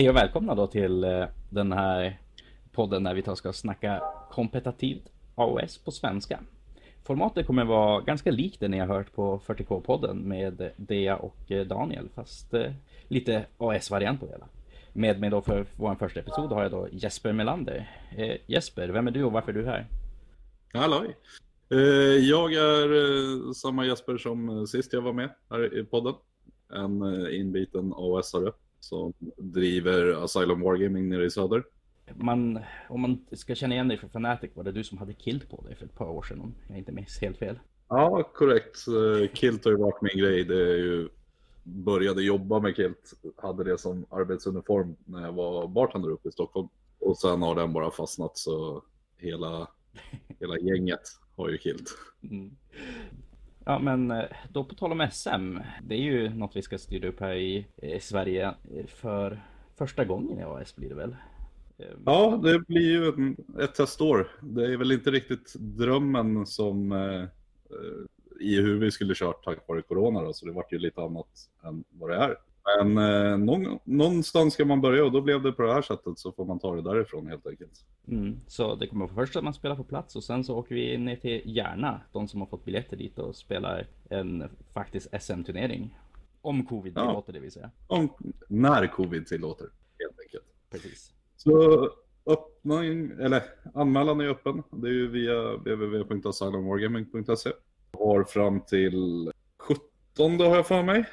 Hej 0.00 0.08
och 0.08 0.16
välkomna 0.16 0.54
då 0.54 0.66
till 0.66 1.04
eh, 1.04 1.24
den 1.50 1.72
här 1.72 2.18
podden 2.72 3.02
där 3.02 3.14
vi 3.14 3.22
tar 3.22 3.34
ska 3.34 3.52
snacka 3.52 4.02
kompetitivt 4.30 5.12
AOS 5.34 5.78
på 5.78 5.90
svenska. 5.90 6.40
Formatet 7.04 7.46
kommer 7.46 7.64
vara 7.64 8.00
ganska 8.00 8.30
likt 8.30 8.60
det 8.60 8.68
ni 8.68 8.78
har 8.78 8.86
hört 8.86 9.12
på 9.12 9.40
40K-podden 9.46 10.14
med 10.14 10.70
Dea 10.76 11.16
och 11.16 11.52
eh, 11.52 11.66
Daniel, 11.66 12.08
fast 12.14 12.54
eh, 12.54 12.72
lite 13.08 13.44
AOS-variant 13.58 14.20
på 14.20 14.26
det 14.26 14.32
hela. 14.32 14.48
Med 14.92 15.20
mig 15.20 15.30
då 15.30 15.42
för 15.42 15.66
vår 15.76 15.94
första 15.94 16.20
episod 16.20 16.52
har 16.52 16.62
jag 16.62 16.70
då 16.70 16.88
Jesper 16.92 17.32
Melander. 17.32 17.90
Jesper, 18.46 18.88
vem 18.88 19.06
är 19.06 19.10
du 19.10 19.24
och 19.24 19.32
varför 19.32 19.52
är 19.52 19.56
du 19.56 19.66
här? 19.66 19.86
Halloj! 20.72 21.16
Jag 22.20 22.52
är 22.52 23.52
samma 23.52 23.86
Jesper 23.86 24.18
som 24.18 24.66
sist 24.66 24.92
jag 24.92 25.02
var 25.02 25.12
med 25.12 25.30
här 25.50 25.78
i 25.78 25.84
podden. 25.84 26.14
En 26.72 27.26
inbiten 27.30 27.92
AOS-are 27.92 28.52
som 28.80 29.12
driver 29.36 30.24
Asylum 30.24 30.60
Wargaming 30.60 31.08
nere 31.08 31.24
i 31.24 31.30
söder. 31.30 31.64
Man, 32.14 32.58
om 32.88 33.00
man 33.00 33.26
ska 33.32 33.54
känna 33.54 33.74
igen 33.74 33.88
dig 33.88 33.98
för 33.98 34.06
Fnatic 34.06 34.50
var 34.54 34.64
det 34.64 34.72
du 34.72 34.84
som 34.84 34.98
hade 34.98 35.14
Kilt 35.14 35.50
på 35.50 35.62
dig 35.62 35.76
för 35.76 35.84
ett 35.84 35.94
par 35.94 36.08
år 36.08 36.22
sedan 36.22 36.40
om 36.40 36.54
jag 36.68 36.78
inte 36.78 36.92
minns 36.92 37.20
helt 37.20 37.38
fel. 37.38 37.58
Ja, 37.88 38.22
korrekt. 38.34 38.76
Kilt 39.32 39.64
har 39.64 39.72
ju 39.72 39.78
varit 39.78 40.02
min 40.02 40.18
grej. 40.18 40.44
Det 40.44 40.72
är 40.72 40.76
ju 40.76 41.08
började 41.62 42.22
jobba 42.22 42.60
med 42.60 42.76
Kilt, 42.76 43.12
hade 43.36 43.64
det 43.64 43.78
som 43.78 44.06
arbetsuniform 44.10 44.96
när 45.04 45.22
jag 45.22 45.32
var 45.32 45.68
bartender 45.68 46.08
uppe 46.10 46.28
i 46.28 46.32
Stockholm. 46.32 46.68
Och 46.98 47.18
sen 47.18 47.42
har 47.42 47.54
den 47.54 47.72
bara 47.72 47.90
fastnat 47.90 48.38
så 48.38 48.82
hela, 49.16 49.68
hela 50.40 50.58
gänget 50.58 51.00
har 51.36 51.48
ju 51.48 51.58
Kilt. 51.58 51.90
Mm. 52.30 52.50
Ja, 53.64 53.78
men 53.78 54.10
eh, 54.10 54.24
då 54.52 54.64
på 54.64 54.74
tal 54.74 54.92
om 54.92 55.08
SM. 55.12 55.58
Det 55.82 55.94
är 55.94 56.02
ju 56.02 56.28
något 56.28 56.56
vi 56.56 56.62
ska 56.62 56.78
styra 56.78 57.08
upp 57.08 57.20
här 57.20 57.34
i, 57.34 57.66
i 57.76 58.00
Sverige 58.00 58.46
eh, 58.46 58.86
för 58.86 59.42
första 59.76 60.04
gången 60.04 60.38
i 60.38 60.42
AS 60.42 60.76
blir 60.76 60.88
det 60.88 60.94
väl? 60.94 61.16
Ja, 62.04 62.40
det 62.42 62.58
blir 62.58 62.90
ju 62.90 63.34
ett 63.64 63.74
testår. 63.74 64.28
Det 64.40 64.72
är 64.72 64.76
väl 64.76 64.92
inte 64.92 65.10
riktigt 65.10 65.54
drömmen 65.54 66.46
som 66.46 66.92
eh, 66.92 67.24
i 68.40 68.60
hur 68.60 68.78
vi 68.78 68.90
skulle 68.90 69.14
kört 69.14 69.44
tack 69.44 69.68
vare 69.68 69.82
corona 69.82 70.22
då, 70.22 70.32
så 70.32 70.46
det 70.46 70.52
vart 70.52 70.72
ju 70.72 70.78
lite 70.78 71.00
annat 71.00 71.50
än 71.64 71.84
vad 71.90 72.10
det 72.10 72.16
är. 72.16 72.36
Men 72.64 72.98
eh, 72.98 73.38
någon, 73.38 73.78
någonstans 73.84 74.54
ska 74.54 74.64
man 74.64 74.80
börja 74.80 75.04
och 75.04 75.12
då 75.12 75.20
blev 75.20 75.42
det 75.42 75.52
på 75.52 75.62
det 75.62 75.72
här 75.72 75.82
sättet 75.82 76.18
så 76.18 76.32
får 76.32 76.44
man 76.44 76.58
ta 76.58 76.76
det 76.76 76.82
därifrån 76.82 77.26
helt 77.26 77.46
enkelt. 77.46 77.84
Mm, 78.08 78.40
så 78.46 78.74
det 78.74 78.86
kommer 78.86 79.06
först 79.06 79.36
att 79.36 79.44
man 79.44 79.54
spelar 79.54 79.76
på 79.76 79.84
plats 79.84 80.16
och 80.16 80.24
sen 80.24 80.44
så 80.44 80.56
åker 80.56 80.74
vi 80.74 80.98
ner 80.98 81.16
till 81.16 81.42
Järna, 81.44 82.00
de 82.12 82.28
som 82.28 82.40
har 82.40 82.46
fått 82.46 82.64
biljetter 82.64 82.96
dit 82.96 83.18
och 83.18 83.36
spelar 83.36 83.86
en 84.10 84.44
faktisk 84.74 85.08
SM-turnering. 85.20 85.98
Om 86.40 86.66
covid 86.66 86.92
ja. 86.96 87.06
tillåter 87.06 87.32
det 87.32 87.40
vill 87.40 87.52
säga. 87.52 87.70
Om, 87.86 88.08
när 88.48 88.86
covid 88.86 89.26
tillåter, 89.26 89.66
helt 89.98 90.20
enkelt. 90.20 90.44
Precis. 90.70 91.12
Så 91.36 91.88
öppning, 92.26 93.10
eller 93.20 93.42
anmälan 93.74 94.20
är 94.20 94.28
öppen. 94.28 94.62
Det 94.70 94.88
är 94.88 94.92
ju 94.92 95.08
via 95.08 95.56
www.asylumwargaming.se. 95.56 97.50
Har 97.92 98.24
fram 98.24 98.60
till 98.60 99.32
17 99.58 100.40
har 100.40 100.56
jag 100.56 100.66
för 100.66 100.82
mig. 100.82 101.04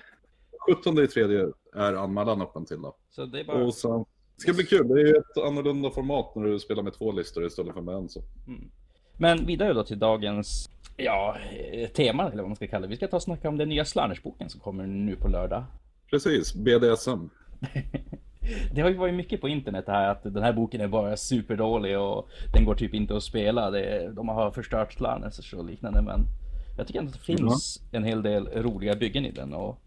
17 0.75 0.99
i 0.99 1.07
tredje 1.07 1.47
är 1.75 1.93
anmälan 1.93 2.41
öppen 2.41 2.65
till 2.65 2.81
då. 2.81 2.95
Så 3.09 3.25
det 3.25 3.39
är 3.39 3.43
bara... 3.43 3.63
Och 3.63 3.73
sen, 3.73 4.05
det 4.35 4.41
ska 4.41 4.53
bli 4.53 4.63
kul, 4.63 4.87
det 4.87 4.93
är 4.93 5.05
ju 5.05 5.15
ett 5.15 5.37
annorlunda 5.45 5.89
format 5.89 6.35
när 6.35 6.43
du 6.43 6.59
spelar 6.59 6.83
med 6.83 6.93
två 6.93 7.11
listor 7.11 7.45
istället 7.45 7.73
för 7.73 7.81
med 7.81 7.95
en 7.95 8.09
så. 8.09 8.21
Mm. 8.47 8.71
Men 9.17 9.45
vidare 9.45 9.73
då 9.73 9.83
till 9.83 9.99
dagens 9.99 10.69
ja, 10.97 11.37
tema 11.95 12.25
eller 12.25 12.43
vad 12.43 12.49
man 12.49 12.55
ska 12.55 12.67
kalla 12.67 12.81
det. 12.81 12.89
Vi 12.89 12.95
ska 12.95 13.07
ta 13.07 13.15
och 13.15 13.23
snacka 13.23 13.49
om 13.49 13.57
den 13.57 13.69
nya 13.69 13.85
Slanners-boken 13.85 14.49
som 14.49 14.61
kommer 14.61 14.87
nu 14.87 15.15
på 15.15 15.27
lördag. 15.27 15.63
Precis, 16.09 16.53
BDSM. 16.53 17.29
det 18.73 18.81
har 18.81 18.89
ju 18.89 18.97
varit 18.97 19.13
mycket 19.13 19.41
på 19.41 19.49
internet 19.49 19.83
här 19.87 20.09
att 20.09 20.23
den 20.23 20.43
här 20.43 20.53
boken 20.53 20.81
är 20.81 20.87
bara 20.87 21.17
superdålig 21.17 21.99
och 21.99 22.29
den 22.53 22.65
går 22.65 22.75
typ 22.75 22.93
inte 22.93 23.17
att 23.17 23.23
spela. 23.23 23.71
Det, 23.71 24.11
de 24.15 24.29
har 24.29 24.52
förstört 24.52 24.93
Slanners 24.93 25.53
och 25.53 25.65
liknande 25.65 26.02
men 26.02 26.25
jag 26.77 26.87
tycker 26.87 26.99
ändå 26.99 27.09
att 27.09 27.19
det 27.19 27.25
finns 27.25 27.81
mm. 27.81 28.03
en 28.03 28.09
hel 28.09 28.21
del 28.21 28.47
roliga 28.47 28.95
byggen 28.95 29.25
i 29.25 29.31
den 29.31 29.53
och 29.53 29.80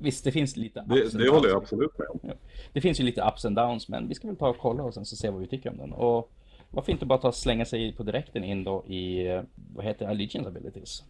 Visst, 0.00 0.24
det 0.24 0.32
finns 0.32 0.56
lite 0.56 0.80
ups 0.80 1.12
Det, 1.12 1.18
det 1.24 1.30
håller 1.30 1.48
jag 1.48 1.62
absolut 1.62 1.98
med 1.98 2.08
om. 2.08 2.20
Ja. 2.22 2.34
Det 2.72 2.80
finns 2.80 3.00
ju 3.00 3.04
lite 3.04 3.22
ups 3.22 3.44
and 3.44 3.56
downs, 3.56 3.88
men 3.88 4.08
vi 4.08 4.14
ska 4.14 4.26
väl 4.26 4.36
ta 4.36 4.48
och 4.48 4.58
kolla 4.58 4.82
och 4.82 4.94
sen 4.94 5.04
så 5.04 5.16
se 5.16 5.30
vad 5.30 5.40
vi 5.40 5.46
tycker 5.46 5.70
om 5.70 5.76
den. 5.76 5.92
Och 5.92 6.30
varför 6.70 6.92
inte 6.92 7.06
bara 7.06 7.18
ta 7.18 7.28
och 7.28 7.34
slänga 7.34 7.64
sig 7.64 7.92
på 7.92 8.02
direkten 8.02 8.44
in 8.44 8.64
då 8.64 8.84
i, 8.86 9.26
vad 9.74 9.84
heter 9.84 10.06
Allegiance 10.06 10.48
Abilities? 10.48 11.04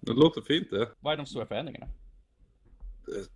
Det 0.00 0.12
låter 0.12 0.40
fint 0.40 0.70
det. 0.70 0.88
Vad 1.00 1.12
är 1.12 1.16
de 1.16 1.26
stora 1.26 1.46
förändringarna? 1.46 1.86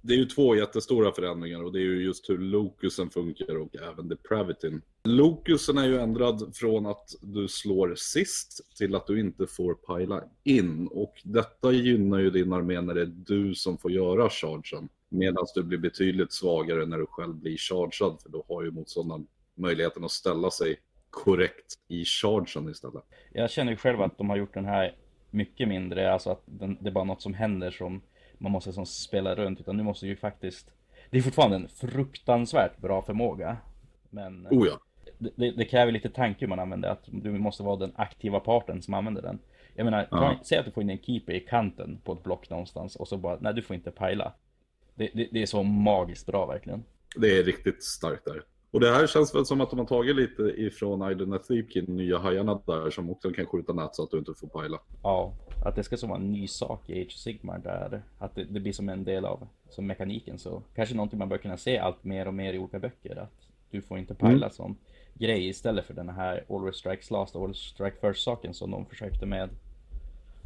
Det 0.01 0.15
är 0.15 0.19
ju 0.19 0.25
två 0.25 0.57
jättestora 0.57 1.13
förändringar 1.13 1.63
och 1.63 1.73
det 1.73 1.79
är 1.79 1.85
ju 1.85 2.05
just 2.05 2.31
hur 2.31 2.39
Locusen 2.39 3.11
funkar 3.11 3.57
och 3.57 3.77
även 3.77 4.09
depravityn. 4.09 4.83
Locusen 5.05 5.79
är 5.79 5.87
ju 5.87 5.99
ändrad 5.99 6.57
från 6.57 6.87
att 6.87 7.15
du 7.23 7.49
slår 7.49 7.95
sist 7.95 8.77
till 8.77 8.95
att 8.95 9.07
du 9.07 9.21
inte 9.21 9.47
får 9.47 9.75
pila 9.75 10.25
in 10.45 10.87
och 10.87 11.15
detta 11.25 11.73
gynnar 11.73 12.19
ju 12.19 12.31
din 12.31 12.53
armé 12.53 12.81
när 12.81 12.95
det 12.95 13.03
är 13.03 13.13
du 13.27 13.55
som 13.55 13.79
får 13.79 13.93
göra 13.93 14.31
chargen. 14.31 14.89
Medan 15.09 15.47
du 15.55 15.63
blir 15.63 15.79
betydligt 15.79 16.33
svagare 16.33 16.87
när 16.87 16.99
du 16.99 17.07
själv 17.07 17.35
blir 17.35 17.57
chargad 17.57 18.23
för 18.23 18.29
då 18.29 18.45
har 18.49 18.63
ju 18.63 18.71
motståndaren 18.71 19.27
möjligheten 19.55 20.05
att 20.05 20.11
ställa 20.11 20.51
sig 20.51 20.77
korrekt 21.11 21.75
i 21.89 22.05
chargen 22.05 22.69
istället. 22.69 23.05
Jag 23.33 23.51
känner 23.51 23.73
ju 23.73 23.77
själv 23.77 24.01
att 24.01 24.19
de 24.19 24.31
har 24.31 24.37
gjort 24.37 24.55
den 24.55 24.65
här 24.65 24.97
mycket 25.31 25.69
mindre, 25.69 26.13
alltså 26.13 26.31
att 26.31 26.43
den, 26.45 26.79
det 26.81 26.89
är 26.89 26.93
bara 26.93 27.05
något 27.05 27.23
som 27.23 27.35
händer 27.35 27.71
som 27.71 28.03
man 28.43 28.53
måste 28.53 28.73
som 28.73 28.87
spela 28.87 29.35
runt, 29.35 29.61
utan 29.61 29.77
nu 29.77 29.83
måste 29.83 30.07
ju 30.07 30.17
faktiskt... 30.17 30.71
Det 31.11 31.19
är 31.19 31.23
fortfarande 31.23 31.57
en 31.57 31.69
fruktansvärt 31.69 32.79
bra 32.79 33.03
förmåga. 33.03 33.57
Men 34.11 34.47
oh 34.51 34.67
ja. 34.67 34.79
det, 35.19 35.51
det, 35.51 35.65
kräver 35.65 35.93
lite 35.93 36.09
tanke 36.09 36.41
hur 36.41 36.49
man 36.49 36.59
använder 36.59 36.89
att 36.89 37.05
du 37.07 37.31
måste 37.31 37.63
vara 37.63 37.77
den 37.77 37.93
aktiva 37.97 38.41
parten 38.41 38.83
som 38.83 38.95
använder 38.95 39.23
den. 39.23 39.39
Jag 39.75 39.85
menar, 39.85 40.09
ja. 40.11 40.41
säg 40.43 40.59
att 40.59 40.65
du 40.65 40.71
får 40.71 40.83
in 40.83 40.91
en 40.91 40.99
keeper 40.99 41.33
i 41.33 41.41
kanten 41.41 42.01
på 42.05 42.13
ett 42.13 42.23
block 42.23 42.51
någonstans 42.51 42.97
och 42.97 43.09
så 43.09 43.17
bara, 43.17 43.39
nej 43.41 43.55
du 43.55 43.63
får 43.63 43.77
inte 43.77 43.91
pajla. 43.91 44.33
Det, 44.95 45.11
det, 45.15 45.29
det 45.33 45.43
är 45.43 45.47
så 45.47 45.63
magiskt 45.63 46.27
bra 46.27 46.47
verkligen. 46.47 46.85
Det 47.17 47.39
är 47.39 47.45
riktigt 47.45 47.85
starkt 47.85 48.25
där. 48.25 48.43
Och 48.71 48.81
det 48.81 48.91
här 48.91 49.07
känns 49.07 49.35
väl 49.35 49.47
som 49.47 49.61
att 49.61 49.71
de 49.71 49.79
har 49.79 49.87
tagit 49.87 50.17
lite 50.17 50.43
ifrån 50.43 51.03
Aiden 51.03 51.33
Athleepkin, 51.33 51.85
nya 51.85 52.19
hajarna 52.19 52.61
där 52.67 52.91
som 52.91 53.11
också 53.11 53.31
kan 53.31 53.47
skjuta 53.47 53.73
nät 53.73 53.95
så 53.95 54.03
att 54.03 54.11
du 54.11 54.19
inte 54.19 54.35
får 54.35 54.49
pajla. 54.49 54.79
Ja, 55.03 55.33
att 55.65 55.77
det 55.77 55.85
ska 55.85 55.97
som 55.97 56.09
vara 56.09 56.21
en 56.21 56.33
ny 56.33 56.49
sak 56.49 56.91
i 56.91 57.03
Age 57.03 57.07
of 57.07 57.13
Sigmar 57.13 57.59
där, 57.59 58.03
att 58.19 58.35
det, 58.35 58.45
det, 58.45 58.61
blir 58.61 58.73
som 58.73 58.89
en 58.89 59.05
del 59.05 59.25
av 59.25 59.49
som 59.71 59.87
mekaniken 59.87 60.39
så 60.39 60.63
kanske 60.75 60.95
någonting 60.95 61.19
man 61.19 61.29
bör 61.29 61.39
kunna 61.39 61.57
se 61.57 61.79
allt 61.79 62.05
mer 62.05 62.29
och 62.29 62.35
mer 62.35 62.53
i 62.53 62.59
olika 62.59 62.79
böcker 62.79 63.17
att 63.17 63.49
du 63.71 63.83
får 63.83 63.99
inte 63.99 64.15
pajla 64.15 64.47
mm. 64.47 64.51
som 64.51 64.77
grej 65.15 65.49
istället 65.49 65.85
för 65.85 65.95
den 65.95 66.09
här 66.09 66.45
Always 66.49 66.77
Strikes 66.77 67.11
Last 67.11 67.37
och 67.37 67.43
Always 67.43 67.59
Strike 67.59 67.97
First 68.01 68.25
saken 68.25 68.55
som 68.55 68.71
de 68.71 68.87
försökte 68.87 69.27
med 69.27 69.49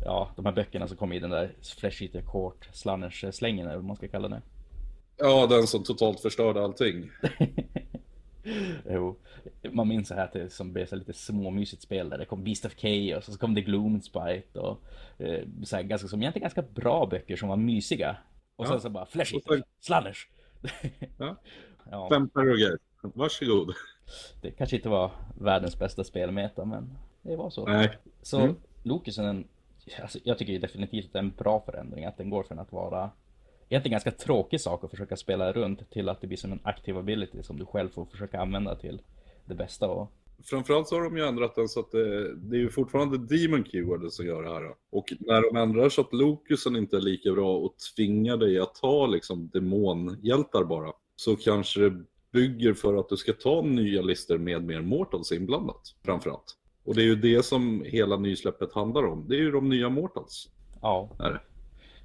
ja, 0.05 0.31
de 0.37 0.45
här 0.45 0.53
böckerna 0.53 0.89
som 0.89 0.97
kom 0.97 1.13
i 1.13 1.19
den 1.19 1.31
där 1.31 1.53
Flesh 1.79 2.03
Eater 2.03 2.23
Court 2.23 2.69
Slanners 2.73 3.25
slängen 3.33 3.67
eller 3.67 3.77
vad 3.77 3.85
man 3.85 3.97
ska 3.97 4.09
kalla 4.09 4.29
det. 4.29 4.43
Ja, 5.17 5.47
den 5.47 5.67
som 5.67 5.83
totalt 5.83 6.21
förstörde 6.21 6.65
allting. 6.65 7.11
jo, 8.91 9.17
man 9.73 9.89
minns 9.89 10.09
så 10.09 10.15
här 10.15 10.25
att 10.25 10.33
det 10.33 10.51
som 10.51 10.73
blev 10.73 10.87
så 10.87 10.97
lite 10.97 11.13
småmysigt 11.13 11.83
spel 11.83 12.09
där 12.09 12.19
det 12.19 12.25
kom 12.25 12.45
Beast 12.45 12.65
of 12.65 12.75
Chaos 12.77 13.29
och 13.29 13.35
så 13.35 13.41
kom 13.41 13.55
det 13.55 13.61
Gloomspite 13.61 14.61
och 14.61 14.83
eh, 15.19 15.45
så 15.65 15.77
här, 15.77 15.83
ganska 15.83 16.09
som 16.09 16.23
egentligen 16.23 16.43
ganska 16.43 16.63
bra 16.63 17.07
böcker 17.07 17.37
som 17.37 17.49
var 17.49 17.57
mysiga. 17.57 18.17
Och 18.57 18.67
ja. 18.67 18.71
sen 18.71 18.81
så 18.81 18.91
bara 18.91 19.07
Flash 19.07 19.35
Eater, 19.35 19.63
ja. 21.19 21.37
ja. 21.91 22.09
Fem 22.09 22.29
paroger, 22.29 22.79
varsågod. 23.03 23.75
Det 24.43 24.51
kanske 24.51 24.77
inte 24.77 24.89
var 24.89 25.11
världens 25.41 25.79
bästa 25.79 26.05
spelmeta 26.05 26.65
men 26.65 26.99
det 27.23 27.37
var 27.37 27.51
så. 27.51 27.67
Nej. 27.67 27.99
Så 28.23 28.41
mm. 28.41 28.57
Lokusen, 28.83 29.49
alltså, 30.03 30.19
jag 30.25 30.39
tycker 30.39 30.59
definitivt 30.59 31.07
att 31.07 31.13
det 31.13 31.19
är 31.19 31.23
en 31.23 31.35
bra 31.39 31.63
förändring 31.67 32.05
att 32.05 32.17
den 32.17 32.31
går 32.31 32.43
från 32.43 32.59
att 32.59 32.73
vara 32.73 33.11
egentligen 33.69 33.93
ganska 33.93 34.11
tråkig 34.11 34.61
sak 34.61 34.85
att 34.85 34.91
försöka 34.91 35.17
spela 35.17 35.53
runt 35.53 35.91
till 35.91 36.09
att 36.09 36.21
det 36.21 36.27
blir 36.27 36.39
som 36.39 36.53
en 36.53 36.61
aktiv 36.63 36.99
ability 36.99 37.43
som 37.43 37.59
du 37.59 37.67
själv 37.67 37.89
får 37.89 38.07
försöka 38.07 38.41
använda 38.41 38.77
till 38.77 39.03
det 39.45 39.55
bästa. 39.55 39.89
Och... 39.89 40.13
Framförallt 40.45 40.89
så 40.89 40.95
har 40.95 41.03
de 41.03 41.17
ju 41.17 41.27
ändrat 41.27 41.55
den 41.55 41.69
så 41.69 41.81
att 41.81 41.91
det, 41.91 42.35
det 42.37 42.57
är 42.57 42.61
ju 42.61 42.71
fortfarande 42.71 43.19
Demon 43.19 43.65
Keyword 43.65 44.13
som 44.13 44.27
gör 44.27 44.43
det 44.43 44.49
här. 44.49 44.75
Och 44.91 45.13
när 45.21 45.43
de 45.43 45.57
ändrar 45.57 45.89
så 45.89 46.01
att 46.01 46.13
Lokusen 46.13 46.77
inte 46.77 46.97
är 46.97 47.01
lika 47.01 47.33
bra 47.33 47.57
och 47.57 47.75
tvingar 47.97 48.37
dig 48.37 48.59
att 48.59 48.75
ta 48.75 49.07
liksom 49.07 49.51
demonhjältar 49.53 50.65
bara, 50.65 50.93
så 51.17 51.37
kanske 51.37 51.81
det 51.81 52.05
bygger 52.33 52.75
för 52.75 52.97
att 52.97 53.09
du 53.09 53.17
ska 53.17 53.33
ta 53.33 53.63
nya 53.63 54.03
listor 54.03 54.39
med 54.39 54.65
mer 54.65 54.81
Mortals 54.81 55.33
inblandat, 55.33 55.95
framförallt. 56.05 56.57
Och 56.85 56.95
det 56.95 57.03
är 57.03 57.07
ju 57.07 57.17
det 57.17 57.45
som 57.45 57.83
hela 57.87 58.17
nysläppet 58.17 58.73
handlar 58.73 59.07
om. 59.07 59.29
Det 59.29 59.35
är 59.35 59.41
ju 59.41 59.51
de 59.51 59.69
nya 59.69 59.89
Mortals. 59.89 60.49
Ja. 60.83 61.11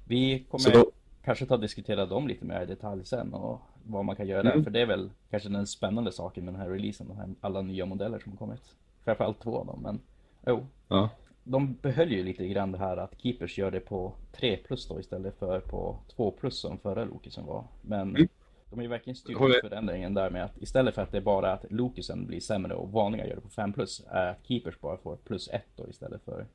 Vi 0.08 0.46
kommer... 0.50 0.72
Då 0.72 0.92
kanske 1.24 1.46
ta 1.46 1.54
och 1.54 1.60
diskutera 1.60 2.06
dem 2.06 2.28
lite 2.28 2.44
mer 2.44 2.62
i 2.62 2.66
detalj 2.66 3.04
sen 3.04 3.34
och 3.34 3.60
vad 3.84 4.04
man 4.04 4.16
kan 4.16 4.26
göra 4.26 4.40
mm. 4.40 4.56
där. 4.56 4.64
För 4.64 4.70
det 4.70 4.80
är 4.80 4.86
väl 4.86 5.10
kanske 5.30 5.48
den 5.48 5.66
spännande 5.66 6.12
saken 6.12 6.44
med 6.44 6.54
den 6.54 6.60
här 6.60 6.68
releasen, 6.68 7.08
de 7.08 7.16
här, 7.16 7.28
alla 7.40 7.62
nya 7.62 7.86
modeller 7.86 8.18
som 8.18 8.32
har 8.32 8.38
kommit. 8.38 8.74
Framförallt 9.04 9.40
två 9.40 9.58
av 9.58 9.66
dem, 9.66 9.80
men 9.82 10.00
jo. 10.46 10.66
Ja. 10.88 11.10
De 11.44 11.74
behöll 11.74 12.12
ju 12.12 12.24
lite 12.24 12.48
grann 12.48 12.72
det 12.72 12.78
här 12.78 12.96
att 12.96 13.14
Keepers 13.18 13.58
gör 13.58 13.70
det 13.70 13.80
på 13.80 14.12
3 14.32 14.56
plus 14.56 14.88
då 14.88 15.00
istället 15.00 15.38
för 15.38 15.60
på 15.60 15.98
2 16.16 16.30
plus 16.30 16.58
som 16.58 16.78
förra 16.78 17.04
Lokisen 17.04 17.46
var. 17.46 17.64
Men 17.82 18.00
mm. 18.00 18.28
De 18.70 18.76
har 18.76 18.82
ju 18.82 18.88
verkligen 18.88 19.16
styrt 19.16 19.36
jag- 19.40 19.60
förändringen 19.60 20.14
där 20.14 20.30
med 20.30 20.44
att 20.44 20.62
istället 20.62 20.94
för 20.94 21.02
att 21.02 21.12
det 21.12 21.16
är 21.16 21.22
bara 21.22 21.52
att 21.52 21.64
Locusen 21.70 22.26
blir 22.26 22.40
sämre 22.40 22.74
och 22.74 22.92
vanliga 22.92 23.26
gör 23.26 23.34
det 23.34 23.40
på 23.40 23.48
5 23.48 23.72
plus, 23.72 24.04
är 24.08 24.26
att 24.26 24.46
Keepers 24.46 24.80
bara 24.80 24.96
får 24.96 25.16
plus 25.16 25.48
1 25.48 25.62
då 25.76 25.88
istället 25.88 26.22
för 26.22 26.46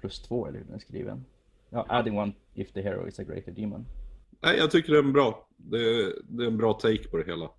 plus 0.00 0.22
2 0.22 0.46
eller 0.46 0.58
hur 0.58 0.64
den 0.64 0.74
är 0.74 0.78
skriven. 0.78 1.24
Ja, 1.70 1.86
adding 1.88 2.18
one 2.18 2.32
if 2.54 2.72
the 2.72 2.82
hero 2.82 3.08
is 3.08 3.18
a 3.18 3.22
greater 3.22 3.52
demon. 3.52 3.86
Nej, 4.42 4.58
jag 4.58 4.70
tycker 4.70 4.92
det 4.92 4.98
är 4.98 5.02
en 5.02 5.12
bra. 5.12 5.48
Det 5.56 5.76
är, 5.78 6.12
det 6.24 6.42
är 6.44 6.46
en 6.46 6.56
bra 6.56 6.72
take 6.72 7.08
på 7.08 7.16
det 7.16 7.24
hela. 7.24 7.50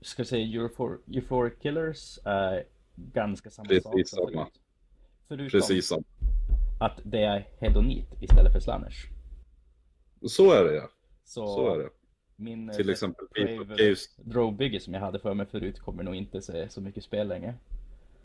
Ska 0.00 0.22
vi 0.22 0.26
säga 0.28 0.44
Euphor- 0.62 0.98
Euphoric 1.14 1.54
Killers 1.62 2.18
är 2.24 2.64
ganska 2.94 3.50
samma 3.50 3.68
Precis 3.68 3.82
sak 3.84 4.06
som 4.08 4.18
samma. 4.32 4.44
förut. 4.44 4.60
Förutom 5.28 5.48
Precis 5.60 5.86
så. 5.88 6.02
att 6.80 7.00
det 7.04 7.22
är 7.22 7.48
hedonit 7.60 8.06
istället 8.22 8.52
för 8.52 8.60
slanners. 8.60 9.06
Så 10.26 10.52
är 10.52 10.64
det 10.64 10.74
ja. 10.74 10.88
Så, 11.24 11.46
Så 11.46 11.74
är 11.74 11.78
det. 11.78 11.88
min 12.36 12.70
eh, 12.70 12.76
Till 12.76 12.90
exempel 12.90 13.26
People 13.34 13.76
Caves. 13.76 14.16
Drove-bygge 14.18 14.80
som 14.80 14.94
jag 14.94 15.00
hade 15.00 15.18
för 15.18 15.34
mig 15.34 15.46
förut 15.46 15.80
kommer 15.80 16.02
nog 16.02 16.14
inte 16.14 16.42
se 16.42 16.68
så 16.68 16.80
mycket 16.80 17.04
spel 17.04 17.28
längre. 17.28 17.54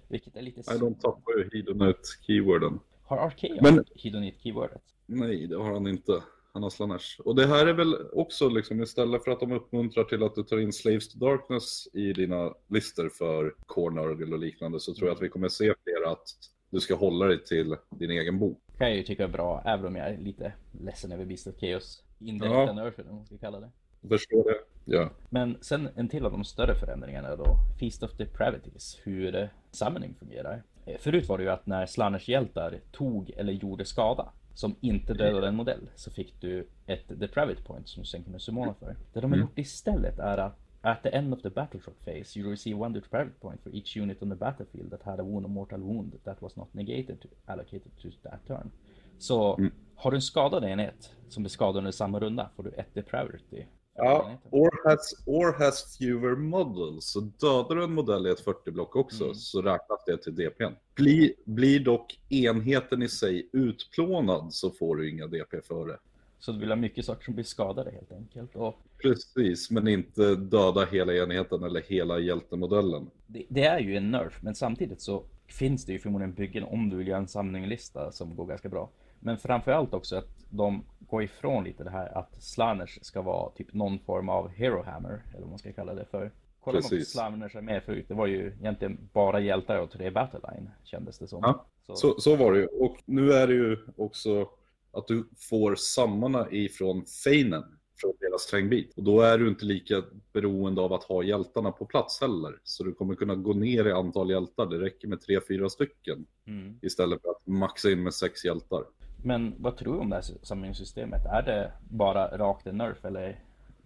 Vilket 0.07 0.35
är 0.35 0.41
lite 0.41 0.61
Nej, 0.67 0.79
de 0.79 0.95
tappar 0.95 1.33
ju 1.37 1.49
Hedonite-keyworden. 1.53 2.79
Har 3.03 3.17
Arcade 3.17 3.59
Men- 3.61 3.83
hedonit-keywordet? 3.95 4.81
Nej, 5.05 5.47
det 5.47 5.55
har 5.57 5.73
han 5.73 5.87
inte. 5.87 6.23
Han 6.55 6.63
har 6.63 6.69
Slanesh. 6.69 7.21
Och 7.25 7.35
det 7.35 7.47
här 7.47 7.67
är 7.67 7.73
väl 7.73 7.95
också 8.13 8.49
liksom 8.49 8.81
istället 8.83 9.23
för 9.23 9.31
att 9.31 9.39
de 9.39 9.51
uppmuntrar 9.51 10.03
till 10.03 10.23
att 10.23 10.35
du 10.35 10.43
tar 10.43 10.57
in 10.57 10.73
Slaves 10.73 11.09
to 11.09 11.17
Darkness 11.19 11.87
i 11.93 12.13
dina 12.13 12.53
listor 12.67 13.09
för 13.09 13.55
Core 13.65 13.95
Nurgle 13.95 14.33
och 14.33 14.39
liknande 14.39 14.79
så 14.79 14.93
tror 14.93 15.07
jag 15.07 15.15
att 15.15 15.21
vi 15.21 15.29
kommer 15.29 15.49
se 15.49 15.73
fler 15.83 16.11
att 16.11 16.23
du 16.69 16.79
ska 16.79 16.95
hålla 16.95 17.25
dig 17.25 17.43
till 17.43 17.75
din 17.89 18.11
egen 18.11 18.39
bok. 18.39 18.59
kan 18.77 18.87
jag 18.87 18.97
ju 18.97 19.03
tycka 19.03 19.23
är 19.23 19.27
bra, 19.27 19.61
även 19.65 19.85
om 19.85 19.95
jag 19.95 20.07
är 20.09 20.17
lite 20.17 20.53
ledsen 20.81 21.11
över 21.11 21.25
Beast 21.25 21.47
of 21.47 21.55
Chaos. 21.59 22.03
Indirekta 22.19 22.59
Ja. 22.59 22.73
nerfen, 22.73 23.05
vad 23.07 23.15
man 23.15 23.25
ska 23.25 23.37
kalla 23.37 23.59
det. 23.59 23.69
Förstår 24.09 24.43
det? 24.43 24.59
Ja. 24.85 25.09
Men 25.29 25.57
sen 25.61 25.89
en 25.95 26.09
till 26.09 26.25
av 26.25 26.31
de 26.31 26.43
större 26.43 26.75
förändringarna 26.75 27.35
då 27.35 27.45
Feast 27.79 28.03
of 28.03 28.11
Depravities, 28.17 28.99
hur 29.03 29.49
summoning 29.71 30.15
fungerar. 30.19 30.63
Eh, 30.85 30.97
Förut 30.99 31.29
var 31.29 31.37
det 31.37 31.43
ju 31.43 31.49
att 31.49 31.65
när 31.65 31.85
Slanners 31.85 32.27
hjältar 32.29 32.79
tog 32.91 33.29
eller 33.29 33.53
gjorde 33.53 33.85
skada 33.85 34.31
som 34.55 34.75
inte 34.81 35.13
dödade 35.13 35.47
en 35.47 35.55
modell 35.55 35.89
så 35.95 36.11
fick 36.11 36.41
du 36.41 36.67
ett 36.85 37.19
Depravity 37.19 37.61
point 37.63 37.89
som 37.89 38.03
du 38.03 38.07
sen 38.07 38.23
kunde 38.23 38.39
summona 38.39 38.73
för. 38.73 38.95
Det 39.13 39.19
de 39.19 39.31
har 39.31 39.39
gjort 39.39 39.59
istället 39.59 40.19
är 40.19 40.37
att 40.37 40.59
At 40.85 41.03
the 41.03 41.09
end 41.09 41.33
of 41.33 41.41
the 41.41 41.49
battle 41.49 41.79
shock 41.79 42.05
phase, 42.05 42.39
you 42.39 42.51
receive 42.51 42.79
one 42.79 42.93
depravity 42.93 43.35
point 43.39 43.61
for 43.63 43.75
each 43.75 43.97
unit 43.97 44.21
on 44.21 44.29
the 44.29 44.35
battlefield 44.35 44.91
that 44.91 45.03
had 45.03 45.19
a 45.19 45.23
wound 45.23 45.45
or 45.45 45.49
mortal 45.49 45.79
wound 45.79 46.13
that 46.23 46.41
was 46.41 46.55
not 46.55 46.73
negated 46.73 47.21
to, 47.21 47.27
allocated 47.45 47.91
to 48.01 48.09
that 48.23 48.45
turn. 48.47 48.71
Så 49.17 49.59
har 49.95 50.11
du 50.11 50.17
en 50.17 50.21
skadad 50.21 50.63
enhet 50.63 51.15
som 51.29 51.43
blir 51.43 51.49
skadad 51.49 51.77
under 51.77 51.91
samma 51.91 52.19
runda 52.19 52.49
får 52.55 52.63
du 52.63 52.69
ett 52.69 52.93
depravity. 52.93 53.65
Ja, 53.97 54.31
or 54.51 54.89
has, 54.89 55.13
or 55.25 55.51
has 55.59 55.97
fewer 55.97 56.35
models. 56.35 57.05
Så 57.05 57.19
dödar 57.19 57.75
du 57.75 57.83
en 57.83 57.93
modell 57.93 58.27
i 58.27 58.29
ett 58.29 58.45
40-block 58.45 58.95
också 58.95 59.23
Mm. 59.23 59.35
så 59.35 59.61
räknas 59.61 59.99
det 60.05 60.17
till 60.17 60.35
DPn. 60.35 60.73
Blir, 60.95 61.31
blir 61.45 61.79
dock 61.79 62.19
enheten 62.29 63.01
i 63.03 63.09
sig 63.09 63.49
utplånad 63.53 64.53
så 64.53 64.69
får 64.71 64.95
du 64.95 65.09
inga 65.09 65.27
DP 65.27 65.61
för 65.61 65.87
det. 65.87 65.97
Så 66.39 66.51
du 66.51 66.59
vill 66.59 66.69
ha 66.69 66.75
mycket 66.75 67.05
saker 67.05 67.23
som 67.25 67.33
blir 67.33 67.43
skadade 67.45 67.91
helt 67.91 68.11
enkelt. 68.11 68.55
Och 68.55 68.75
Precis, 69.01 69.71
men 69.71 69.87
inte 69.87 70.35
döda 70.35 70.85
hela 70.85 71.13
enheten 71.13 71.63
eller 71.63 71.81
hela 71.81 72.19
hjältemodellen. 72.19 73.09
det, 73.27 73.43
det 73.49 73.63
är 73.63 73.79
ju 73.79 73.95
en 73.97 74.11
nerf, 74.11 74.39
men 74.41 74.55
samtidigt 74.55 75.01
så 75.01 75.23
finns 75.47 75.85
det 75.85 75.91
ju 75.93 75.99
förmodligen 75.99 76.33
byggen 76.33 76.63
om 76.63 76.89
du 76.89 76.97
vill 76.97 77.07
göra 77.07 77.17
en 77.19 77.27
samlinglista 77.27 78.11
som 78.11 78.35
går 78.35 78.45
ganska 78.45 78.69
bra. 78.69 78.89
Men 79.25 79.37
framförallt 79.37 79.93
också 79.93 80.15
att 80.15 80.29
de 80.49 80.85
går 80.99 81.23
ifrån 81.23 81.63
lite 81.63 81.83
det 81.83 81.89
här 81.89 82.17
att 82.17 82.43
Slanners 82.43 82.99
ska 83.01 83.21
vara 83.21 83.49
typ 83.49 83.73
någon 83.73 83.99
form 83.99 84.29
av 84.29 84.49
Hero 84.49 84.83
Hammer, 84.83 85.23
eller 85.29 85.41
vad 85.41 85.49
man 85.49 85.59
ska 85.59 85.73
kalla 85.73 85.93
det 85.93 86.05
för. 86.05 86.31
Kolla 86.59 86.81
på. 86.81 86.87
Slanners 87.05 87.55
är 87.55 87.61
med 87.61 87.83
förut, 87.83 88.05
det 88.07 88.13
var 88.13 88.27
ju 88.27 88.47
egentligen 88.59 89.09
bara 89.13 89.39
hjältar 89.39 89.79
och 89.79 89.91
tre 89.91 90.11
Battleline, 90.11 90.69
kändes 90.83 91.19
det 91.19 91.27
som. 91.27 91.39
Ja, 91.43 91.65
Så, 91.85 91.95
Så, 91.95 92.19
så 92.19 92.35
var 92.35 92.53
det 92.53 92.59
ju. 92.59 92.65
Och 92.65 92.97
nu 93.05 93.31
är 93.31 93.47
det 93.47 93.53
ju 93.53 93.77
också 93.97 94.49
att 94.91 95.07
du 95.07 95.29
får 95.49 95.75
sammarna 95.75 96.51
ifrån 96.51 97.05
Feinen, 97.23 97.63
från 97.97 98.13
deras 98.19 98.45
trängbit. 98.45 98.93
Och 98.97 99.03
då 99.03 99.21
är 99.21 99.37
du 99.37 99.47
inte 99.47 99.65
lika 99.65 100.03
beroende 100.33 100.81
av 100.81 100.93
att 100.93 101.03
ha 101.03 101.23
hjältarna 101.23 101.71
på 101.71 101.85
plats 101.85 102.21
heller. 102.21 102.59
Så 102.63 102.83
du 102.83 102.93
kommer 102.93 103.15
kunna 103.15 103.35
gå 103.35 103.53
ner 103.53 103.87
i 103.87 103.91
antal 103.91 104.29
hjältar. 104.29 104.65
Det 104.65 104.79
räcker 104.79 105.07
med 105.07 105.21
tre, 105.21 105.39
fyra 105.47 105.69
stycken 105.69 106.25
mm. 106.47 106.79
istället 106.81 107.21
för 107.21 107.29
att 107.29 107.47
maxa 107.47 107.91
in 107.91 108.03
med 108.03 108.13
sex 108.13 108.45
hjältar. 108.45 108.83
Men 109.25 109.55
vad 109.57 109.77
tror 109.77 109.93
du 109.93 109.99
om 109.99 110.09
det 110.09 110.15
här 110.15 110.23
samlingssystemet? 110.41 111.25
Är 111.25 111.41
det 111.41 111.71
bara 111.89 112.37
rakt 112.37 112.67
en 112.67 112.77
nerf 112.77 113.05
eller 113.05 113.39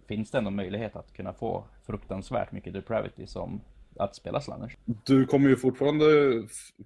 finns 0.08 0.30
det 0.30 0.40
någon 0.40 0.56
möjlighet 0.56 0.96
att 0.96 1.12
kunna 1.12 1.32
få 1.32 1.64
fruktansvärt 1.86 2.52
mycket 2.52 2.72
depravity 2.72 3.26
som 3.26 3.60
att 3.96 4.16
spela 4.16 4.40
Slanners? 4.40 4.76
Du 4.84 5.26
kommer 5.26 5.48
ju 5.48 5.56
fortfarande 5.56 6.06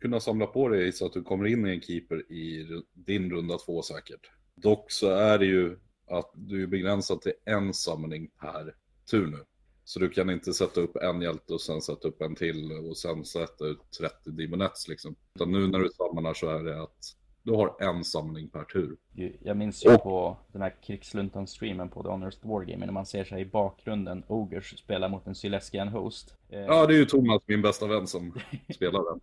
kunna 0.01 0.21
samla 0.21 0.47
på 0.47 0.69
dig 0.69 0.93
så 0.93 1.07
att 1.07 1.13
du 1.13 1.23
kommer 1.23 1.47
in 1.47 1.67
i 1.67 1.71
en 1.71 1.81
keeper 1.81 2.33
i 2.33 2.67
din 2.93 3.31
runda 3.31 3.59
två 3.59 3.83
säkert. 3.83 4.31
Dock 4.55 4.91
så 4.91 5.11
är 5.11 5.39
det 5.39 5.47
ju 5.47 5.79
att 6.11 6.31
du 6.35 6.63
är 6.63 6.67
begränsad 6.67 7.21
till 7.21 7.33
en 7.45 7.75
samling 7.75 8.31
per 8.41 8.75
tur 9.11 9.27
nu. 9.27 9.39
Så 9.85 10.01
du 10.01 10.09
kan 10.09 10.31
inte 10.31 10.53
sätta 10.53 10.81
upp 10.81 10.97
en 10.97 11.21
hjälte 11.21 11.53
och 11.55 11.61
sen 11.61 11.81
sätta 11.81 12.09
upp 12.09 12.23
en 12.23 12.35
till 12.35 12.73
och 12.73 12.97
sen 12.97 13.25
sätta 13.25 13.65
ut 13.65 13.91
30 14.01 14.31
demonets 14.31 14.89
liksom. 14.89 15.17
Utan 15.35 15.53
nu 15.53 15.67
när 15.67 15.79
du 15.79 15.89
samlar 15.89 16.35
så 16.35 16.49
är 16.49 16.63
det 16.63 16.83
att 16.83 17.17
du 17.45 17.53
har 17.53 17.75
en 17.81 18.05
samling 18.05 18.49
per 18.49 18.65
tur. 18.65 18.97
Jag 19.43 19.57
minns 19.57 19.85
ju 19.85 19.95
Och- 19.95 20.03
på 20.03 20.37
den 20.53 20.63
här 20.63 20.75
krigsluntan-streamen 20.83 21.89
på 21.89 22.03
The 22.03 22.09
Honest 22.09 22.45
Wargaming 22.45 22.87
när 22.87 22.93
man 22.93 23.07
ser 23.07 23.25
sig 23.25 23.41
i 23.41 23.45
bakgrunden 23.45 24.23
Ogers 24.27 24.79
spela 24.79 25.09
mot 25.09 25.27
en 25.27 25.35
Syleskian 25.35 25.89
host. 25.89 26.37
Eh, 26.51 26.61
Ja, 26.61 26.87
det 26.87 26.95
är 26.95 26.99
ju 26.99 27.05
Thomas, 27.05 27.43
min 27.47 27.63
bästa 27.63 27.87
vän, 27.87 28.07
som 28.07 28.35
spelar 28.75 29.11
den. 29.11 29.21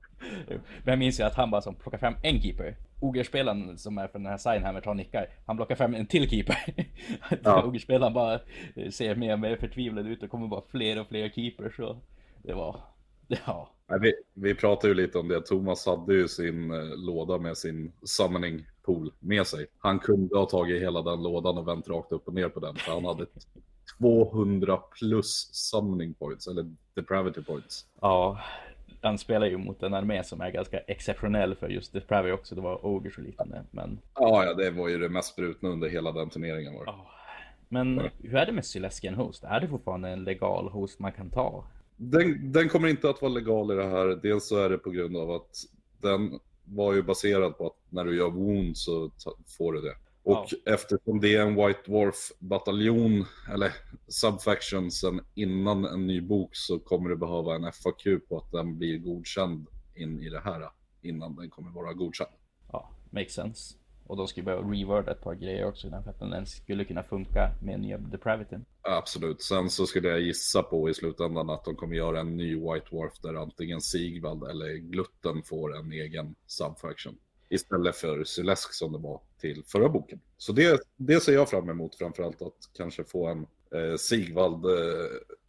Men 0.48 0.60
jag 0.92 1.00
minns 1.00 1.20
ju 1.20 1.24
att 1.24 1.36
han 1.36 1.52
bara 1.52 1.62
som 1.62 1.76
plockar 1.76 1.98
fram 1.98 2.16
en 2.24 2.42
keeper. 2.42 2.76
Ogerspelaren 3.00 3.78
som 3.78 3.98
är 3.98 4.08
från 4.08 4.24
den 4.24 4.32
här 4.32 4.38
Signhammer 4.38 4.82
tar 4.82 4.92
och 4.92 4.98
nickar. 4.98 5.28
Han 5.46 5.58
plockar 5.58 5.76
fram 5.76 5.96
en 5.96 6.06
till 6.08 6.30
keeper. 6.30 6.58
Ja. 7.44 7.64
Ogerspelaren 7.64 8.14
bara 8.14 8.34
eh, 8.76 8.90
ser 8.92 9.16
mer 9.16 9.34
och 9.34 9.40
mer 9.40 9.56
förtvivlad 9.56 10.08
ut 10.08 10.24
och 10.24 10.30
kommer 10.30 10.48
bara 10.48 10.62
fler 10.72 11.00
och 11.02 11.08
fler 11.08 11.30
keepers. 11.30 11.76
Så 11.76 11.98
det 12.44 12.54
var, 12.54 12.80
ja. 13.46 13.70
Vi, 14.00 14.14
vi 14.34 14.56
pratade 14.56 14.88
ju 14.88 14.94
lite 14.94 15.18
om 15.18 15.28
det. 15.28 15.42
Thomas 15.42 15.86
hade 15.86 16.14
ju 16.14 16.28
sin 16.28 16.72
eh, 16.72 16.98
låda 16.98 17.38
med 17.38 17.58
sin 17.58 17.92
summoning 18.04 18.66
pool 18.82 19.12
med 19.20 19.48
sig. 19.48 19.68
Han 19.78 20.00
kunde 20.00 20.38
ha 20.38 20.46
tagit 20.46 20.82
hela 20.82 21.02
den 21.02 21.24
lådan 21.24 21.58
och 21.58 21.68
vänt 21.68 21.88
rakt 21.88 22.12
upp 22.12 22.28
och 22.28 22.34
ner 22.34 22.50
på 22.50 22.60
den. 22.60 22.76
För 22.76 22.92
han 22.92 23.06
hade 23.06 23.26
200 24.00 24.78
plus 24.78 25.50
summoning 25.54 26.14
points, 26.14 26.48
eller 26.48 26.76
depravity 26.94 27.42
points. 27.42 27.86
Ja, 28.02 28.40
han 29.02 29.18
spelar 29.18 29.48
ju 29.48 29.58
mot 29.58 29.84
en 29.84 29.94
armé 29.94 30.24
som 30.24 30.42
är 30.42 30.52
ganska 30.52 30.80
exceptionell 30.80 31.56
för 31.56 31.70
just 31.70 31.94
Depravy 31.94 32.32
också. 32.32 32.56
Det 32.56 32.62
var 32.62 32.86
Ogers 32.86 33.18
och 33.18 33.24
liknande. 33.24 33.64
Men, 33.72 34.00
Ja, 34.16 34.46
ja, 34.46 34.54
det 34.54 34.72
var 34.72 34.90
ju 34.90 34.98
det 34.98 35.10
mest 35.10 35.36
brutna 35.36 35.70
under 35.70 35.90
hela 35.90 36.12
den 36.12 36.30
turneringen. 36.30 36.74
Var. 36.74 36.84
ja. 36.86 37.10
men 37.70 38.10
hur 38.24 38.36
är 38.36 38.46
det 38.46 38.52
med 38.52 38.66
Syleskian 38.66 39.16
Host? 39.16 39.44
Är 39.44 39.60
det 39.60 39.68
fortfarande 39.68 40.10
en 40.10 40.24
legal 40.24 40.70
host 40.70 41.00
man 41.00 41.12
kan 41.12 41.30
ta? 41.30 41.64
Den, 42.04 42.52
den 42.52 42.70
kommer 42.70 42.88
inte 42.88 43.10
att 43.10 43.22
vara 43.22 43.32
legal 43.32 43.72
i 43.72 43.76
det 43.76 43.88
här. 43.88 44.20
Dels 44.22 44.48
så 44.48 44.58
är 44.58 44.70
det 44.70 44.78
på 44.78 44.90
grund 44.90 45.18
av 45.18 45.32
att 45.32 45.50
den 46.02 46.40
var 46.64 46.94
ju 46.94 47.02
baserad 47.02 47.58
på 47.58 47.68
att 47.68 47.78
när 47.90 48.06
du 48.06 48.18
gör 48.18 48.30
wound 48.30 48.78
så 48.78 49.12
får 49.58 49.74
du 49.74 49.82
det. 49.82 49.96
Och 50.24 50.48
eftersom 50.66 51.20
det 51.20 51.36
är 51.36 51.42
en 51.42 51.56
White 51.56 51.80
Dwarf-bataljon, 51.86 53.26
eller 53.54 53.74
subfaction 54.08 54.92
sen 54.92 55.22
innan 55.36 55.86
en 55.86 56.08
ny 56.08 56.22
bok 56.22 56.56
så 56.56 56.80
kommer 56.80 57.10
du 57.10 57.16
behöva 57.16 57.56
en 57.56 57.72
FAQ 57.72 58.28
på 58.30 58.38
att 58.38 58.52
den 58.52 58.78
blir 58.78 58.98
godkänd 58.98 59.68
in 59.96 60.20
i 60.20 60.30
det 60.30 60.40
här 60.40 60.70
innan 61.02 61.36
den 61.36 61.50
kommer 61.50 61.72
vara 61.72 61.94
godkänd. 61.94 62.32
Ja, 62.72 62.90
makes 63.10 63.34
sense. 63.34 63.76
Och 64.12 64.18
de 64.18 64.28
skulle 64.28 64.44
behöva 64.44 64.72
reworda 64.72 65.12
ett 65.12 65.22
par 65.22 65.36
grejer 65.36 65.66
också 65.66 65.90
för 65.90 66.10
att 66.10 66.20
den 66.20 66.34
ens 66.34 66.52
skulle 66.52 66.86
kunna 66.86 67.04
funka 67.04 67.52
med 67.64 67.80
nya 67.80 67.98
Depravityn. 67.98 68.66
Absolut. 68.82 69.42
Sen 69.42 69.70
så 69.70 69.86
skulle 69.86 70.08
jag 70.08 70.22
gissa 70.22 70.64
på 70.64 70.90
i 70.90 70.94
slutändan 70.94 71.50
att 71.50 71.66
de 71.66 71.76
kommer 71.76 71.96
göra 71.96 72.20
en 72.20 72.38
ny 72.38 72.56
White 72.56 72.86
Dwarf 72.90 73.20
där 73.22 73.34
antingen 73.34 73.82
Sigvald 73.82 74.44
eller 74.44 74.74
Glutten 74.74 75.44
får 75.44 75.78
en 75.78 75.92
egen 75.92 76.36
subfaction. 76.48 77.18
Istället 77.50 77.96
för 77.96 78.24
Sylesk 78.24 78.74
som 78.74 78.92
det 78.92 78.98
var 78.98 79.22
till 79.42 79.64
förra 79.68 79.90
boken. 79.90 80.20
Så 80.38 80.52
det, 80.54 80.82
det 80.98 81.20
ser 81.20 81.34
jag 81.34 81.50
fram 81.50 81.70
emot 81.70 81.96
framförallt 81.96 82.42
att 82.42 82.70
kanske 82.78 83.04
få 83.04 83.28
en 83.28 83.48
eh, 83.76 83.96
Sigvald 83.98 84.66
eh, 84.66 84.72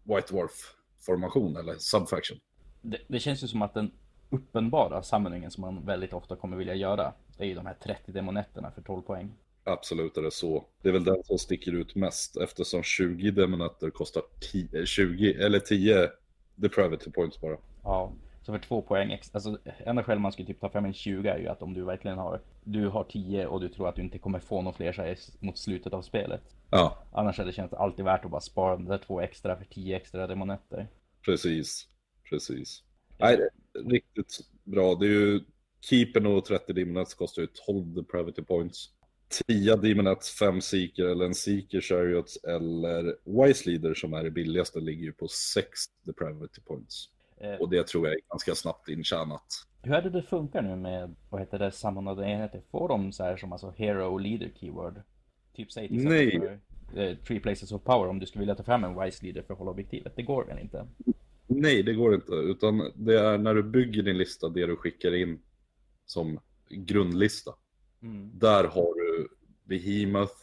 White 0.03 0.33
Dwarf-formation 0.35 1.57
eller 1.57 1.75
subfaction. 1.79 2.39
Det, 2.83 2.99
det 3.09 3.21
känns 3.21 3.45
ju 3.45 3.49
som 3.49 3.63
att 3.63 3.75
den 3.75 3.93
uppenbara 4.33 5.03
samlingen 5.03 5.51
som 5.51 5.61
man 5.61 5.85
väldigt 5.87 6.13
ofta 6.13 6.37
kommer 6.37 6.57
vilja 6.57 6.75
göra, 6.75 7.13
det 7.43 7.47
är 7.47 7.49
ju 7.49 7.55
de 7.55 7.67
här 7.67 7.75
30 7.75 8.13
demonetterna 8.13 8.71
för 8.71 8.83
12 8.83 9.03
poäng. 9.03 9.33
Absolut 9.65 10.17
är 10.17 10.23
det 10.23 10.31
så. 10.31 10.65
Det 10.83 10.89
är 10.89 10.93
väl 10.93 11.05
den 11.05 11.25
som 11.25 11.39
sticker 11.39 11.73
ut 11.73 11.95
mest 11.95 12.37
eftersom 12.37 12.83
20 12.83 13.31
demonetter 13.31 13.91
kostar 13.91 14.23
10, 14.53 14.87
20 14.87 15.35
eller 15.35 15.59
10 15.59 16.11
depravity 16.55 17.11
points 17.11 17.41
bara. 17.41 17.57
Ja, 17.83 18.13
Så 18.43 18.53
för 18.53 18.59
två 18.59 18.83
poäng 18.83 19.13
extra, 19.13 19.37
alltså 19.37 19.59
enda 19.79 20.03
skäl 20.03 20.19
man 20.19 20.33
skulle 20.33 20.47
typ 20.47 20.61
ta 20.61 20.69
fram 20.69 20.85
en 20.85 20.93
20 20.93 21.29
är 21.29 21.39
ju 21.39 21.49
att 21.49 21.63
om 21.63 21.75
du 21.75 21.85
verkligen 21.85 22.19
har, 22.19 22.41
du 22.65 22.89
har 22.89 23.05
10 23.05 23.47
och 23.47 23.61
du 23.61 23.69
tror 23.69 23.89
att 23.89 23.97
du 23.97 24.03
inte 24.03 24.19
kommer 24.19 24.39
få 24.39 24.63
någon 24.63 24.75
fler 24.75 24.93
så 24.93 25.03
här 25.03 25.19
mot 25.41 25.59
slutet 25.59 25.93
av 25.93 26.03
spelet. 26.03 26.43
Ja, 26.71 26.99
Annars 27.13 27.39
hade 27.39 27.51
det 27.51 27.55
känts 27.55 27.75
alltid 27.75 28.05
värt 28.05 28.25
att 28.25 28.31
bara 28.31 28.41
spara 28.41 28.77
de 28.77 28.85
där 28.85 28.99
två 28.99 29.21
extra 29.21 29.57
för 29.57 29.65
10 29.65 29.97
extra 29.97 30.27
demonetter. 30.27 30.89
precis. 31.25 31.89
Precis. 32.31 32.83
Nej, 33.19 33.49
riktigt 33.87 34.39
bra. 34.65 34.95
Det 34.95 35.07
är 35.07 35.11
ju 35.11 35.41
Keepern 35.91 36.27
och 36.27 36.45
30 36.45 36.73
Demonets 36.73 37.15
kostar 37.15 37.43
ju 37.43 37.49
12 37.67 37.95
Depravity 37.95 38.43
Points. 38.43 38.91
10 39.49 39.77
Demonets, 39.77 40.31
5 40.39 40.61
Seeker 40.61 41.05
eller 41.05 41.25
en 41.25 41.35
Seeker 41.35 41.81
Chariots 41.81 42.37
eller 42.45 43.17
Wise 43.47 43.71
Leader 43.71 43.95
som 43.95 44.15
är 44.15 44.25
det 44.25 44.31
billigaste 44.31 44.81
ligger 44.81 45.05
ju 45.05 45.13
på 45.13 45.29
6 45.29 45.69
Depravity 46.03 46.61
Points. 46.61 47.09
Eh, 47.41 47.55
Och 47.55 47.71
det 47.71 47.87
tror 47.87 48.07
jag 48.07 48.15
är 48.15 48.21
ganska 48.31 48.55
snabbt 48.55 48.89
intjänat. 48.89 49.45
hur 49.83 49.95
är 49.95 50.03
det 50.03 50.11
det 50.11 50.23
funkar 50.23 50.63
nu 50.63 50.77
med, 50.77 51.15
vad 51.31 51.41
heter 51.41 51.59
det, 51.59 51.71
samordnade 51.73 52.27
enheter? 52.27 52.63
Får 52.71 52.89
de 52.89 53.13
så 53.13 53.23
här 53.25 53.37
som 53.37 53.53
alltså 53.53 53.75
hero 53.77 54.05
och 54.13 54.21
leader 54.21 54.51
keyword? 54.61 55.01
Typ 55.57 55.73
säg 55.73 55.89
till 55.89 56.05
Nej. 56.05 56.27
exempel 56.27 56.59
för 56.95 57.03
eh, 57.11 57.17
Three 57.17 57.41
Places 57.41 57.73
of 57.73 57.83
Power 57.85 58.09
om 58.09 58.19
du 58.19 58.27
skulle 58.27 58.41
vilja 58.41 58.55
ta 58.55 58.63
fram 58.63 58.85
en 58.85 59.01
Wise 59.01 59.25
Leader 59.25 59.43
för 59.43 59.53
att 59.53 59.59
hålla 59.59 59.71
objektivet. 59.71 60.13
Det 60.17 60.23
går 60.23 60.45
väl 60.45 60.59
inte? 60.59 60.87
Nej, 61.47 61.83
det 61.83 61.95
går 61.95 62.15
inte. 62.15 62.33
Utan 62.33 62.93
det 62.95 63.19
är 63.21 63.39
när 63.39 63.55
du 63.55 63.63
bygger 63.63 64.03
din 64.03 64.19
lista, 64.19 64.49
det 64.49 64.67
du 64.67 64.77
skickar 64.77 65.15
in 65.15 65.39
som 66.07 66.41
grundlista. 66.69 67.55
Mm. 68.03 68.31
Där 68.35 68.65
har 68.65 68.95
du 68.95 69.29
Behemoth, 69.65 70.35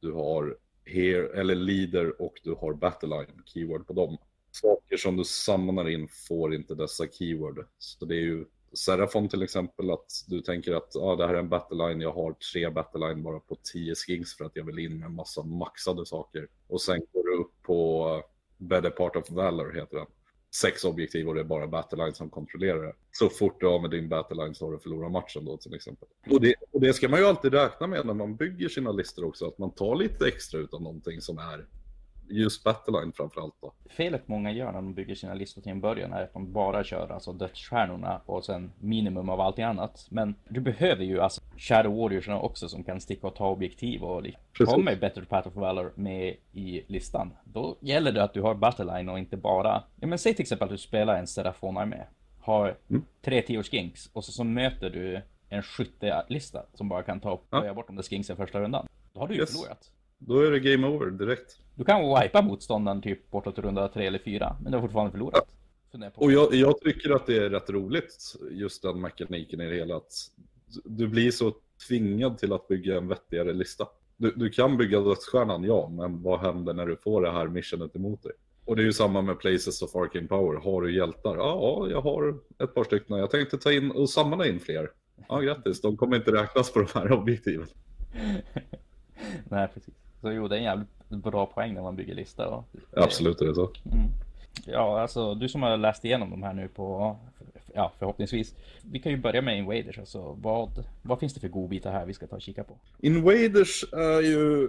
du 0.00 0.12
har 0.12 0.56
Here, 0.84 1.40
eller 1.40 1.54
Leader 1.54 2.22
och 2.22 2.40
du 2.44 2.54
har 2.54 2.74
Battleline, 2.74 3.42
keyword 3.46 3.86
på 3.86 3.92
dem. 3.92 4.18
Saker 4.50 4.96
som 4.96 5.16
du 5.16 5.24
sammanar 5.24 5.88
in 5.88 6.08
får 6.28 6.54
inte 6.54 6.74
dessa 6.74 7.06
keyword. 7.06 7.66
Så 7.78 8.04
det 8.04 8.14
är 8.14 8.20
ju 8.20 8.44
Serafon 8.72 9.28
till 9.28 9.42
exempel, 9.42 9.90
att 9.90 10.24
du 10.26 10.40
tänker 10.40 10.74
att 10.74 10.96
ah, 10.96 11.16
det 11.16 11.26
här 11.26 11.34
är 11.34 11.38
en 11.38 11.48
battleline, 11.48 12.00
jag 12.00 12.12
har 12.12 12.32
tre 12.32 12.70
battleline 12.70 13.22
bara 13.22 13.40
på 13.40 13.56
10 13.72 13.94
skings 13.94 14.36
för 14.36 14.44
att 14.44 14.56
jag 14.56 14.64
vill 14.64 14.78
in 14.78 14.98
med 14.98 15.06
en 15.06 15.14
massa 15.14 15.42
maxade 15.42 16.06
saker. 16.06 16.48
Och 16.66 16.80
sen 16.80 17.00
går 17.12 17.24
du 17.24 17.42
upp 17.42 17.62
på 17.62 18.08
uh, 18.08 18.22
Better 18.56 18.90
Part 18.90 19.16
of 19.16 19.30
Valor 19.30 19.72
heter 19.72 19.96
den. 19.96 20.06
Sex 20.54 20.84
objektiv 20.84 21.28
och 21.28 21.34
det 21.34 21.40
är 21.40 21.44
bara 21.44 21.66
battleline 21.66 22.14
som 22.14 22.30
kontrollerar 22.30 22.82
det. 22.82 22.92
Så 23.12 23.28
fort 23.28 23.60
du 23.60 23.66
har 23.66 23.80
med 23.80 23.90
din 23.90 24.08
battleline 24.08 24.54
så 24.54 24.66
har 24.66 24.72
du 24.72 24.78
förlorat 24.78 25.12
matchen 25.12 25.44
då 25.44 25.56
till 25.56 25.74
exempel. 25.74 26.08
Och 26.30 26.40
det, 26.40 26.54
och 26.72 26.80
det 26.80 26.92
ska 26.92 27.08
man 27.08 27.20
ju 27.20 27.26
alltid 27.26 27.54
räkna 27.54 27.86
med 27.86 28.06
när 28.06 28.14
man 28.14 28.36
bygger 28.36 28.68
sina 28.68 28.92
listor 28.92 29.24
också, 29.24 29.46
att 29.46 29.58
man 29.58 29.70
tar 29.70 29.96
lite 29.96 30.28
extra 30.28 30.60
utav 30.60 30.82
någonting 30.82 31.20
som 31.20 31.38
är 31.38 31.66
just 32.30 32.64
battleline 32.64 33.12
framförallt 33.12 33.54
då. 33.60 33.72
Felet 33.90 34.28
många 34.28 34.52
gör 34.52 34.66
när 34.66 34.72
de 34.72 34.94
bygger 34.94 35.14
sina 35.14 35.34
listor 35.34 35.62
till 35.62 35.72
en 35.72 35.80
början 35.80 36.12
är 36.12 36.22
att 36.22 36.32
de 36.32 36.52
bara 36.52 36.84
kör 36.84 37.08
alltså 37.12 37.32
dödsstjärnorna 37.32 38.20
och 38.26 38.44
sen 38.44 38.72
minimum 38.78 39.28
av 39.28 39.40
allting 39.40 39.64
annat. 39.64 40.06
Men 40.10 40.34
du 40.48 40.60
behöver 40.60 41.04
ju 41.04 41.20
alltså 41.20 41.40
Shadow 41.56 41.96
Warriorsna 41.96 42.40
också 42.40 42.68
som 42.68 42.84
kan 42.84 43.00
sticka 43.00 43.26
och 43.26 43.34
ta 43.34 43.48
objektiv 43.50 44.02
och 44.04 44.22
liksom. 44.22 44.66
Kommer 44.66 44.96
Better 44.96 45.22
Path 45.22 45.48
of 45.48 45.54
Valor 45.54 45.92
med 45.94 46.36
i 46.52 46.82
listan, 46.86 47.32
då 47.44 47.76
gäller 47.80 48.12
det 48.12 48.22
att 48.22 48.34
du 48.34 48.42
har 48.42 48.54
Battleline 48.54 49.08
och 49.08 49.18
inte 49.18 49.36
bara, 49.36 49.82
ja 50.00 50.06
men 50.06 50.18
säg 50.18 50.34
till 50.34 50.42
exempel 50.42 50.64
att 50.64 50.70
du 50.72 50.78
spelar 50.78 51.14
en 51.18 51.26
Serafon-armé, 51.26 52.02
har 52.40 52.76
Mm. 52.90 53.04
tre 53.22 53.42
tio 53.42 53.62
skinks 53.62 54.10
och 54.12 54.24
så, 54.24 54.32
så 54.32 54.44
möter 54.44 54.90
du 54.90 55.20
en 55.48 55.62
skyttelista 55.62 56.62
som 56.74 56.88
bara 56.88 57.02
kan 57.02 57.20
ta 57.20 57.30
och 57.32 57.44
Ja. 57.50 57.74
bort 57.74 57.86
de 57.86 57.96
där 57.96 58.02
skinksen 58.02 58.36
första 58.36 58.60
rundan. 58.60 58.86
Då 59.12 59.20
har 59.20 59.28
du 59.28 59.34
ju 59.34 59.40
Yes. 59.40 59.50
förlorat. 59.60 59.90
Då 60.18 60.40
är 60.40 60.50
det 60.50 60.60
game 60.60 60.86
over 60.86 61.10
direkt. 61.10 61.58
Du 61.80 61.84
kan 61.84 62.20
wipa 62.20 62.42
motståndaren 62.42 63.02
typ 63.02 63.30
bortåt 63.30 63.58
runda 63.58 63.88
tre 63.88 64.06
eller 64.06 64.18
fyra, 64.18 64.56
men 64.62 64.72
du 64.72 64.78
har 64.78 64.82
fortfarande 64.82 65.12
förlorat. 65.12 65.48
På. 65.92 66.24
Och 66.24 66.32
jag, 66.32 66.54
jag 66.54 66.80
tycker 66.80 67.10
att 67.10 67.26
det 67.26 67.36
är 67.36 67.50
rätt 67.50 67.70
roligt, 67.70 68.36
just 68.50 68.82
den 68.82 69.00
mekaniken 69.00 69.60
i 69.60 69.68
det 69.70 69.74
hela. 69.74 69.96
Att 69.96 70.12
du 70.84 71.08
blir 71.08 71.30
så 71.30 71.54
tvingad 71.88 72.38
till 72.38 72.52
att 72.52 72.68
bygga 72.68 72.96
en 72.96 73.08
vettigare 73.08 73.52
lista. 73.52 73.88
Du, 74.16 74.30
du 74.30 74.50
kan 74.50 74.76
bygga 74.76 75.00
dödsstjärnan, 75.00 75.64
ja, 75.64 75.88
men 75.88 76.22
vad 76.22 76.40
händer 76.40 76.74
när 76.74 76.86
du 76.86 76.96
får 76.96 77.22
det 77.22 77.32
här 77.32 77.48
missionet 77.48 77.96
emot 77.96 78.22
dig? 78.22 78.32
Och 78.64 78.76
det 78.76 78.82
är 78.82 78.86
ju 78.86 78.92
samma 78.92 79.22
med 79.22 79.38
Places 79.38 79.82
of 79.82 79.96
Arcane 79.96 80.26
Power. 80.26 80.60
Har 80.60 80.82
du 80.82 80.96
hjältar? 80.96 81.36
Ja, 81.36 81.86
jag 81.90 82.00
har 82.00 82.38
ett 82.62 82.74
par 82.74 82.84
stycken. 82.84 83.18
Jag 83.18 83.30
tänkte 83.30 83.58
ta 83.58 83.72
in 83.72 83.90
och 83.90 84.10
samla 84.10 84.46
in 84.46 84.60
fler. 84.60 84.90
Ja, 85.28 85.40
grattis. 85.40 85.80
De 85.80 85.96
kommer 85.96 86.16
inte 86.16 86.32
räknas 86.32 86.72
på 86.72 86.78
de 86.78 86.86
här 86.94 87.12
objektiven. 87.20 87.66
Nej, 89.48 89.68
precis. 89.74 89.99
Så 90.20 90.32
jo, 90.32 90.48
det 90.48 90.54
är 90.54 90.58
en 90.58 90.64
jävligt 90.64 90.88
bra 91.08 91.46
poäng 91.46 91.74
när 91.74 91.82
man 91.82 91.96
bygger 91.96 92.14
lista. 92.14 92.48
Och, 92.48 92.64
Absolut 92.96 93.40
är 93.40 93.46
det 93.46 93.54
så. 93.54 93.64
Mm. 93.64 94.08
Ja, 94.66 95.00
alltså 95.00 95.34
du 95.34 95.48
som 95.48 95.62
har 95.62 95.76
läst 95.76 96.04
igenom 96.04 96.30
de 96.30 96.42
här 96.42 96.52
nu 96.52 96.68
på, 96.68 97.16
ja 97.74 97.92
förhoppningsvis. 97.98 98.54
Vi 98.82 98.98
kan 98.98 99.12
ju 99.12 99.18
börja 99.18 99.42
med 99.42 99.58
Invaders, 99.58 99.98
alltså 99.98 100.36
vad, 100.40 100.84
vad 101.02 101.18
finns 101.18 101.34
det 101.34 101.40
för 101.40 101.48
godbitar 101.48 101.92
här 101.92 102.06
vi 102.06 102.14
ska 102.14 102.26
ta 102.26 102.36
och 102.36 102.42
kika 102.42 102.64
på? 102.64 102.78
Invaders 102.98 103.84
är 103.92 104.20
ju, 104.20 104.68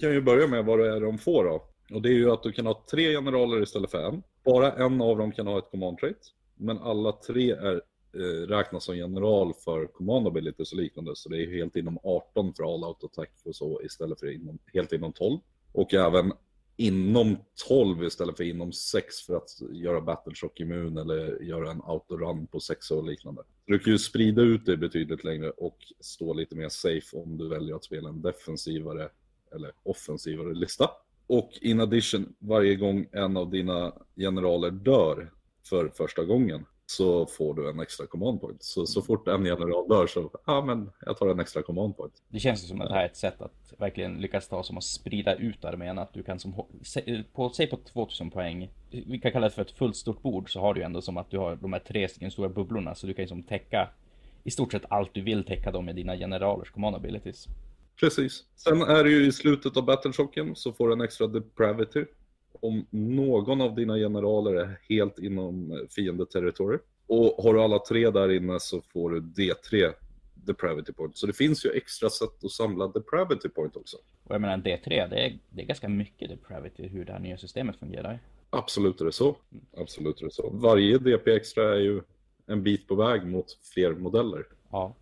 kan 0.00 0.10
ju 0.10 0.20
börja 0.20 0.46
med 0.46 0.64
vad 0.64 0.78
det 0.78 0.96
är 0.96 1.00
de 1.00 1.18
får 1.18 1.44
då. 1.44 1.62
Och 1.94 2.02
det 2.02 2.08
är 2.08 2.12
ju 2.14 2.32
att 2.32 2.42
du 2.42 2.52
kan 2.52 2.66
ha 2.66 2.82
tre 2.90 3.12
generaler 3.12 3.62
istället 3.62 3.90
för 3.90 4.08
en. 4.08 4.22
Bara 4.44 4.72
en 4.72 5.00
av 5.00 5.18
dem 5.18 5.32
kan 5.32 5.46
ha 5.46 5.58
ett 5.58 5.70
command 5.70 5.98
trait. 5.98 6.34
Men 6.54 6.78
alla 6.78 7.12
tre 7.12 7.50
är, 7.50 7.80
Eh, 8.18 8.46
räknas 8.46 8.84
som 8.84 8.96
general 8.96 9.54
för 9.54 9.86
command 9.86 10.26
abilities 10.26 10.72
och 10.72 10.78
liknande. 10.78 11.16
Så 11.16 11.28
det 11.28 11.42
är 11.42 11.56
helt 11.56 11.76
inom 11.76 11.98
18 12.02 12.54
för 12.54 12.74
all 12.74 12.84
out 12.84 13.04
attack 13.04 13.30
och 13.44 13.56
så 13.56 13.82
istället 13.82 14.20
för 14.20 14.34
inom, 14.34 14.58
helt 14.74 14.92
inom 14.92 15.12
12. 15.12 15.38
Och 15.72 15.94
även 15.94 16.32
inom 16.76 17.36
12 17.68 18.04
istället 18.04 18.36
för 18.36 18.44
inom 18.44 18.72
6 18.72 19.20
för 19.20 19.36
att 19.36 19.60
göra 19.72 20.00
battleshock 20.00 20.60
immun 20.60 20.98
eller 20.98 21.42
göra 21.42 21.70
en 21.70 21.82
autorun 21.84 22.46
på 22.46 22.60
6 22.60 22.90
och 22.90 23.04
liknande. 23.04 23.42
Du 23.66 23.78
kan 23.78 23.92
ju 23.92 23.98
sprida 23.98 24.42
ut 24.42 24.66
det 24.66 24.76
betydligt 24.76 25.24
längre 25.24 25.50
och 25.50 25.78
stå 26.00 26.34
lite 26.34 26.56
mer 26.56 26.68
safe 26.68 27.16
om 27.16 27.38
du 27.38 27.48
väljer 27.48 27.76
att 27.76 27.84
spela 27.84 28.08
en 28.08 28.22
defensivare 28.22 29.08
eller 29.54 29.72
offensivare 29.82 30.54
lista. 30.54 30.90
Och 31.26 31.50
in 31.60 31.80
addition, 31.80 32.34
varje 32.38 32.74
gång 32.76 33.06
en 33.12 33.36
av 33.36 33.50
dina 33.50 33.92
generaler 34.16 34.70
dör 34.70 35.32
för 35.68 35.88
första 35.88 36.24
gången 36.24 36.64
så 36.90 37.26
får 37.26 37.54
du 37.54 37.70
en 37.70 37.80
extra 37.80 38.06
command 38.06 38.40
point. 38.40 38.62
Så, 38.62 38.86
så 38.86 39.02
fort 39.02 39.28
en 39.28 39.44
general 39.44 39.88
dör 39.88 40.06
så, 40.06 40.30
ja 40.46 40.64
men 40.64 40.90
jag 41.06 41.16
tar 41.16 41.26
en 41.28 41.40
extra 41.40 41.62
command 41.62 41.96
point. 41.96 42.22
Det 42.28 42.38
känns 42.38 42.64
ju 42.64 42.68
som 42.68 42.80
att 42.80 42.88
det 42.88 42.94
här 42.94 43.02
är 43.02 43.06
ett 43.06 43.16
sätt 43.16 43.40
att 43.40 43.74
verkligen 43.78 44.14
lyckas 44.20 44.48
ta 44.48 44.62
som 44.62 44.78
att 44.78 44.84
sprida 44.84 45.34
ut 45.34 45.64
armén. 45.64 45.98
Att 45.98 46.12
du 46.14 46.22
kan 46.22 46.38
som, 46.38 46.54
se- 46.82 47.22
på, 47.32 47.50
säg 47.50 47.66
på 47.66 47.76
2000 47.76 48.30
poäng, 48.30 48.70
vi 48.90 49.18
kan 49.18 49.32
kalla 49.32 49.48
det 49.48 49.54
för 49.54 49.62
ett 49.62 49.70
fullt 49.70 49.96
stort 49.96 50.22
bord, 50.22 50.52
så 50.52 50.60
har 50.60 50.74
du 50.74 50.80
ju 50.80 50.84
ändå 50.84 51.00
som 51.02 51.16
att 51.16 51.30
du 51.30 51.38
har 51.38 51.56
de 51.56 51.72
här 51.72 51.80
tre 51.80 52.08
stycken 52.08 52.30
stora 52.30 52.48
bubblorna. 52.48 52.94
Så 52.94 53.06
du 53.06 53.14
kan 53.14 53.22
ju 53.24 53.28
som 53.28 53.42
täcka 53.42 53.88
i 54.44 54.50
stort 54.50 54.72
sett 54.72 54.82
allt 54.88 55.14
du 55.14 55.20
vill 55.22 55.44
täcka 55.44 55.70
dem 55.72 55.84
med 55.84 55.96
dina 55.96 56.16
generalers 56.16 56.70
command 56.70 56.96
abilities. 56.96 57.46
Precis. 58.00 58.44
Sen 58.56 58.82
är 58.82 59.04
det 59.04 59.10
ju 59.10 59.26
i 59.26 59.32
slutet 59.32 59.76
av 59.76 59.84
battleshocken 59.84 60.56
så 60.56 60.72
får 60.72 60.86
du 60.88 60.92
en 60.94 61.00
extra 61.00 61.26
depravity. 61.26 62.04
Om 62.60 62.86
någon 62.90 63.60
av 63.60 63.74
dina 63.74 63.96
generaler 63.96 64.54
är 64.54 64.80
helt 64.88 65.18
inom 65.18 65.86
fiendeterritorium. 65.90 66.80
Och 67.06 67.44
har 67.44 67.54
du 67.54 67.60
alla 67.60 67.78
tre 67.78 68.10
där 68.10 68.32
inne 68.32 68.60
så 68.60 68.80
får 68.80 69.10
du 69.10 69.20
D3 69.20 69.92
depravity 70.34 70.92
point. 70.92 71.16
Så 71.16 71.26
det 71.26 71.32
finns 71.32 71.66
ju 71.66 71.70
extra 71.70 72.10
sätt 72.10 72.44
att 72.44 72.50
samla 72.50 72.88
depravity 72.88 73.48
point 73.48 73.76
också. 73.76 73.96
Och 74.24 74.34
jag 74.34 74.40
menar 74.40 74.56
D3, 74.56 74.88
det 74.88 75.26
är, 75.26 75.38
det 75.50 75.62
är 75.62 75.66
ganska 75.66 75.88
mycket 75.88 76.28
depravity 76.28 76.88
hur 76.88 77.04
det 77.04 77.12
här 77.12 77.20
nya 77.20 77.38
systemet 77.38 77.76
fungerar. 77.76 78.20
Absolut 78.50 79.00
är 79.00 79.04
det 79.04 79.12
så. 79.12 79.36
Absolut 79.76 80.20
är 80.20 80.24
det 80.24 80.32
så. 80.32 80.50
Varje 80.50 80.98
DP 80.98 81.30
extra 81.30 81.74
är 81.74 81.80
ju 81.80 82.02
en 82.46 82.62
bit 82.62 82.88
på 82.88 82.94
väg 82.94 83.26
mot 83.26 83.58
fler 83.74 83.94
modeller. 83.94 84.46
Ja. 84.70 84.94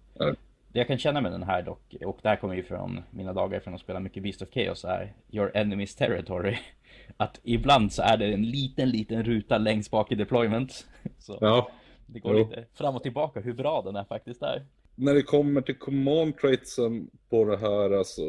Det 0.68 0.78
jag 0.78 0.86
kan 0.86 0.98
känna 0.98 1.20
med 1.20 1.32
den 1.32 1.42
här 1.42 1.62
dock, 1.62 1.94
och 2.04 2.18
det 2.22 2.28
här 2.28 2.36
kommer 2.36 2.54
ju 2.54 2.62
från 2.62 3.02
mina 3.10 3.32
dagar 3.32 3.60
från 3.60 3.74
att 3.74 3.80
spela 3.80 4.00
mycket 4.00 4.22
Beast 4.22 4.42
of 4.42 4.48
Chaos, 4.54 4.84
är 4.84 5.14
Your 5.30 5.50
Enemy's 5.54 5.98
Territory. 5.98 6.56
Att 7.16 7.40
ibland 7.42 7.92
så 7.92 8.02
är 8.02 8.16
det 8.16 8.32
en 8.32 8.42
liten, 8.42 8.90
liten 8.90 9.24
ruta 9.24 9.58
längst 9.58 9.90
bak 9.90 10.12
i 10.12 10.14
deployment. 10.14 10.86
Så 11.18 11.38
Ja, 11.40 11.70
det 12.06 12.20
går 12.20 12.38
jo. 12.38 12.38
lite 12.38 12.66
fram 12.74 12.96
och 12.96 13.02
tillbaka 13.02 13.40
hur 13.40 13.52
bra 13.52 13.82
den 13.82 13.96
är 13.96 14.04
faktiskt 14.04 14.42
är. 14.42 14.66
när 14.94 15.14
det 15.14 15.22
kommer 15.22 15.60
till 15.60 15.78
command 15.78 16.38
traitsen 16.38 17.10
på 17.30 17.44
det 17.44 17.56
här 17.56 17.90
alltså, 17.90 18.22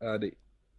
är 0.00 0.18
det 0.18 0.30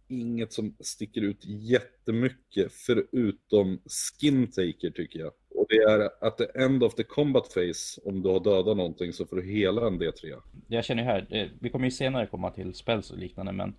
inget 0.08 0.52
som 0.52 0.76
sticker 0.80 1.20
ut 1.20 1.44
jättemycket 1.44 2.72
förutom 2.72 3.80
skin 3.86 4.46
taker 4.46 4.90
tycker 4.90 5.18
jag. 5.18 5.32
Och 5.64 5.70
det 5.70 5.76
är 5.82 6.10
att 6.26 6.38
the 6.38 6.46
end 6.54 6.82
of 6.82 6.94
the 6.94 7.02
combat 7.04 7.54
phase, 7.54 8.00
om 8.04 8.22
du 8.22 8.28
har 8.28 8.40
dödat 8.40 8.76
någonting 8.76 9.12
så 9.12 9.26
får 9.26 9.36
du 9.36 9.42
hela 9.42 9.86
en 9.86 10.00
D3. 10.00 10.40
Det 10.66 10.74
jag 10.76 10.84
känner 10.84 11.02
ju 11.02 11.08
här, 11.08 11.26
det, 11.30 11.48
vi 11.60 11.70
kommer 11.70 11.84
ju 11.84 11.90
senare 11.90 12.26
komma 12.26 12.50
till 12.50 12.74
spells 12.74 13.10
och 13.10 13.18
liknande 13.18 13.52
men 13.52 13.74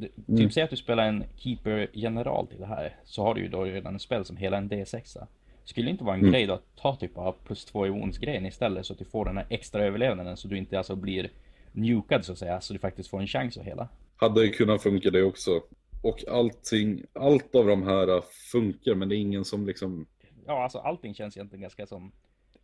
typ 0.00 0.28
Mm. 0.28 0.50
säg 0.50 0.62
att 0.62 0.70
du 0.70 0.76
spelar 0.76 1.08
en 1.08 1.24
keeper 1.36 1.90
general 1.92 2.46
till 2.46 2.60
det 2.60 2.66
här 2.66 2.96
så 3.04 3.22
har 3.22 3.34
du 3.34 3.40
ju 3.40 3.48
då 3.48 3.64
redan 3.64 3.94
en 3.94 4.00
spel 4.00 4.24
som 4.24 4.36
hela 4.36 4.56
en 4.56 4.70
D6. 4.70 5.26
Skulle 5.64 5.86
det 5.86 5.90
inte 5.90 6.04
vara 6.04 6.14
en 6.14 6.20
Mm. 6.20 6.32
grej 6.32 6.46
då 6.46 6.54
att 6.54 6.76
ta 6.76 6.96
typ 6.96 7.18
av 7.18 7.34
plus 7.46 7.64
två 7.64 7.86
i 7.86 7.90
wounds 7.90 8.18
grejen 8.18 8.46
istället 8.46 8.86
så 8.86 8.92
att 8.92 8.98
du 8.98 9.04
får 9.04 9.24
den 9.24 9.36
här 9.36 9.46
extra 9.50 9.84
överlevnaden 9.84 10.36
så 10.36 10.48
du 10.48 10.58
inte 10.58 10.78
alltså 10.78 10.96
blir 10.96 11.30
nukad 11.72 12.24
så 12.24 12.32
att 12.32 12.38
säga 12.38 12.60
så 12.60 12.72
du 12.72 12.78
faktiskt 12.78 13.10
får 13.10 13.20
en 13.20 13.26
chans 13.26 13.58
att 13.58 13.64
hela. 13.64 13.88
Hade 14.16 14.44
ju 14.44 14.50
kunnat 14.50 14.82
funka 14.82 15.10
det 15.10 15.22
också. 15.22 15.60
Och 16.02 16.24
allting, 16.28 17.02
allt 17.12 17.54
av 17.54 17.66
de 17.66 17.82
här 17.82 18.22
funkar 18.52 18.94
men 18.94 19.08
det 19.08 19.16
är 19.16 19.18
ingen 19.18 19.44
som 19.44 19.66
liksom, 19.66 20.06
Ja 20.46 20.62
alltså 20.62 20.78
allting 20.78 21.14
känns 21.14 21.36
egentligen 21.36 21.62
ganska 21.62 21.86
som 21.86 22.12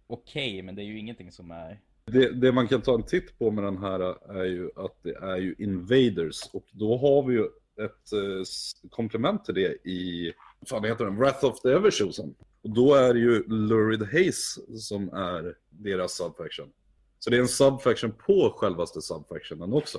okej, 0.06 0.52
okay, 0.52 0.62
men 0.62 0.74
det 0.74 0.82
är 0.82 0.84
ju 0.84 0.98
ingenting 0.98 1.32
som 1.32 1.50
är... 1.50 1.80
Det, 2.04 2.32
det, 2.32 2.52
man 2.52 2.68
kan 2.68 2.82
ta 2.82 2.94
en 2.94 3.02
titt 3.02 3.38
på 3.38 3.50
med 3.50 3.64
den 3.64 3.78
här 3.78 4.00
är 4.40 4.44
ju 4.44 4.70
att 4.76 5.02
det 5.02 5.14
är 5.14 5.36
ju 5.36 5.54
Invaders 5.58 6.46
och 6.52 6.64
då 6.72 6.96
har 6.96 7.22
vi 7.22 7.34
ju 7.34 7.44
ett 7.84 8.12
eh, 8.12 8.90
komplement 8.90 9.44
till 9.44 9.54
det 9.54 9.88
i, 9.88 10.32
vad 10.70 10.86
heter 10.86 11.04
den, 11.04 11.16
Wrath 11.16 11.44
of 11.44 11.60
the 11.60 11.68
Everchosen. 11.68 12.34
Och 12.62 12.70
då 12.70 12.94
är 12.94 13.14
det 13.14 13.20
ju 13.20 13.48
Lurid 13.48 14.02
Haze 14.02 14.78
som 14.78 15.08
är 15.08 15.54
deras 15.68 16.16
subfaction. 16.16 16.72
Så 17.18 17.30
det 17.30 17.36
är 17.36 17.40
en 17.40 17.48
subfaction 17.48 18.12
på 18.12 18.54
självaste 18.56 19.02
subfactionen 19.02 19.72
också. 19.72 19.98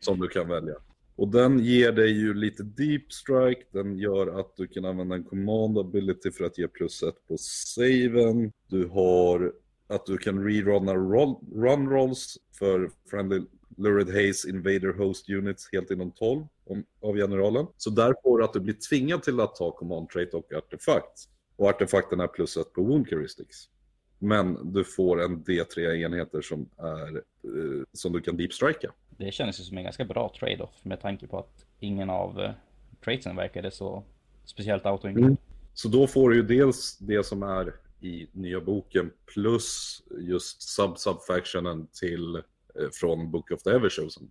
Som 0.00 0.20
du 0.20 0.28
kan 0.28 0.48
välja. 0.48 0.74
Och 1.18 1.28
den 1.28 1.58
ger 1.58 1.92
dig 1.92 2.10
ju 2.10 2.34
lite 2.34 2.62
deep 2.62 3.12
strike, 3.12 3.62
den 3.70 3.98
gör 3.98 4.40
att 4.40 4.56
du 4.56 4.66
kan 4.66 4.84
använda 4.84 5.14
en 5.14 5.24
command 5.24 5.78
ability 5.78 6.30
för 6.30 6.44
att 6.44 6.58
ge 6.58 6.68
plus 6.68 7.02
ett 7.02 7.26
på 7.28 7.36
saven. 7.38 8.52
Du 8.66 8.86
har 8.86 9.52
att 9.86 10.06
du 10.06 10.18
kan 10.18 10.44
rerunna 10.44 10.94
roll, 10.94 11.36
run 11.54 11.90
rolls 11.90 12.36
för 12.58 12.90
friendly 13.10 13.40
Lurid 13.76 14.08
Haze 14.08 14.48
Invader 14.48 14.92
Host 14.92 15.30
Units 15.30 15.68
helt 15.72 15.90
inom 15.90 16.10
12 16.10 16.46
om, 16.64 16.84
av 17.02 17.16
generalen. 17.16 17.66
Så 17.76 17.90
där 17.90 18.14
får 18.22 18.38
du 18.38 18.44
att 18.44 18.52
du 18.52 18.60
blir 18.60 18.88
tvingad 18.88 19.22
till 19.22 19.40
att 19.40 19.54
ta 19.54 19.70
command 19.70 20.08
trait 20.08 20.34
och 20.34 20.52
artefakt. 20.52 21.28
Och 21.56 21.68
artefakten 21.68 22.20
är 22.20 22.26
plus 22.26 22.56
ett 22.56 22.72
på 22.72 22.82
wound 22.82 23.08
heuristics. 23.10 23.68
Men 24.18 24.72
du 24.72 24.84
får 24.84 25.22
en 25.22 25.44
D3 25.44 26.04
enheter 26.04 26.40
som, 26.40 26.68
är, 26.78 27.16
eh, 27.16 27.82
som 27.92 28.12
du 28.12 28.20
kan 28.20 28.36
deep 28.36 28.52
strika. 28.52 28.92
Det 29.18 29.32
känns 29.32 29.60
ju 29.60 29.64
som 29.64 29.78
en 29.78 29.84
ganska 29.84 30.04
bra 30.04 30.32
trade-off 30.38 30.84
med 30.84 31.00
tanke 31.00 31.26
på 31.26 31.38
att 31.38 31.66
ingen 31.80 32.10
av 32.10 32.40
eh, 32.40 32.50
traitsen 33.04 33.36
verkade 33.36 33.70
så 33.70 34.04
speciellt 34.44 34.86
auto 34.86 35.08
mm. 35.08 35.36
Så 35.74 35.88
då 35.88 36.06
får 36.06 36.30
du 36.30 36.36
ju 36.36 36.42
dels 36.42 36.98
det 36.98 37.26
som 37.26 37.42
är 37.42 37.74
i 38.00 38.28
nya 38.32 38.60
boken 38.60 39.10
plus 39.34 40.02
just 40.18 40.62
sub-subfactionen 40.62 41.86
till 41.92 42.36
eh, 42.36 42.42
från 42.92 43.30
Book 43.30 43.50
of 43.50 43.62
the 43.62 43.70
Everchosen. 43.70 44.30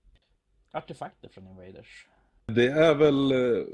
Artefakter 0.71 1.29
från 1.29 1.47
Invaders. 1.47 2.07
Det 2.45 2.67
är 2.67 2.95
väl 2.95 3.31
eh, 3.31 3.65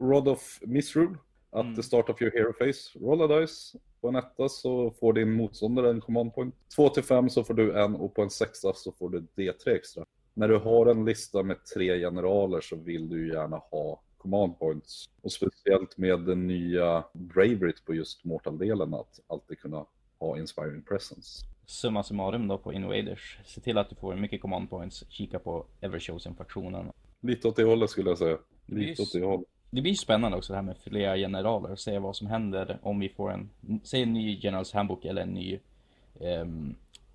Rod 0.00 0.28
of 0.28 0.58
Misrule. 0.62 1.16
Att 1.50 1.64
mm. 1.64 1.76
the 1.76 1.82
start 1.82 2.08
of 2.08 2.22
your 2.22 2.32
hero 2.32 2.52
face, 2.52 2.98
rolla 2.98 3.40
dice. 3.40 3.78
På 4.00 4.08
en 4.08 4.16
etta 4.16 4.48
så 4.48 4.90
får 4.90 5.12
din 5.12 5.32
motståndare 5.32 5.90
en 5.90 6.00
command 6.00 6.34
point. 6.34 6.54
2 6.76 6.88
till 6.88 7.02
5 7.02 7.30
så 7.30 7.44
får 7.44 7.54
du 7.54 7.80
en 7.80 7.96
och 7.96 8.14
på 8.14 8.22
en 8.22 8.30
sexa 8.30 8.72
så 8.74 8.92
får 8.92 9.10
du 9.10 9.26
D3 9.36 9.68
extra. 9.68 10.04
När 10.34 10.48
du 10.48 10.58
har 10.58 10.86
en 10.86 11.04
lista 11.04 11.42
med 11.42 11.64
tre 11.74 11.98
generaler 11.98 12.60
så 12.60 12.76
vill 12.76 13.08
du 13.08 13.28
gärna 13.28 13.56
ha 13.56 14.00
command 14.18 14.58
points. 14.58 15.10
Och 15.22 15.32
speciellt 15.32 15.98
med 15.98 16.20
den 16.20 16.46
nya 16.46 17.04
Braveryt 17.12 17.84
på 17.84 17.94
just 17.94 18.24
Mortal-delen 18.24 18.94
att 18.94 19.20
alltid 19.26 19.58
kunna 19.58 19.86
ha 20.18 20.38
inspiring 20.38 20.82
presence. 20.82 21.46
Summa 21.66 22.02
summarum 22.02 22.48
då 22.48 22.58
på 22.58 22.72
Invaders. 22.72 23.38
Se 23.44 23.60
till 23.60 23.78
att 23.78 23.90
du 23.90 23.96
får 23.96 24.16
mycket 24.16 24.42
command 24.42 24.70
points. 24.70 25.04
Kika 25.08 25.38
på 25.38 25.66
Everchosen-faktionen. 25.80 26.92
Lite 27.20 27.48
åt 27.48 27.56
det 27.56 27.64
hållet 27.64 27.90
skulle 27.90 28.10
jag 28.10 28.18
säga. 28.18 28.38
Lite 28.66 29.02
åt 29.02 29.12
det 29.12 29.24
hållet. 29.24 29.46
Det 29.70 29.82
blir 29.82 29.94
spännande 29.94 30.36
också 30.36 30.52
det 30.52 30.56
här 30.56 30.62
med 30.62 30.76
flera 30.78 31.16
generaler. 31.16 31.76
Se 31.76 31.98
vad 31.98 32.16
som 32.16 32.26
händer 32.26 32.78
om 32.82 33.00
vi 33.00 33.08
får 33.08 33.32
en, 33.32 33.50
säg 33.82 34.02
en 34.02 34.12
ny 34.12 34.40
Generals 34.40 34.72
Handbook 34.72 35.04
eller 35.04 35.22
en 35.22 35.28
ny, 35.28 35.58
um, 36.20 36.74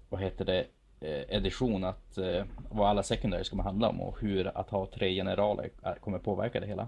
vad 0.10 0.22
heter 0.22 0.46
det, 0.46 0.68
edition 1.02 1.84
att 1.84 2.18
eh, 2.18 2.44
vad 2.70 2.90
alla 2.90 3.04
secondaries 3.04 3.50
kommer 3.50 3.64
handla 3.64 3.90
om 3.90 4.02
och 4.02 4.22
hur 4.22 4.58
att 4.58 4.70
ha 4.70 4.86
tre 4.86 5.16
generaler 5.16 5.70
kommer 6.00 6.20
påverka 6.20 6.60
det 6.60 6.68
hela. 6.68 6.88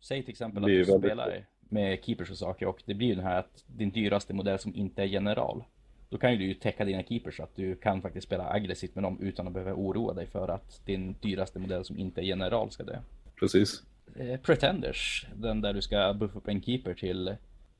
Säg 0.00 0.22
till 0.22 0.30
exempel 0.30 0.64
att 0.64 0.68
du 0.68 0.84
spelar 0.84 1.44
med 1.68 2.04
keepers 2.04 2.30
och 2.30 2.38
saker 2.38 2.66
och 2.66 2.82
det 2.84 2.94
blir 2.94 3.08
ju 3.08 3.14
den 3.14 3.24
här 3.24 3.38
att 3.38 3.64
din 3.66 3.90
dyraste 3.90 4.34
modell 4.34 4.58
som 4.58 4.74
inte 4.74 5.02
är 5.02 5.06
general. 5.06 5.64
Då 6.08 6.18
kan 6.18 6.32
ju 6.32 6.38
du 6.38 6.54
täcka 6.54 6.84
dina 6.84 7.02
keepers 7.02 7.36
så 7.36 7.42
att 7.42 7.56
du 7.56 7.76
kan 7.76 8.02
faktiskt 8.02 8.26
spela 8.26 8.50
aggressivt 8.50 8.94
med 8.94 9.04
dem 9.04 9.18
utan 9.20 9.46
att 9.46 9.52
behöva 9.52 9.74
oroa 9.74 10.14
dig 10.14 10.26
för 10.26 10.48
att 10.48 10.86
din 10.86 11.14
dyraste 11.20 11.58
modell 11.58 11.84
som 11.84 11.98
inte 11.98 12.20
är 12.20 12.24
general 12.24 12.70
ska 12.70 12.82
dö. 12.84 12.98
Precis. 13.40 13.82
Eh, 14.16 14.40
Pretenders, 14.40 15.26
den 15.34 15.60
där 15.60 15.72
du 15.72 15.82
ska 15.82 16.14
buffa 16.14 16.38
upp 16.38 16.48
en 16.48 16.62
keeper 16.62 16.94
till 16.94 17.36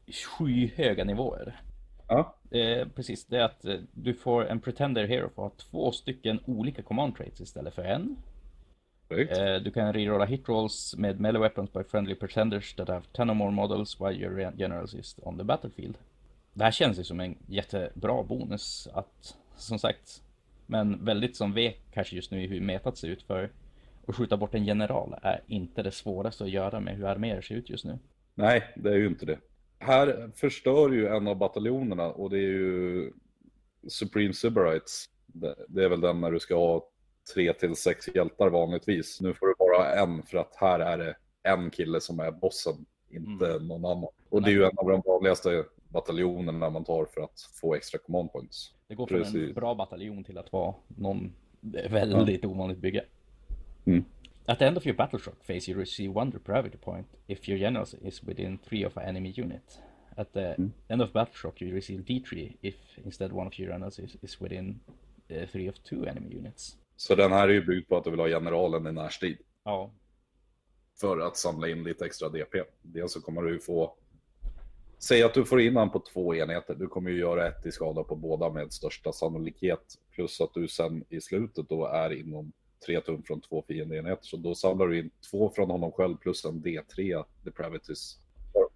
skyhöga 0.07 1.05
nivåer. 1.05 1.61
Ja. 2.09 2.35
Eh, 2.51 2.89
precis, 2.89 3.27
det 3.27 3.37
är 3.37 3.45
att 3.45 3.65
eh, 3.65 3.77
du 3.93 4.15
får 4.15 4.47
en 4.47 4.61
Pretender 4.61 5.07
Hero 5.07 5.29
för 5.35 5.47
att 5.47 5.53
ha 5.53 5.71
två 5.71 5.93
stycken 5.93 6.41
olika 6.47 6.83
command 6.83 7.17
traits 7.17 7.41
istället 7.41 7.75
för 7.75 7.83
en. 7.83 8.17
Eh, 9.09 9.63
du 9.63 9.71
kan 9.71 9.93
rerolla 9.93 10.25
hit 10.25 10.49
rolls 10.49 10.95
med 10.99 11.21
melee 11.21 11.41
weapons 11.41 11.73
by 11.73 11.85
friendly 11.85 12.15
pretenders 12.15 12.75
that 12.75 12.89
have 12.89 13.05
10 13.13 13.31
or 13.31 13.35
more 13.35 13.51
models 13.51 14.01
while 14.01 14.13
your 14.13 14.53
generals 14.57 14.95
is 14.95 15.17
on 15.23 15.39
the 15.39 15.45
battlefield. 15.45 15.99
Det 16.53 16.65
här 16.65 16.71
känns 16.71 16.99
ju 16.99 17.05
som 17.05 17.21
en 17.21 17.39
jättebra 17.47 18.23
bonus 18.23 18.89
att, 18.93 19.37
som 19.57 19.79
sagt, 19.79 20.23
men 20.67 21.05
väldigt 21.05 21.37
som 21.37 21.53
vek 21.53 21.81
kanske 21.93 22.17
just 22.17 22.31
nu 22.31 22.45
i 22.45 22.47
hur 22.47 22.61
metat 22.61 22.99
ser 22.99 23.09
ut 23.09 23.23
för 23.23 23.51
att 24.07 24.17
skjuta 24.17 24.37
bort 24.37 24.55
en 24.55 24.65
general 24.65 25.15
är 25.23 25.41
inte 25.47 25.83
det 25.83 25.91
svåraste 25.91 26.45
att 26.45 26.51
göra 26.51 26.81
med 26.81 26.97
hur 26.97 27.05
arméer 27.05 27.41
ser 27.41 27.55
ut 27.55 27.71
just 27.71 27.85
nu. 27.85 27.99
Nej, 28.35 28.63
det 28.77 28.91
är 28.91 28.97
ju 28.97 29.07
inte 29.07 29.27
det 29.27 29.39
här 29.85 30.31
förstör 30.35 30.91
ju 30.91 31.07
en 31.07 31.29
av 31.29 31.37
bataljonerna 31.37 32.07
och 32.07 32.31
det 32.31 32.37
är 32.37 32.41
ju 32.41 33.13
Supreme 33.89 34.35
Sybarites. 34.35 35.05
Det, 35.69 35.85
är 35.85 35.89
väl 35.89 36.01
den 36.01 36.21
när 36.21 36.31
du 36.31 36.41
ska 36.41 36.57
ha 36.57 36.89
tre 37.35 37.53
till 37.53 37.77
sex 37.77 38.09
hjältar 38.15 38.51
vanligtvis. 38.51 39.21
Nu 39.21 39.35
får 39.35 39.47
du 39.47 39.55
bara 39.59 39.95
en 39.95 40.23
för 40.23 40.39
att 40.39 40.57
här 40.57 40.81
är 40.81 40.99
det 40.99 41.17
en 41.43 41.71
kille 41.71 42.01
som 42.01 42.21
är 42.21 42.31
bossen, 42.31 42.87
inte 43.11 43.51
mm. 43.51 43.69
någon 43.69 43.85
annan. 43.85 44.11
Och 44.29 44.43
det 44.43 44.51
är 44.51 44.53
ju 44.53 44.65
en 44.65 44.79
av 44.79 44.89
de 44.89 45.03
vanligaste 45.07 45.65
bataljonerna 45.89 46.71
man 46.71 46.85
tar 46.85 47.05
för 47.05 47.21
att 47.21 47.41
få 47.61 47.75
extra 47.75 47.99
command 47.99 48.33
points. 48.33 48.75
Det 48.89 48.95
går 48.95 49.07
från 49.07 49.19
Precis. 49.19 49.49
en 49.49 49.55
bra 49.55 49.75
bataljon 49.75 50.25
till 50.25 50.39
att 50.39 50.53
vara 50.53 50.75
någon 50.89 51.33
väldigt 51.91 52.43
ja. 52.43 52.49
ovanligt 52.49 52.79
bygge. 52.79 53.05
Mm. 53.85 54.05
At 54.47 54.59
the 54.59 54.67
end 54.67 54.77
of 54.77 54.85
your 54.85 54.95
battle 54.95 55.19
shock 55.19 55.43
phase, 55.43 55.69
you 55.69 55.75
receive 55.75 56.13
one 56.13 56.31
depravity 56.31 56.77
point 56.77 57.07
if 57.29 57.49
your 57.49 57.59
general 57.59 57.89
is 58.03 58.23
within 58.23 58.59
three 58.59 58.85
of 58.85 58.97
an 58.97 59.03
enemy 59.09 59.33
unit. 59.37 59.81
At 60.17 60.33
the 60.33 60.55
mm. 60.59 60.71
end 60.89 61.03
of 61.03 61.13
battle 61.13 61.35
shock, 61.35 61.61
you 61.63 61.75
receive 61.75 62.05
D3 62.05 62.57
if 62.63 62.75
instead 63.05 63.33
one 63.33 63.47
of 63.47 63.59
your 63.59 63.73
generals 63.73 63.99
is, 63.99 64.17
is 64.23 64.41
within 64.41 64.81
uh, 65.31 65.47
three 65.53 65.69
of 65.69 65.75
two 65.83 66.05
enemy 66.07 66.37
units. 66.37 66.77
Så 66.97 67.15
den 67.15 67.33
här 67.33 67.49
är 67.49 67.53
ju 67.53 67.65
byggd 67.65 67.89
på 67.89 67.97
att 67.97 68.05
du 68.05 68.11
vill 68.11 68.21
ha 68.21 68.29
generalen 68.29 68.87
i 68.87 68.93
närstrid. 68.93 69.39
Ja. 69.65 69.91
För 71.01 71.19
att 71.19 71.37
samla 71.37 71.69
in 71.69 71.85
lite 71.85 72.07
extra 72.07 72.29
DP. 72.29 72.63
Dels 72.83 73.13
så 73.13 73.21
kommer 73.21 73.43
du 73.43 73.53
ju 73.53 73.59
få 73.59 73.97
Säg 74.99 75.23
att 75.23 75.35
du 75.35 75.45
får 75.45 75.61
in 75.61 75.77
han 75.77 75.91
på 75.91 76.01
två 76.13 76.35
enheter. 76.35 76.75
Du 76.75 76.87
kommer 76.87 77.11
ju 77.11 77.19
göra 77.19 77.49
ett 77.49 77.67
i 77.67 77.73
skada 77.73 78.03
på 78.03 78.17
båda 78.17 78.51
med 78.51 78.73
största 78.73 79.13
sannolikhet. 79.13 79.95
Plus 80.11 80.41
att 80.41 80.55
du 80.55 80.69
sen 80.69 81.05
i 81.09 81.21
slutet 81.21 81.69
då 81.69 81.87
är 81.87 82.13
inom 82.13 82.53
tre 82.87 83.01
tum 83.01 83.23
från 83.23 83.41
två 83.41 83.65
fiendeenheter. 83.69 84.25
Så 84.25 84.37
då 84.37 84.55
samlar 84.55 84.87
du 84.87 84.99
in 84.99 85.11
två 85.31 85.51
från 85.55 85.71
honom 85.71 85.93
själv 85.93 86.17
plus 86.17 86.45
en 86.45 86.63
D3 86.63 87.25
Depravities. 87.43 88.19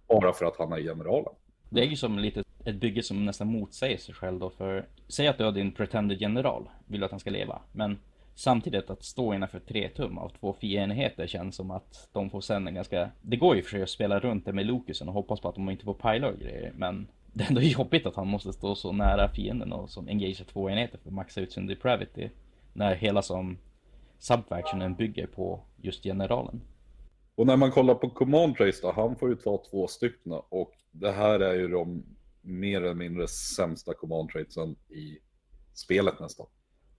Bara 0.07 0.33
för 0.33 0.45
att 0.45 0.57
han 0.57 0.73
är 0.73 0.81
generalen. 0.81 1.33
Det 1.69 1.81
är 1.81 1.85
ju 1.85 1.95
som 1.95 2.19
lite 2.19 2.43
ett 2.65 2.75
bygge 2.75 3.03
som 3.03 3.25
nästan 3.25 3.47
motsäger 3.47 3.97
sig 3.97 4.15
själv 4.15 4.39
då. 4.39 4.49
För 4.49 4.87
säg 5.07 5.27
att 5.27 5.37
du 5.37 5.43
har 5.43 5.51
din 5.51 5.71
pretender 5.71 6.15
general. 6.15 6.69
Vill 6.87 6.99
du 6.99 7.05
att 7.05 7.11
han 7.11 7.19
ska 7.19 7.29
leva. 7.29 7.61
Men 7.71 7.99
samtidigt 8.35 8.89
att 8.89 9.03
stå 9.03 9.33
innanför 9.33 9.59
tre 9.59 9.89
tum 9.89 10.17
av 10.17 10.29
två 10.39 10.53
fiendenheter 10.53 11.27
känns 11.27 11.55
som 11.55 11.71
att 11.71 12.09
de 12.13 12.29
får 12.29 12.41
sen 12.41 12.67
en 12.67 12.75
ganska... 12.75 13.09
Det 13.21 13.37
går 13.37 13.55
ju 13.55 13.61
för 13.61 13.69
sig 13.69 13.81
att 13.81 13.89
spela 13.89 14.19
runt 14.19 14.45
det 14.45 14.53
med 14.53 14.65
Lokusen 14.65 15.07
och 15.07 15.13
hoppas 15.13 15.39
på 15.39 15.49
att 15.49 15.55
de 15.55 15.69
inte 15.69 15.85
får 15.85 15.93
pajla 15.93 16.27
och 16.27 16.39
grejer. 16.39 16.73
Men 16.75 17.07
det 17.33 17.43
är 17.43 17.47
ändå 17.47 17.61
jobbigt 17.63 18.05
att 18.05 18.15
han 18.15 18.27
måste 18.27 18.53
stå 18.53 18.75
så 18.75 18.91
nära 18.91 19.29
fienden 19.35 19.73
och 19.73 19.89
som 19.89 20.07
engagerar 20.07 20.45
två 20.45 20.69
enheter 20.69 20.97
för 20.97 21.09
att 21.09 21.13
maxa 21.13 21.41
ut 21.41 21.51
sin 21.51 21.67
depravity. 21.67 22.29
När 22.73 22.95
hela 22.95 23.21
som 23.21 23.57
subfactionen 24.19 24.95
bygger 24.95 25.27
på 25.27 25.63
just 25.77 26.03
generalen. 26.03 26.61
Och 27.35 27.47
när 27.47 27.57
man 27.57 27.71
kollar 27.71 27.95
på 27.95 28.09
command 28.09 28.57
trace 28.57 28.79
då, 28.81 28.91
han 28.91 29.15
får 29.15 29.29
ju 29.29 29.35
ta 29.35 29.63
två 29.71 29.87
stycken 29.87 30.31
och 30.49 30.73
det 30.91 31.11
här 31.11 31.39
är 31.39 31.53
ju 31.53 31.67
de 31.67 32.03
mer 32.41 32.81
eller 32.81 32.93
mindre 32.93 33.27
sämsta 33.27 33.93
command 33.93 34.29
traitsen 34.29 34.75
i 34.89 35.17
spelet 35.73 36.19
nästan. 36.19 36.47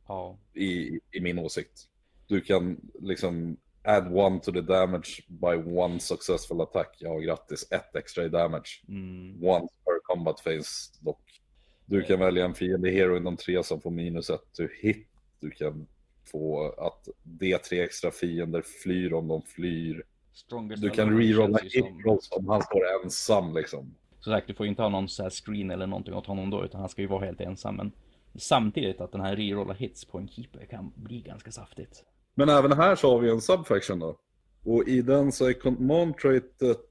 Ja. 0.08 0.38
I, 0.54 1.00
I 1.12 1.20
min 1.20 1.38
åsikt. 1.38 1.88
Du 2.26 2.40
kan 2.40 2.80
liksom 3.00 3.56
add 3.82 4.16
one 4.16 4.40
to 4.40 4.52
the 4.52 4.60
damage 4.60 5.22
by 5.28 5.78
one 5.78 6.00
successful 6.00 6.60
attack. 6.60 6.96
Ja, 6.98 7.18
grattis. 7.18 7.72
Ett 7.72 7.96
extra 7.96 8.24
i 8.24 8.28
damage. 8.28 8.84
Mm. 8.88 9.44
Once 9.44 9.74
per 9.84 10.00
combat 10.02 10.44
phase 10.44 10.92
dock. 11.00 11.40
Du 11.86 12.02
kan 12.02 12.18
välja 12.18 12.44
en 12.44 12.54
fiende 12.54 12.90
hero 12.90 13.16
inom 13.16 13.36
tre 13.36 13.62
som 13.64 13.80
får 13.80 13.90
minus 13.90 14.30
ett 14.30 14.52
to 14.52 14.62
hit. 14.82 15.08
Du 15.40 15.50
kan 15.50 15.86
få 16.30 16.74
att 16.78 17.08
D3 17.22 17.82
extra 17.82 18.10
fiender 18.10 18.62
flyr 18.82 19.12
om 19.12 19.28
de 19.28 19.42
flyr. 19.42 20.02
Strongest 20.32 20.82
du 20.82 20.90
kan 20.90 21.18
rerolla 21.18 21.58
hitrolls 21.62 22.28
om 22.32 22.48
han 22.48 22.62
står 22.62 22.82
ensam 23.04 23.54
liksom. 23.54 23.94
Så 24.20 24.30
sagt, 24.30 24.46
du 24.46 24.54
får 24.54 24.66
inte 24.66 24.82
ha 24.82 24.88
någon 24.88 25.08
så 25.08 25.30
screen 25.30 25.70
eller 25.70 25.86
någonting 25.86 26.14
åt 26.14 26.26
honom 26.26 26.50
då, 26.50 26.64
utan 26.64 26.80
han 26.80 26.88
ska 26.88 27.02
ju 27.02 27.08
vara 27.08 27.24
helt 27.24 27.40
ensam. 27.40 27.76
Men 27.76 27.92
samtidigt 28.34 29.00
att 29.00 29.12
den 29.12 29.20
här 29.20 29.36
rerolla 29.36 29.74
hits 29.74 30.04
på 30.04 30.18
en 30.18 30.28
keeper 30.28 30.64
kan 30.64 30.92
bli 30.94 31.20
ganska 31.20 31.52
saftigt. 31.52 32.04
Men 32.34 32.48
även 32.48 32.72
här 32.72 32.96
så 32.96 33.10
har 33.10 33.18
vi 33.18 33.30
en 33.30 33.40
subfaction 33.40 33.98
då. 33.98 34.16
Och 34.64 34.88
i 34.88 35.02
den 35.02 35.32
så 35.32 35.48
är 35.48 35.52
command 35.52 36.18
traitet 36.18 36.88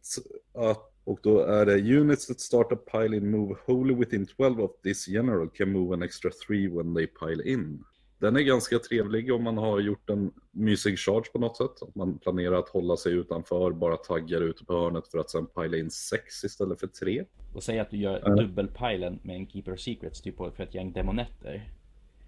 att 0.54 0.90
Och 1.10 1.20
då 1.24 1.40
är 1.40 1.66
det 1.66 2.00
units 2.00 2.28
that 2.28 2.40
start 2.40 2.72
a 2.72 2.76
pile 2.92 3.18
in 3.18 3.32
move 3.32 3.56
wholly 3.66 3.96
within 3.96 4.26
12 4.26 4.62
of 4.62 4.72
this 4.84 5.08
general 5.08 5.50
can 5.50 5.72
move 5.72 5.94
an 5.94 6.04
extra 6.04 6.32
3 6.48 6.68
when 6.68 6.96
they 6.96 7.08
pile 7.08 7.44
in. 7.44 7.84
Den 8.20 8.36
är 8.36 8.42
ganska 8.42 8.80
trevlig 8.80 9.34
om 9.34 9.44
man 9.44 9.58
har 9.58 9.80
gjort 9.80 10.10
en 10.10 10.32
mysig 10.52 11.00
charge 11.00 11.24
på 11.34 11.40
något 11.40 11.58
sätt. 11.58 11.82
Om 11.82 11.92
man 11.96 12.18
planerar 12.20 12.56
att 12.56 12.70
hålla 12.70 12.98
sig 12.98 13.14
utanför, 13.14 13.72
bara 13.72 13.98
taggar 13.98 14.42
ute 14.42 14.66
på 14.66 14.74
hörnet 14.74 15.08
för 15.08 15.18
att 15.20 15.30
sen 15.30 15.46
pila 15.48 15.78
in 15.78 15.92
6 15.92 16.44
istället 16.44 16.80
för 16.80 16.88
3. 16.88 17.26
Och 17.54 17.64
säg 17.64 17.80
att 17.80 17.92
du 17.92 17.98
gör 17.98 18.22
Ja. 18.26 18.36
dubbelpilen 18.36 19.20
med 19.24 19.36
en 19.36 19.48
Keeper 19.48 19.74
of 19.74 19.80
Secrets, 19.80 20.22
typ 20.22 20.38
för 20.38 20.62
ett 20.64 20.74
gäng 20.74 20.92
demonetter. 20.92 21.70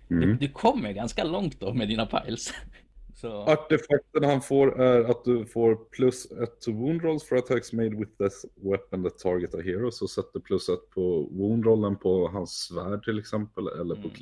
Mm. 0.09 0.29
Du, 0.29 0.33
du 0.47 0.49
kommer 0.53 0.91
ganska 0.91 1.23
långt 1.23 1.59
då 1.59 1.73
med 1.73 1.87
dina 1.87 2.05
piles. 2.05 2.53
Så, 3.15 3.31
Artefakten 3.31 4.23
han 4.23 4.41
får 4.41 4.81
är 4.81 5.03
att 5.03 5.25
du 5.25 5.45
får 5.45 5.75
plus 5.75 6.31
ett 6.31 6.61
to 6.61 6.71
wound 6.71 7.01
rolls 7.03 7.23
for 7.23 7.35
attacks 7.37 7.73
made 7.73 7.89
with 7.89 8.11
this 8.17 8.45
weapon 8.55 9.03
that 9.03 9.19
target 9.19 9.55
a 9.55 9.57
hero. 9.63 9.91
Så 9.91 10.07
sätter 10.07 10.39
plus 10.39 10.69
ett 10.69 10.89
på 10.89 11.29
wound 11.31 11.65
rollen 11.65 11.95
på 11.95 12.27
hans 12.27 12.51
svärd 12.51 13.03
till 13.03 13.19
exempel, 13.19 13.67
eller 13.67 13.95
på 13.95 14.01
Mm. 14.01 14.13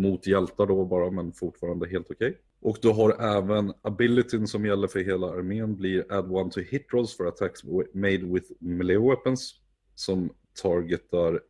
Mot 0.00 0.26
hjältar 0.26 0.66
då 0.66 0.84
bara, 0.84 1.10
men 1.10 1.32
fortfarande 1.32 1.88
helt 1.88 2.10
okej. 2.10 2.38
Och 2.60 2.78
du 2.82 2.88
har 2.88 3.36
även 3.38 3.72
abilityn 3.82 4.46
som 4.46 4.66
gäller 4.66 4.88
för 4.88 5.00
hela 5.00 5.26
armén 5.26 5.76
blir 5.76 6.12
add 6.12 6.32
one 6.32 6.50
to 6.50 6.60
hit 6.60 6.86
rolls 6.92 7.16
for 7.16 7.28
attacks 7.28 7.64
made 7.92 8.18
with 8.18 8.52
melee 8.58 8.98
weapons. 8.98 9.54
Som 9.94 10.30
targetar 10.62 11.40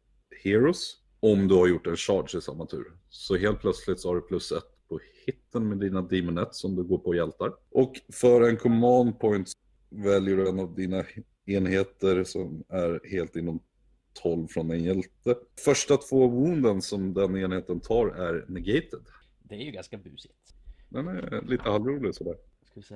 heroes. 0.44 0.96
Om 1.20 1.48
du 1.48 1.54
har 1.54 1.66
gjort 1.66 1.86
en 1.86 1.96
charge 1.96 2.38
i 2.38 2.40
samma 2.40 2.66
tur. 2.66 2.84
Så 3.08 3.36
helt 3.36 3.60
plötsligt 3.60 4.00
så 4.00 4.08
har 4.08 4.14
du 4.14 4.20
plus 4.20 4.52
ett 4.52 4.88
på 4.88 5.00
hitten 5.26 5.68
med 5.68 5.78
dina 5.78 6.02
demonettes 6.02 6.60
som 6.60 6.76
du 6.76 6.82
går 6.82 6.98
på 6.98 7.14
hjältar. 7.14 7.52
Och 7.70 8.00
för 8.12 8.48
en 8.48 8.56
command 8.56 9.18
point 9.18 9.52
väljer 9.90 10.36
du 10.36 10.48
en 10.48 10.60
av 10.60 10.74
dina 10.74 11.04
enheter 11.46 12.24
som 12.24 12.64
är 12.68 13.00
helt 13.10 13.36
inom 13.36 13.60
12 14.12 14.46
från 14.48 14.70
en 14.70 14.84
hjälte. 14.84 15.34
Första 15.64 15.96
två 15.96 16.26
wounden 16.28 16.82
som 16.82 17.14
den 17.14 17.36
enheten 17.36 17.80
tar 17.80 18.06
är 18.06 18.44
negated. 18.48 19.00
det 19.42 19.54
är 19.54 19.58
ju 19.64 19.70
ganska 19.70 19.96
busigt. 19.98 20.34
Den 20.88 21.08
är 21.08 21.42
lite 21.48 21.70
halvrolig 21.70 22.14
sådär. 22.14 22.36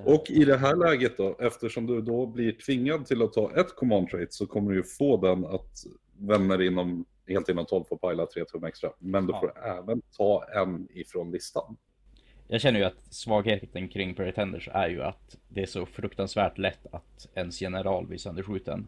Och 0.05 0.25
i 0.29 0.45
det 0.45 0.57
här 0.57 0.75
läget 0.75 1.17
då, 1.17 1.37
eftersom 1.39 1.85
du 1.85 2.01
då 2.01 2.25
blir 2.25 2.51
tvingad 2.51 3.05
till 3.05 3.21
att 3.21 3.33
ta 3.33 3.51
ett 3.55 3.75
command 3.75 4.09
trait 4.09 4.33
så 4.33 4.45
kommer 4.47 4.71
du 4.71 4.77
ju 4.77 4.83
få 4.83 5.17
den 5.17 5.45
att 5.45 5.83
vänner 6.17 6.61
inom, 6.61 7.05
helt 7.27 7.49
inom 7.49 7.65
12 7.65 7.83
får 7.83 7.97
pila 8.09 8.25
3 8.25 8.45
tum 8.45 8.63
extra. 8.63 8.89
Men 8.99 9.25
du 9.27 9.33
Ja. 9.33 9.39
får 9.39 9.65
även 9.67 10.01
ta 10.17 10.45
en 10.55 10.87
ifrån 10.93 11.31
listan. 11.31 11.77
Jag 12.47 12.61
känner 12.61 12.79
ju 12.79 12.85
att 12.85 13.13
svagheten 13.13 13.89
kring 13.89 14.15
Pretenders 14.15 14.69
är 14.73 14.89
ju 14.89 15.01
att 15.01 15.37
det 15.49 15.61
är 15.61 15.65
så 15.65 15.85
fruktansvärt 15.85 16.57
lätt 16.57 16.85
att 16.91 17.27
ens 17.35 17.61
general 17.61 18.07
blir 18.07 18.17
sönderskjuten. 18.17 18.87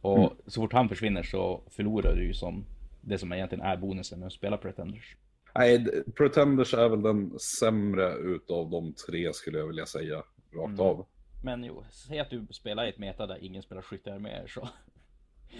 Och 0.00 0.18
Mm. 0.18 0.30
så 0.46 0.60
fort 0.60 0.72
han 0.72 0.88
försvinner 0.88 1.22
så 1.22 1.60
förlorar 1.70 2.14
du 2.14 2.24
ju 2.26 2.34
som 2.34 2.64
det 3.00 3.18
som 3.18 3.32
egentligen 3.32 3.64
är 3.64 3.76
bonusen 3.76 4.18
med 4.18 4.26
att 4.26 4.32
spela 4.32 4.56
Pretenders. 4.56 5.16
Nej, 5.54 5.86
Pretenders 6.16 6.74
är 6.74 6.88
väl 6.88 7.02
den 7.02 7.38
sämre 7.38 8.12
utav 8.14 8.70
de 8.70 8.92
tre 8.92 9.32
skulle 9.32 9.58
jag 9.58 9.66
vilja 9.66 9.86
säga, 9.86 10.16
rakt 10.52 10.68
Mm. 10.68 10.80
av. 10.80 11.06
Men 11.44 11.64
jo, 11.64 11.84
säg 11.90 12.18
att 12.18 12.30
du 12.30 12.46
spelar 12.50 12.86
i 12.86 12.88
ett 12.88 12.98
meta 12.98 13.26
där 13.26 13.44
ingen 13.44 13.62
spelar 13.62 13.82
skyttearméer 13.82 14.46
så 14.46 14.68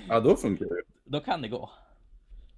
Ja, 0.09 0.20
då 0.20 0.37
funkar 0.37 0.64
det 0.66 0.83
då 1.05 1.20
kan 1.20 1.42
det 1.42 1.48
gå. 1.48 1.70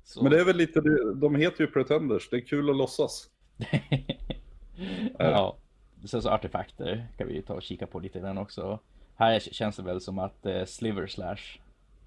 Så... 0.05 0.23
Men 0.23 0.33
det 0.33 0.41
är 0.41 0.45
väl 0.45 0.57
lite, 0.57 0.81
de 1.15 1.35
heter 1.35 1.61
ju 1.65 1.67
Pretenders, 1.71 2.29
det 2.31 2.37
är 2.37 2.41
kul 2.41 2.71
att 2.71 2.77
låtsas. 2.77 3.31
ja. 5.19 5.57
Sen 6.05 6.23
så 6.23 6.31
artefakter 6.31 7.07
kan 7.19 7.27
vi 7.29 7.35
ju 7.35 7.43
ta 7.43 7.55
och 7.55 7.63
kika 7.63 7.87
på 7.87 7.99
lite 8.01 8.21
grann 8.21 8.39
också. 8.39 8.79
Här 9.17 9.39
känns 9.41 9.77
det 9.77 9.83
väl 9.83 10.01
som 10.01 10.19
att 10.19 10.47
eh, 10.47 10.65
Sliver 10.65 11.07
Slash 11.07 11.37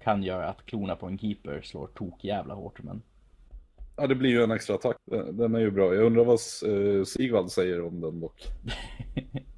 kan 0.04 0.22
göra 0.22 0.48
att 0.48 0.66
klona 0.66 0.96
på 0.96 1.06
en 1.06 1.18
keeper 1.18 1.62
slår 1.62 1.86
tok 1.86 2.24
jävla 2.24 2.54
hårt 2.54 2.82
men 2.82 3.02
Ja, 3.96 4.06
det 4.06 4.14
blir 4.14 4.30
ju 4.30 4.42
en 4.42 4.50
extra 4.50 4.74
attack. 4.74 4.96
Den 5.32 5.54
är 5.54 5.60
ju 5.60 5.70
bra. 5.70 5.94
Jag 5.94 6.04
undrar 6.04 6.24
vad 6.24 6.38
uh, 6.72 7.04
Sigvald 7.04 7.50
säger 7.50 7.86
om 7.86 8.00
den 8.00 8.20
dock. 8.20 8.42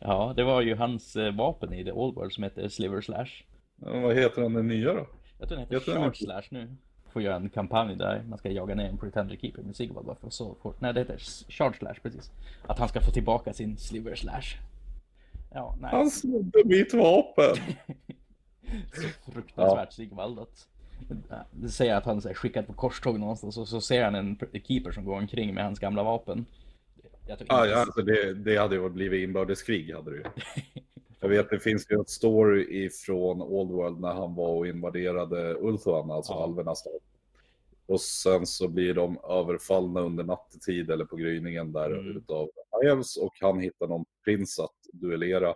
Ja, 0.00 0.32
det 0.36 0.44
var 0.44 0.60
ju 0.60 0.74
hans 0.74 1.16
eh, 1.16 1.34
vapen 1.34 1.72
i 1.72 1.84
The 1.84 1.92
Old 1.92 2.14
World 2.14 2.32
som 2.32 2.44
heter 2.44 2.68
Sliver 2.68 3.00
Slash. 3.00 3.44
Ja, 3.76 4.00
vad 4.00 4.16
heter 4.16 4.42
den 4.42 4.52
den 4.52 4.68
nya 4.68 4.94
då? 4.94 5.06
Jag 5.38 5.48
tror 5.48 5.58
den 5.58 5.66
heter 5.66 5.80
Shard 5.80 6.16
Slash 6.16 6.42
nu. 6.50 6.76
Får 7.12 7.22
göra 7.22 7.36
en 7.36 7.48
kampanj 7.50 7.96
där 7.96 8.22
man 8.28 8.38
ska 8.38 8.50
jaga 8.50 8.74
ner 8.74 8.88
en 8.88 8.98
Pretender 8.98 9.36
Keeper 9.36 9.62
med 9.62 9.76
Sigvald 9.76 10.06
bara 10.06 10.16
för 10.16 10.26
att 10.26 10.32
så 10.32 10.54
fort. 10.62 10.80
Nej, 10.80 10.94
det 10.94 11.00
heter 11.00 11.16
Shard 11.48 11.76
Slash 11.78 11.94
precis. 12.02 12.30
Att 12.66 12.78
han 12.78 12.88
ska 12.88 13.00
få 13.00 13.10
tillbaka 13.10 13.52
sin 13.52 13.76
Sliver 13.76 14.14
Slash. 14.14 14.58
Ja, 15.54 15.76
nej. 15.80 15.90
Han 15.92 16.10
snodde 16.10 16.62
mitt 16.64 16.94
vapen! 16.94 17.56
Så 19.24 19.32
fruktansvärt 19.32 19.92
Sigvald 19.92 20.38
att 20.38 20.68
det 21.50 21.68
säger 21.68 21.96
att 21.96 22.04
han 22.04 22.16
är 22.18 22.34
skickad 22.34 22.66
på 22.66 22.72
korståg 22.72 23.20
någonstans 23.20 23.58
och 23.58 23.68
så 23.68 23.80
ser 23.80 24.04
han 24.04 24.14
en 24.14 24.38
keeper 24.64 24.92
som 24.92 25.04
går 25.04 25.16
omkring 25.16 25.54
med 25.54 25.64
hans 25.64 25.78
gamla 25.78 26.02
vapen. 26.02 26.46
Jag 27.02 27.12
Ja, 27.26 27.32
inte- 27.32 27.46
ja 27.54 27.80
alltså 27.80 28.02
det, 28.02 28.34
det 28.34 28.56
hade 28.56 28.74
ju 28.74 28.88
blivit 28.88 29.22
inbördeskrig 29.28 29.94
hade 29.94 30.10
det 30.10 30.16
ju. 30.16 30.24
Jag 31.20 31.28
vet, 31.28 31.50
det 31.50 31.60
finns 31.60 31.86
ju 31.90 32.00
ett 32.00 32.08
story 32.10 32.84
ifrån 32.86 33.42
Old 33.42 33.70
World 33.70 34.00
när 34.00 34.12
han 34.14 34.34
var 34.34 34.48
och 34.48 34.66
invaderade 34.66 35.54
Ulthuan, 35.54 36.10
alltså 36.10 36.32
Ja. 36.32 36.44
alvernas 36.44 36.78
stad. 36.78 36.92
Och 37.86 38.00
sen 38.00 38.46
så 38.46 38.68
blir 38.68 38.94
de 38.94 39.18
överfallna 39.28 40.00
under 40.00 40.24
nattetid 40.24 40.90
eller 40.90 41.04
på 41.04 41.16
gryningen 41.16 41.72
där 41.72 41.90
Mm. 41.90 42.16
utav 42.16 42.48
Ives 42.84 43.16
och 43.16 43.34
han 43.40 43.60
hittar 43.60 43.86
någon 43.86 44.04
prins 44.24 44.58
att 44.58 44.74
duellera. 44.92 45.54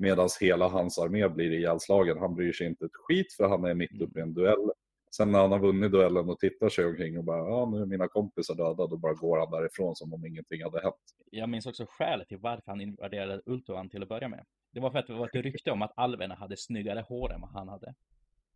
Medan 0.00 0.28
hela 0.40 0.68
hans 0.68 0.98
armé 0.98 1.28
blir 1.28 1.52
ihjälslagen. 1.52 2.18
Han 2.18 2.34
bryr 2.34 2.52
sig 2.52 2.66
inte 2.66 2.84
ett 2.84 2.94
skit 2.94 3.32
för 3.32 3.48
han 3.48 3.64
är 3.64 3.74
mitt 3.74 3.90
Mm. 3.92 4.02
uppe 4.08 4.18
i 4.18 4.22
en 4.22 4.34
duell. 4.34 4.70
Sen 5.16 5.32
när 5.32 5.38
han 5.38 5.52
har 5.52 5.58
vunnit 5.58 5.92
duellen 5.92 6.28
och 6.30 6.38
tittar 6.38 6.68
sig 6.68 6.84
omkring 6.86 7.18
och 7.18 7.24
bara, 7.24 7.38
ja 7.48 7.70
nu 7.72 7.82
är 7.82 7.86
mina 7.86 8.08
kompisar 8.08 8.54
döda, 8.54 8.86
då 8.86 8.96
bara 8.96 9.14
går 9.14 9.38
han 9.38 9.50
därifrån 9.50 9.96
som 9.96 10.14
om 10.14 10.26
ingenting 10.26 10.62
hade 10.62 10.80
hänt. 10.82 10.94
Jag 11.30 11.48
minns 11.48 11.66
också 11.66 11.86
skälet 11.88 12.28
till 12.28 12.38
varför 12.38 12.62
han 12.66 12.80
invaderade 12.80 13.42
Ultuan 13.46 13.88
till 13.90 14.02
att 14.02 14.08
börja 14.08 14.28
med. 14.28 14.44
Det 14.72 14.80
var 14.80 14.90
för 14.90 14.98
att 14.98 15.06
det 15.06 15.12
var 15.12 15.26
ett 15.26 15.34
rykte 15.44 15.70
om 15.70 15.82
att 15.82 15.92
alverna 15.96 16.34
hade 16.34 16.56
snyggare 16.56 17.00
hår 17.00 17.32
än 17.32 17.40
vad 17.40 17.50
han 17.50 17.68
hade. 17.68 17.94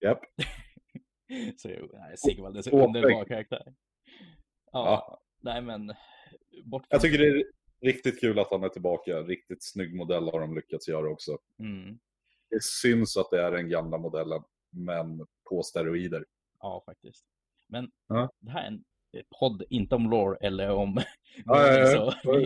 Japp. 0.00 0.20
så 1.56 1.68
jo, 1.70 1.88
nej, 1.92 2.14
Sigvald 2.16 2.56
är 2.56 2.62
så 2.62 2.84
underbar 2.84 3.24
karaktär. 3.24 3.62
Ja, 3.66 3.72
Ja. 4.72 5.20
nej 5.40 5.62
men. 5.62 5.92
Bort 6.64 6.86
Jag 6.88 7.00
tycker 7.00 7.18
det 7.18 7.26
är 7.26 7.44
riktigt 7.84 8.20
kul 8.20 8.38
att 8.38 8.50
han 8.50 8.64
är 8.64 8.68
tillbaka. 8.68 9.22
Riktigt 9.22 9.64
snygg 9.64 9.94
modell 9.96 10.24
har 10.24 10.40
de 10.40 10.54
lyckats 10.54 10.88
göra 10.88 11.10
också. 11.10 11.38
Mm, 11.58 11.98
Det 12.50 12.62
syns 12.62 13.16
att 13.16 13.30
det 13.30 13.42
är 13.42 13.50
den 13.50 13.68
gamla 13.68 13.98
modellen, 13.98 14.42
men 14.70 15.26
på 15.48 15.62
steroider. 15.62 16.24
ja, 16.60 16.82
faktiskt. 16.86 17.24
Men 17.68 17.90
Ja. 18.08 18.32
det 18.40 18.50
här 18.50 18.62
är 18.62 18.66
en 18.66 18.84
podd, 19.40 19.62
inte 19.70 19.94
om 19.94 20.10
lore 20.10 20.36
eller 20.40 20.70
om... 20.70 21.02
Ja, 21.44 21.66
ja, 21.72 21.86
så, 21.86 22.14
ja. 22.22 22.32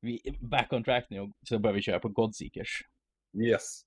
vi, 0.00 0.20
vi, 0.24 0.38
back 0.42 0.72
on 0.72 0.84
track 0.84 1.06
nu, 1.10 1.32
så 1.48 1.58
börjar 1.58 1.74
vi 1.74 1.82
köra 1.82 1.98
på 2.00 2.08
Godseekers. 2.08 2.82
Yes. 3.42 3.82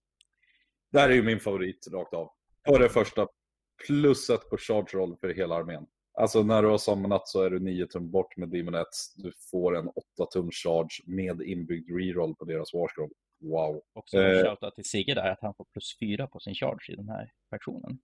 Det 0.91 0.99
här 0.99 1.09
är 1.09 1.13
ju 1.13 1.23
min 1.23 1.39
favorit 1.39 1.87
rakt 1.91 2.13
av. 2.13 2.31
För 2.67 2.79
det 2.79 2.89
första, 2.89 3.27
plus 3.87 4.29
ett 4.29 4.49
på 4.49 4.57
charge 4.57 4.97
roll 4.97 5.17
för 5.17 5.29
hela 5.29 5.55
armén. 5.55 5.87
Alltså 6.13 6.43
när 6.43 6.61
du 6.63 6.67
har 6.69 6.77
samlat 6.77 7.27
så 7.27 7.41
är 7.41 7.49
du 7.49 7.59
9 7.59 7.85
tum 7.87 8.11
bort 8.11 8.37
med 8.37 8.49
Demonettes. 8.49 9.13
Du 9.15 9.31
får 9.51 9.77
en 9.77 9.87
8 9.87 10.25
tum 10.33 10.51
charge 10.51 10.89
med 11.05 11.41
inbyggd 11.41 11.89
reroll 11.97 12.35
på 12.35 12.45
deras 12.45 12.73
warscroll. 12.73 13.09
Wow. 13.39 13.81
Också 13.93 14.17
Eh. 14.17 14.43
shoutout 14.45 14.75
till 14.75 14.85
Sigge 14.89 15.13
där, 15.13 15.31
att 15.31 15.41
han 15.41 15.53
får 15.53 15.65
plus 15.65 15.97
fyra 15.99 16.27
på 16.27 16.39
sin 16.39 16.55
charge 16.55 16.93
i 16.93 16.95
den 16.95 17.09
här 17.09 17.31
fraktionen. 17.49 17.99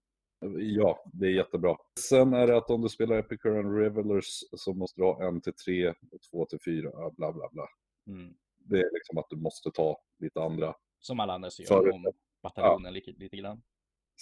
Ja, 0.58 1.04
det 1.12 1.26
är 1.26 1.30
jättebra. 1.30 1.76
Sen 2.08 2.32
är 2.34 2.46
det 2.46 2.56
att 2.56 2.70
om 2.70 2.82
du 2.82 2.88
spelar 2.88 3.18
Epicurean 3.18 3.74
Revelers 3.76 4.38
så 4.56 4.72
måste 4.74 5.00
du 5.00 5.04
ha 5.04 5.28
en 5.28 5.40
till 5.40 5.52
tre 5.52 5.88
och 5.88 6.20
två 6.30 6.46
till 6.46 6.58
fyra, 6.64 6.90
bla 7.10 7.32
bla 7.32 7.48
bla. 7.52 7.66
Mm. 8.06 8.34
Det 8.58 8.76
är 8.78 8.90
liksom 8.94 9.18
att 9.18 9.26
du 9.30 9.36
måste 9.36 9.70
ta 9.70 10.00
lite 10.18 10.40
andra. 10.42 10.74
Som 11.00 11.20
alla 11.20 11.32
andra 11.32 11.50
så 11.50 11.62
gör 11.62 11.68
För- 11.68 11.90
om 11.92 12.12
bataljonen 12.42 12.92
lite, 12.94 13.10
lite 13.10 13.36
grann. 13.36 13.62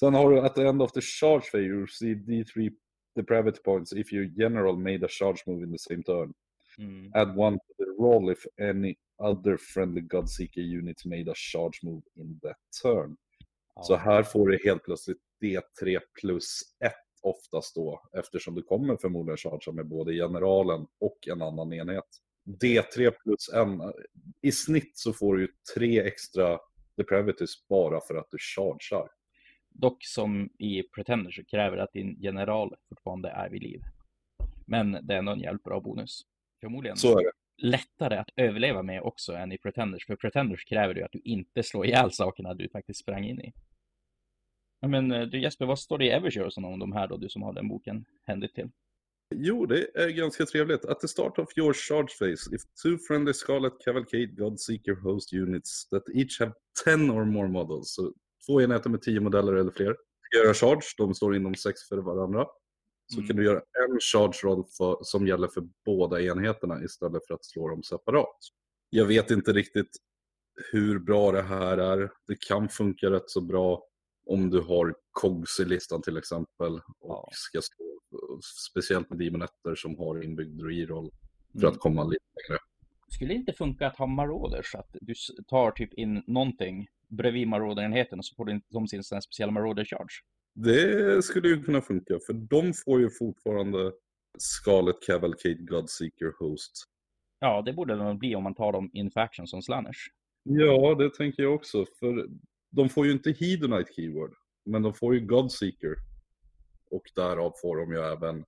Sen 0.01 0.14
har 0.14 0.31
du 0.31 0.40
at 0.40 0.55
the 0.55 0.62
end 0.62 0.83
of 0.83 0.92
the 0.92 1.01
charge 1.01 1.40
phase 1.40 1.59
you 1.59 1.81
receive 1.87 2.20
D3 2.20 2.72
depravity 3.16 3.61
points 3.64 3.92
if 3.92 4.12
your 4.12 4.24
general 4.24 4.76
made 4.76 5.05
a 5.05 5.09
charge 5.09 5.42
move 5.46 5.64
in 5.64 5.72
the 5.72 5.79
same 5.79 6.02
turn. 6.02 6.35
Mm. 6.79 7.11
Add 7.14 7.37
one 7.37 7.55
to 7.55 7.74
the 7.79 8.02
roll 8.02 8.33
if 8.33 8.46
any 8.61 8.96
other 9.18 9.57
friendly 9.57 10.02
Godseeker 10.02 10.61
units 10.61 11.05
made 11.05 11.29
a 11.29 11.35
charge 11.35 11.81
move 11.83 12.02
in 12.14 12.40
that 12.42 12.57
turn. 12.83 13.16
Ja. 13.74 13.83
Så 13.83 13.96
här 13.96 14.22
får 14.22 14.48
du 14.48 14.59
helt 14.64 14.85
plötsligt 14.85 15.18
D3 15.42 16.00
plus 16.20 16.61
1 16.85 16.92
oftast 17.22 17.74
då, 17.74 18.02
eftersom 18.12 18.55
du 18.55 18.62
kommer 18.62 18.96
förmodligen 18.96 19.37
chargea 19.37 19.72
med 19.74 19.87
både 19.87 20.12
generalen 20.12 20.87
och 21.00 21.29
en 21.29 21.42
annan 21.42 21.72
enhet. 21.72 22.05
D3 22.44 23.11
plus 23.24 23.48
1, 23.48 23.68
i 24.42 24.52
snitt 24.52 24.98
så 24.98 25.12
får 25.12 25.37
du 25.37 25.42
ju 25.42 25.48
tre 25.74 26.00
extra 26.00 26.59
depravities 26.96 27.68
bara 27.68 28.00
för 28.00 28.14
att 28.14 28.31
du 28.31 28.38
chargear. 28.38 29.09
Dock 29.80 30.04
som 30.04 30.48
i 30.58 30.82
Pretender 30.82 31.30
så 31.30 31.44
kräver 31.44 31.76
det 31.76 31.82
att 31.82 31.92
din 31.92 32.16
general 32.20 32.74
fortfarande 32.88 33.28
är 33.28 33.50
vid 33.50 33.62
liv. 33.62 33.80
Men 34.66 34.92
det 34.92 35.14
är 35.14 35.18
ändå 35.18 35.32
en 35.32 35.40
jävligt 35.40 35.62
bra 35.62 35.80
bonus. 35.80 36.20
Förmodligen 36.60 36.96
Så 36.96 37.18
är 37.18 37.24
det. 37.24 37.30
lättare 37.62 38.16
att 38.16 38.30
överleva 38.36 38.82
med 38.82 39.02
också 39.02 39.32
än 39.32 39.52
i 39.52 39.58
Pretenders. 39.58 40.06
För 40.06 40.16
Pretenders 40.16 40.64
kräver 40.64 40.94
ju 40.94 41.02
att 41.02 41.12
du 41.12 41.20
inte 41.24 41.62
slår 41.62 41.86
ihjäl 41.86 42.12
sakerna 42.12 42.54
du 42.54 42.68
faktiskt 42.68 43.00
sprang 43.00 43.24
in 43.24 43.40
i. 43.40 43.52
Men 44.86 45.12
eh, 45.12 45.22
du 45.26 45.40
Jesper, 45.40 45.66
vad 45.66 45.78
står 45.78 45.98
det 45.98 46.04
i 46.04 46.10
Evershoreson 46.10 46.64
om 46.64 46.78
de 46.78 46.92
här 46.92 47.08
då, 47.08 47.16
du 47.16 47.28
som 47.28 47.42
har 47.42 47.52
den 47.52 47.68
boken 47.68 48.04
händigt 48.26 48.54
till? 48.54 48.70
Jo, 49.34 49.66
det 49.66 49.86
är 49.94 50.08
ganska 50.10 50.46
trevligt. 50.46 50.84
At 50.84 51.00
the 51.00 51.08
start 51.08 51.38
of 51.38 51.48
your 51.58 51.72
charge 51.72 52.08
phase, 52.18 52.54
if 52.54 52.62
two 52.82 52.98
friendly 53.08 53.32
Scarlet 53.32 53.72
Cavalcade 53.84 54.26
Godseeker 54.26 54.94
host 54.94 55.32
units 55.32 55.88
that 55.88 56.02
each 56.14 56.40
have 56.40 56.52
10 56.84 57.10
or 57.10 57.24
more 57.24 57.48
models, 57.48 57.94
så 57.94 58.12
två 58.46 58.61
enheter 58.61 58.90
med 58.90 59.02
10 59.02 59.20
modeller 59.20 59.52
eller 59.52 59.70
fler, 59.70 59.96
göra 60.37 60.54
charge, 60.54 60.82
de 60.98 61.14
står 61.14 61.37
inom 61.37 61.54
6 61.54 61.88
för 61.88 61.98
varandra. 61.98 62.46
Så 63.06 63.16
Mm. 63.18 63.26
kan 63.28 63.37
du 63.37 63.44
göra 63.44 63.59
en 63.59 63.98
charge 64.00 64.40
roll 64.44 64.64
för, 64.78 64.98
som 65.02 65.26
gäller 65.26 65.48
för 65.48 65.68
båda 65.85 66.20
enheterna 66.22 66.82
istället 66.85 67.26
för 67.26 67.35
att 67.35 67.44
slå 67.44 67.68
dem 67.68 67.82
separat. 67.82 68.37
Jag 68.90 69.04
vet 69.06 69.30
inte 69.30 69.52
riktigt 69.52 69.96
hur 70.72 70.98
bra 70.98 71.32
det 71.32 71.42
här 71.42 71.78
är. 71.78 72.11
Det 72.26 72.40
kan 72.40 72.68
funka 72.68 73.11
rätt 73.11 73.30
så 73.30 73.40
bra 73.40 73.87
om 74.26 74.50
du 74.50 74.61
har 74.61 74.94
COGS 75.12 75.61
i 75.61 75.64
listan 75.64 76.02
till 76.02 76.16
exempel. 76.16 76.72
Och 76.74 76.82
Ja. 77.09 77.28
ska 77.32 77.61
stå, 77.62 77.85
speciellt 78.70 79.11
med 79.11 79.18
demonetter 79.18 79.74
som 79.74 79.98
har 79.98 80.22
inbyggd 80.24 80.62
reroll 80.62 81.11
för 81.52 81.59
Mm. 81.59 81.72
att 81.72 81.78
komma 81.80 82.04
lite 82.04 82.24
längre. 82.48 82.59
Skulle 83.16 83.35
det 83.35 83.38
inte 83.38 83.52
funka 83.52 83.87
att 83.87 83.96
ha 83.96 84.07
Marauders? 84.07 84.74
Att 84.74 84.96
du 85.00 85.14
tar 85.46 85.70
typ 85.70 85.94
in 85.94 86.22
någonting 86.26 86.87
bredvid 87.09 87.48
Marauder-enheten 87.48 88.18
och 88.18 88.24
så 88.24 88.35
får 88.35 88.44
du 88.44 88.61
de 88.68 88.88
sin 88.88 89.02
speciella 89.02 89.52
Marauder 89.52 89.85
Charge? 89.85 90.14
Det 90.55 91.24
skulle 91.24 91.48
ju 91.48 91.62
kunna 91.62 91.81
funka 91.81 92.18
för 92.26 92.33
de 92.33 92.74
får 92.74 93.00
ju 93.00 93.11
fortfarande 93.11 93.92
Scarlet 94.38 94.96
Cavalcade 95.07 95.55
Godseeker 95.55 96.33
Host. 96.38 96.72
Ja, 97.40 97.62
det 97.62 97.72
borde 97.72 97.96
nog 97.96 98.18
bli 98.18 98.37
om 98.37 98.42
man 98.42 98.55
tar 98.55 98.72
dem 98.72 98.90
in 98.92 99.11
faction 99.11 99.46
som 99.46 99.62
Slanners. 99.62 100.07
Ja, 100.42 100.94
det 100.94 101.14
tänker 101.14 101.42
jag 101.42 101.55
också. 101.55 101.85
För 101.98 102.29
de 102.70 102.88
får 102.88 103.07
ju 103.07 103.12
inte 103.12 103.35
Hedonite 103.40 103.92
Keyword, 103.92 104.35
men 104.64 104.83
de 104.83 104.94
får 104.94 105.14
ju 105.14 105.20
Godseeker. 105.20 105.96
Och 106.90 107.02
därav 107.14 107.52
får 107.62 107.76
de 107.76 107.92
ju 107.92 107.98
även 107.98 108.44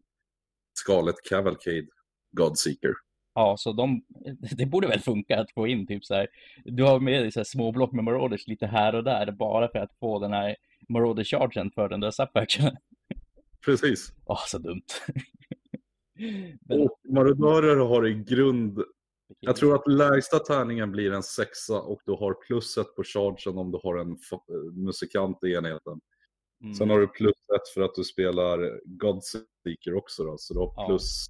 Scarlet 0.75 1.17
Cavalcade 1.29 1.87
Godseeker. 2.31 2.93
Ja, 3.39 3.57
så 3.59 3.73
de, 3.73 4.03
det 4.57 4.67
borde 4.67 4.89
väl 4.89 5.01
funka 5.01 5.41
att 5.41 5.51
få 5.53 5.67
in 5.67 5.87
typ 5.87 6.05
så 6.05 6.15
här. 6.15 6.29
Du 6.65 6.83
har 6.83 7.01
med 7.01 7.23
dig 7.23 7.33
så 7.33 7.39
här 7.41 7.45
små 7.45 7.73
block 7.73 7.93
med 7.93 8.05
Marauders 8.05 8.47
lite 8.49 8.67
här 8.67 8.95
och 8.95 9.05
där 9.05 9.31
bara 9.33 9.69
för 9.69 9.79
att 9.79 9.93
få 10.01 10.19
den 10.19 10.33
här 10.33 10.57
Marauder 10.89 11.25
Chargen 11.25 11.71
för 11.71 11.89
den 11.89 12.01
där 12.01 12.11
subfaction. 12.11 12.71
Precis. 13.65 14.13
Åh, 14.27 14.43
så 14.47 14.59
dumt. 14.59 14.83
Men, 16.61 16.81
Och 16.81 16.99
marodörer 17.09 17.77
har 17.77 18.07
i 18.07 18.15
grund... 18.15 18.83
Jag 19.41 19.57
tror 19.57 19.75
att 19.75 19.93
lägsta 19.93 20.39
tärningen 20.39 20.93
blir 20.93 21.13
en 21.13 21.23
sexa 21.23 21.81
och 21.81 22.01
du 22.07 22.13
har 22.13 22.35
plusset 22.47 22.95
på 22.97 23.05
chargen 23.05 23.59
om 23.59 23.71
du 23.71 23.79
har 23.83 23.97
en 23.97 24.11
eh, 24.13 24.73
musikant 24.73 25.45
i 25.45 25.53
enheten. 25.53 26.01
mm, 26.63 26.75
Sen 26.75 26.91
har 26.91 27.01
du 27.01 27.07
plus 27.09 27.37
ett 27.57 27.69
för 27.75 27.81
att 27.83 27.95
du 27.95 28.05
spelar 28.05 28.81
Godseeker 28.85 29.95
också 29.95 30.25
då. 30.25 30.35
Så 30.39 30.55
du 30.55 30.61
har 30.61 30.73
Ja. 30.77 30.87
plus 30.87 31.27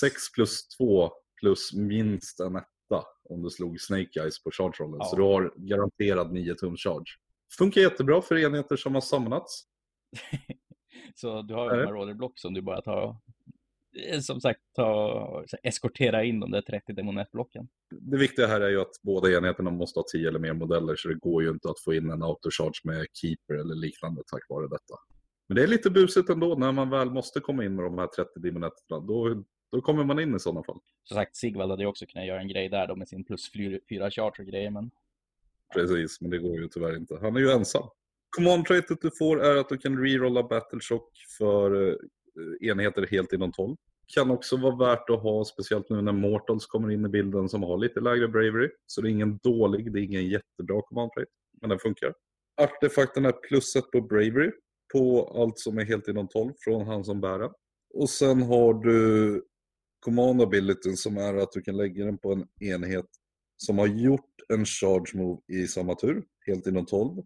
6 0.00 0.32
plus 0.32 0.68
2 0.68 1.10
plus 1.40 1.72
minst 1.74 2.40
en 2.40 2.56
etta 2.56 3.04
om 3.24 3.42
du 3.42 3.50
slog 3.50 3.80
Snake 3.80 4.20
Eyes 4.20 4.42
på 4.42 4.50
charge-rollen. 4.50 4.96
Ja. 4.98 5.04
Så 5.04 5.16
du 5.16 5.22
har 5.22 5.52
garanterad 5.56 6.32
9 6.32 6.54
tum 6.54 6.76
charge. 6.76 7.06
Funkar 7.58 7.80
jättebra 7.80 8.22
för 8.22 8.38
enheter 8.38 8.76
som 8.76 8.94
har 8.94 9.00
samlats. 9.00 9.64
Så 11.14 11.42
du 11.42 11.54
har 11.54 11.76
ju 11.76 11.84
Marauder-block 11.84 12.38
som 12.38 12.54
du 12.54 12.62
bara 12.62 12.82
tar, 12.82 13.16
eh, 14.08 14.20
som 14.20 14.40
sagt, 14.40 14.60
ta, 14.76 15.44
eskortera 15.62 16.24
in 16.24 16.40
de 16.40 16.50
där 16.50 16.62
30 16.62 16.92
demonettblocken. 16.92 17.68
Det 17.90 18.16
viktiga 18.16 18.46
här 18.46 18.60
är 18.60 18.68
ju 18.68 18.80
att 18.80 19.02
båda 19.02 19.30
enheterna 19.36 19.70
måste 19.70 19.98
ha 19.98 20.04
10 20.12 20.28
eller 20.28 20.38
mer 20.38 20.52
modeller 20.52 20.96
så 20.96 21.08
det 21.08 21.14
går 21.14 21.42
ju 21.42 21.50
inte 21.50 21.68
att 21.70 21.80
få 21.80 21.94
in 21.94 22.10
en 22.10 22.22
autocharge 22.22 22.80
med 22.84 23.06
keeper 23.12 23.54
eller 23.54 23.74
liknande 23.74 24.22
tack 24.26 24.42
vare 24.48 24.68
detta. 24.68 24.94
Men 25.48 25.56
det 25.56 25.62
är 25.62 25.66
lite 25.66 25.90
busigt 25.90 26.30
ändå 26.30 26.54
när 26.54 26.72
man 26.72 26.90
väl 26.90 27.10
måste 27.10 27.40
komma 27.40 27.64
in 27.64 27.74
med 27.74 27.84
de 27.84 27.98
här 27.98 28.06
30 28.06 28.40
dimonetterna. 28.40 29.00
Då, 29.00 29.44
då 29.72 29.80
kommer 29.80 30.04
man 30.04 30.20
in 30.20 30.36
i 30.36 30.40
sådana 30.40 30.62
fall. 30.62 30.78
Som 31.04 31.14
sagt, 31.14 31.36
Sigvald 31.36 31.70
hade 31.70 31.82
ju 31.82 31.88
också 31.88 32.06
kunnat 32.06 32.26
göra 32.26 32.40
en 32.40 32.48
grej 32.48 32.68
där 32.68 32.86
då 32.86 32.96
med 32.96 33.08
sin 33.08 33.24
plus 33.24 33.52
4 33.88 34.10
charge 34.10 34.34
och 34.38 34.46
grejer, 34.46 34.70
men 34.70 34.90
Precis, 35.74 36.20
men 36.20 36.30
det 36.30 36.38
går 36.38 36.56
ju 36.56 36.68
tyvärr 36.68 36.96
inte. 36.96 37.18
Han 37.20 37.36
är 37.36 37.40
ju 37.40 37.50
ensam. 37.50 37.88
Command 38.36 38.66
traitet 38.66 38.98
du 39.00 39.10
får 39.18 39.44
är 39.44 39.56
att 39.56 39.68
du 39.68 39.78
kan 39.78 39.98
rerolla 39.98 40.42
battle 40.42 40.80
shock 40.80 41.10
för 41.38 41.88
eh, 41.88 41.96
enheter 42.70 43.06
helt 43.10 43.32
inom 43.32 43.52
12. 43.52 43.76
Kan 44.14 44.30
också 44.30 44.56
vara 44.56 44.76
värt 44.76 45.10
att 45.10 45.22
ha, 45.22 45.44
speciellt 45.44 45.90
nu 45.90 46.02
när 46.02 46.12
Mortals 46.12 46.66
kommer 46.66 46.90
in 46.90 47.04
i 47.04 47.08
bilden 47.08 47.48
som 47.48 47.62
har 47.62 47.78
lite 47.78 48.00
lägre 48.00 48.28
bravery. 48.28 48.68
Så 48.86 49.00
det 49.00 49.08
är 49.08 49.10
ingen 49.10 49.38
dålig, 49.42 49.92
det 49.92 50.00
är 50.00 50.02
ingen 50.02 50.28
jättebra 50.28 50.82
command 50.82 51.10
trait, 51.12 51.28
men 51.60 51.70
den 51.70 51.78
funkar. 51.78 52.14
Artefakten 52.60 53.26
är 53.26 53.32
plusset 53.32 53.90
på 53.90 54.00
bravery 54.00 54.50
på 54.92 55.32
allt 55.42 55.58
som 55.58 55.78
är 55.78 55.84
helt 55.84 56.08
inom 56.08 56.28
12 56.28 56.52
från 56.64 56.86
han 56.86 57.04
som 57.04 57.20
bär 57.20 57.38
den. 57.38 57.50
Och 57.94 58.10
sen 58.10 58.42
har 58.42 58.74
du 58.74 59.42
command 60.00 60.42
abilityn 60.42 60.96
som 60.96 61.16
är 61.16 61.34
att 61.34 61.52
du 61.52 61.62
kan 61.62 61.76
lägga 61.76 62.04
den 62.04 62.18
på 62.18 62.32
en 62.32 62.46
enhet 62.60 63.06
som 63.56 63.78
har 63.78 63.86
gjort 63.86 64.34
en 64.48 64.64
charge 64.64 65.10
move 65.14 65.40
i 65.48 65.66
samma 65.66 65.94
tur, 65.94 66.24
helt 66.46 66.66
inom 66.66 66.86
12. 66.86 67.22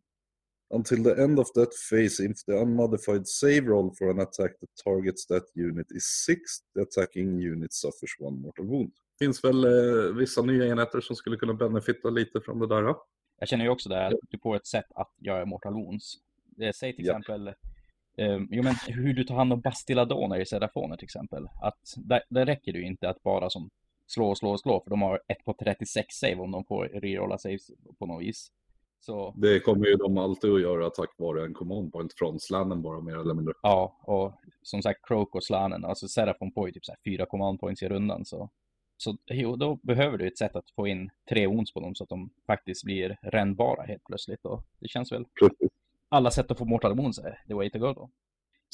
Until 0.74 1.04
the 1.04 1.22
end 1.22 1.38
of 1.38 1.52
that 1.52 1.68
phase, 1.90 2.24
if 2.24 2.44
the 2.46 2.52
unmodified 2.52 3.28
save 3.28 3.60
roll 3.60 3.94
for 3.98 4.10
an 4.10 4.20
attack 4.20 4.60
that 4.60 4.70
targets 4.84 5.26
that 5.26 5.42
unit 5.54 5.92
is 5.92 6.04
6, 6.26 6.40
the 6.74 6.80
attacking 6.82 7.40
unit 7.52 7.72
suffers 7.72 8.16
one 8.20 8.36
mortal 8.40 8.66
wound. 8.66 8.92
finns 9.18 9.44
väl 9.44 9.64
eh, 9.64 10.14
vissa 10.16 10.42
nya 10.42 10.66
enheter 10.66 11.00
som 11.00 11.16
skulle 11.16 11.36
kunna 11.36 11.54
benefitta 11.54 12.10
lite 12.10 12.40
från 12.40 12.58
det 12.58 12.66
där. 12.66 12.82
ja. 12.82 13.06
jag 13.38 13.48
känner 13.48 13.64
ju 13.64 13.70
också 13.70 13.88
det 13.88 14.06
att 14.06 14.14
du 14.30 14.38
får 14.38 14.56
ett 14.56 14.66
sätt 14.66 14.86
att 14.94 15.14
göra 15.18 15.44
Mortal 15.46 15.74
Wounds. 15.74 16.14
Eh, 16.60 16.72
Säg 16.74 16.96
till 16.96 17.06
Ja. 17.06 17.12
exempel, 17.18 17.54
eh, 18.16 18.38
jo 18.50 18.62
men 18.62 18.74
hur 18.88 19.14
du 19.14 19.24
tar 19.24 19.34
hand 19.34 19.52
om 19.52 19.60
Bastilladoner 19.60 20.40
i 20.40 20.46
Serafoner 20.46 20.96
till 20.96 21.04
exempel. 21.04 21.48
Att 21.62 21.94
där, 21.96 22.22
där 22.28 22.46
räcker 22.46 22.72
det 22.72 22.78
ju 22.78 22.86
inte 22.86 23.08
att 23.08 23.22
bara 23.22 23.50
som 23.50 23.70
slå, 24.06 24.34
slå, 24.34 24.58
slå, 24.58 24.80
för 24.80 24.90
de 24.90 25.02
har 25.02 25.20
ett 25.28 25.44
på 25.44 25.54
36 25.60 26.14
save 26.14 26.34
om 26.36 26.50
de 26.50 26.64
får 26.64 26.84
rerolla 26.84 27.38
saves 27.38 27.70
på 27.98 28.06
något 28.06 28.22
vis. 28.22 28.52
Så 29.00 29.34
Det 29.36 29.60
kommer 29.60 29.86
ju 29.86 29.94
de 29.94 30.18
alltid 30.18 30.50
att 30.50 30.60
göra 30.60 30.90
tack 30.90 31.10
vare 31.18 31.44
en 31.44 31.54
command 31.54 31.92
point 31.92 32.12
från 32.16 32.40
slannen 32.40 32.82
bara 32.82 33.00
mer 33.00 33.16
eller 33.16 33.34
mindre. 33.34 33.54
Ja, 33.62 33.98
och 34.02 34.32
som 34.62 34.82
sagt 34.82 35.00
Croak 35.08 35.34
och 35.34 35.44
Slanen, 35.44 35.84
alltså 35.84 36.08
Serafon 36.08 36.52
får 36.52 36.68
ju 36.68 36.72
typ 36.72 36.84
så 36.84 36.94
fyra 37.04 37.26
command 37.26 37.60
points 37.60 37.82
i 37.82 37.88
rundan 37.88 38.24
så 38.24 38.50
så 38.96 39.16
jo, 39.26 39.56
då 39.56 39.78
behöver 39.82 40.18
du 40.18 40.26
ett 40.26 40.38
sätt 40.38 40.56
att 40.56 40.70
få 40.70 40.86
in 40.86 41.10
tre 41.28 41.46
ons 41.46 41.72
på 41.72 41.80
dem 41.80 41.94
så 41.94 42.04
att 42.04 42.10
de 42.10 42.30
faktiskt 42.46 42.84
blir 42.84 43.18
rännbara 43.22 43.82
helt 43.82 44.04
plötsligt 44.04 44.44
och 44.44 44.62
det 44.80 44.88
känns 44.88 45.12
väl 45.12 45.24
Precis 45.40 45.68
alla 46.08 46.30
sätt 46.30 46.50
att 46.50 46.58
få 46.58 46.64
Mortal 46.64 46.96
Wounds 46.96 47.18
är 47.18 47.42
the 47.48 47.54
way 47.54 47.70
to 47.70 47.78
go 47.78 47.92
då. 47.92 48.10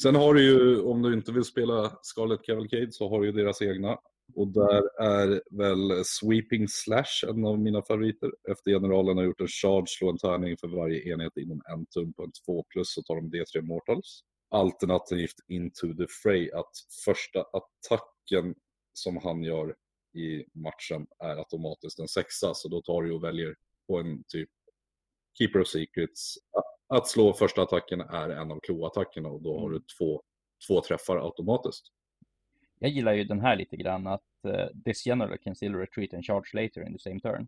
Sen 0.01 0.15
har 0.15 0.33
du 0.33 0.43
ju, 0.43 0.81
om 0.81 1.01
du 1.01 1.13
inte 1.13 1.31
vill 1.31 1.43
spela 1.43 1.99
Scarlet 2.01 2.43
Cavalcade 2.43 2.91
så 2.91 3.09
har 3.09 3.19
du 3.19 3.25
ju 3.25 3.31
deras 3.31 3.61
egna. 3.61 3.97
Och 4.35 4.47
där 4.47 5.01
är 5.01 5.41
väl 5.51 6.05
Sweeping 6.05 6.67
Slash 6.67 7.29
en 7.29 7.45
av 7.45 7.59
mina 7.59 7.81
favoriter. 7.81 8.31
Efter 8.51 8.71
generalen 8.71 9.17
har 9.17 9.23
gjort 9.23 9.41
en 9.41 9.47
charge, 9.47 9.87
slå 9.87 10.09
en 10.09 10.17
tärning 10.17 10.57
för 10.57 10.67
varje 10.67 11.13
enhet 11.13 11.37
inom 11.37 11.61
en 11.73 11.85
tum 11.85 12.13
på 12.13 12.23
en 12.23 12.31
2 12.45 12.63
plus 12.69 12.93
så 12.93 13.01
tar 13.01 13.15
de 13.15 13.31
D3 13.31 13.61
Mortals. 13.61 14.21
Alternativt 14.49 15.35
Into 15.47 15.93
the 15.93 16.05
Fray, 16.23 16.51
att 16.51 16.71
första 17.05 17.41
attacken 17.41 18.55
som 18.93 19.17
han 19.17 19.43
gör 19.43 19.75
i 20.13 20.45
matchen 20.53 21.07
är 21.19 21.37
automatiskt 21.37 21.99
en 21.99 22.07
sexa. 22.07 22.53
Så 22.53 22.67
då 22.67 22.81
tar 22.81 23.01
du 23.01 23.13
och 23.13 23.23
väljer 23.23 23.55
på 23.87 23.99
en 23.99 24.23
typ 24.27 24.49
Keeper 25.37 25.61
of 25.61 25.67
Secrets. 25.67 26.35
Att- 26.91 27.07
slå 27.07 27.33
första 27.33 27.61
attacken 27.61 28.01
är 28.01 28.29
en 28.29 28.51
av 28.51 28.59
kloattackerna 28.59 29.29
och 29.29 29.41
då 29.41 29.59
har 29.59 29.69
du 29.69 29.79
två, 29.97 30.23
två 30.67 30.81
träffar 30.81 31.25
automatiskt. 31.25 31.85
Jag 32.79 32.89
gillar 32.91 33.13
ju 33.13 33.23
den 33.23 33.39
här 33.39 33.55
lite 33.55 33.77
grann 33.77 34.07
att 34.07 34.21
uh, 34.45 34.83
this 34.85 35.05
general 35.05 35.37
can 35.37 35.55
still 35.55 35.75
retreat 35.75 36.13
and 36.13 36.25
charge 36.25 36.49
later 36.53 36.87
in 36.87 36.93
the 36.93 36.99
same 36.99 37.19
turn. 37.19 37.47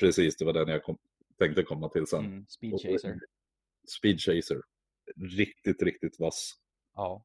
Precis, 0.00 0.36
det 0.36 0.44
var 0.44 0.52
den 0.52 0.68
jag 0.68 0.82
kom, 0.82 0.98
tänkte 1.38 1.62
komma 1.62 1.88
till 1.88 2.06
sen. 2.06 2.24
Mm, 2.24 2.46
speed 2.48 2.80
chaser. 2.80 3.20
Speed 3.88 4.20
Chaser. 4.20 4.62
Riktigt, 5.16 5.82
riktigt 5.82 6.20
vass. 6.20 6.54
Ja, 6.94 7.24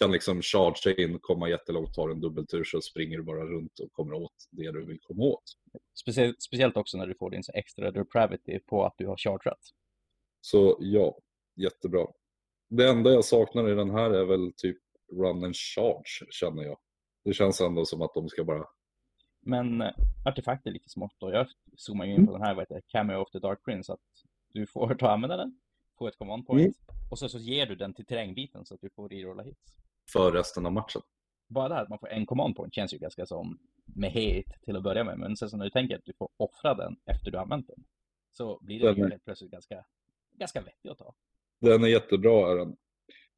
Kan 0.00 0.12
liksom 0.12 0.42
charge 0.42 1.02
in, 1.02 1.18
komma 1.18 1.48
jättelångt, 1.48 1.94
tar 1.94 2.08
en 2.10 2.20
dubbeltur 2.20 2.64
så 2.64 2.80
springer 2.80 3.16
du 3.16 3.22
bara 3.22 3.44
runt 3.44 3.78
och 3.78 3.92
kommer 3.92 4.12
åt 4.12 4.48
det 4.50 4.72
du 4.72 4.84
vill 4.86 5.00
komma 5.00 5.22
åt. 5.22 5.42
speciellt, 6.00 6.42
speciellt 6.42 6.76
också 6.76 6.98
när 6.98 7.06
du 7.06 7.14
får 7.14 7.30
din 7.30 7.42
extra 7.54 7.90
depravity 7.90 8.58
på 8.58 8.84
att 8.84 8.94
du 8.98 9.06
har 9.06 9.16
chargeat. 9.16 9.60
Så 10.40 10.76
ja, 10.80 11.18
jättebra. 11.56 12.06
Det 12.68 12.88
enda 12.88 13.10
jag 13.10 13.24
saknar 13.24 13.68
i 13.68 13.74
den 13.74 13.90
här 13.90 14.10
är 14.10 14.24
väl 14.24 14.52
typ 14.56 14.78
run 15.12 15.44
and 15.44 15.56
charge, 15.56 16.26
känner 16.30 16.62
jag. 16.62 16.78
Det 17.24 17.32
känns 17.32 17.60
ändå 17.60 17.84
som 17.84 18.02
att 18.02 18.14
de 18.14 18.28
ska 18.28 18.44
bara... 18.44 18.64
Men 19.40 19.80
eh, 19.80 19.90
artefakt 20.24 20.66
är 20.66 20.70
lite 20.70 20.88
smått 20.88 21.22
och 21.22 21.32
jag 21.32 21.46
zoomar 21.76 22.04
ju 22.04 22.14
in 22.14 22.26
på 22.26 22.32
den 22.32 22.42
här, 22.42 22.54
vad 22.54 22.62
heter 22.62 22.82
Cameo 22.86 23.22
of 23.22 23.30
the 23.30 23.38
Dark 23.38 23.64
Prince, 23.64 23.92
att 23.92 24.00
du 24.48 24.66
får 24.66 24.94
ta 24.94 25.10
använda 25.10 25.36
den, 25.36 25.60
få 25.98 26.08
ett 26.08 26.18
command 26.18 26.46
point, 26.46 26.76
och 27.10 27.18
så, 27.18 27.28
så 27.28 27.38
ger 27.38 27.66
du 27.66 27.76
den 27.76 27.94
till 27.94 28.06
terrängbiten 28.06 28.64
så 28.66 28.74
att 28.74 28.80
du 28.80 28.90
får 28.90 29.08
rerolla 29.08 29.42
hits. 29.42 29.74
för 30.12 30.32
resten 30.32 30.66
av 30.66 30.72
matchen. 30.72 31.02
Bara 31.48 31.68
det 31.68 31.74
här 31.74 31.82
att 31.82 31.88
man 31.88 31.98
får 31.98 32.08
en 32.08 32.26
command 32.26 32.56
point 32.56 32.74
känns 32.74 32.94
ju 32.94 32.98
ganska 32.98 33.26
som 33.26 33.58
med 33.84 34.10
hate 34.10 34.58
till 34.64 34.76
att 34.76 34.82
börja 34.82 35.04
med, 35.04 35.18
men 35.18 35.36
sen 35.36 35.50
så 35.50 35.56
när 35.56 35.64
du 35.64 35.70
tänker 35.70 35.96
att 35.96 36.04
du 36.04 36.12
får 36.18 36.28
offra 36.36 36.74
den 36.74 36.96
efter 37.06 37.30
du 37.30 37.36
har 37.36 37.42
använt 37.44 37.66
den, 37.66 37.84
så 38.32 38.58
blir 38.62 38.80
det 38.80 38.92
ju 38.92 39.08
helt 39.08 39.24
plötsligt 39.24 39.50
ganska, 39.50 39.84
ganska 40.38 40.60
vettigt 40.60 40.90
att 40.90 40.98
ta. 40.98 41.14
Den 41.60 41.84
är 41.84 41.88
jättebra 41.88 42.52
är 42.52 42.56
den. 42.56 42.76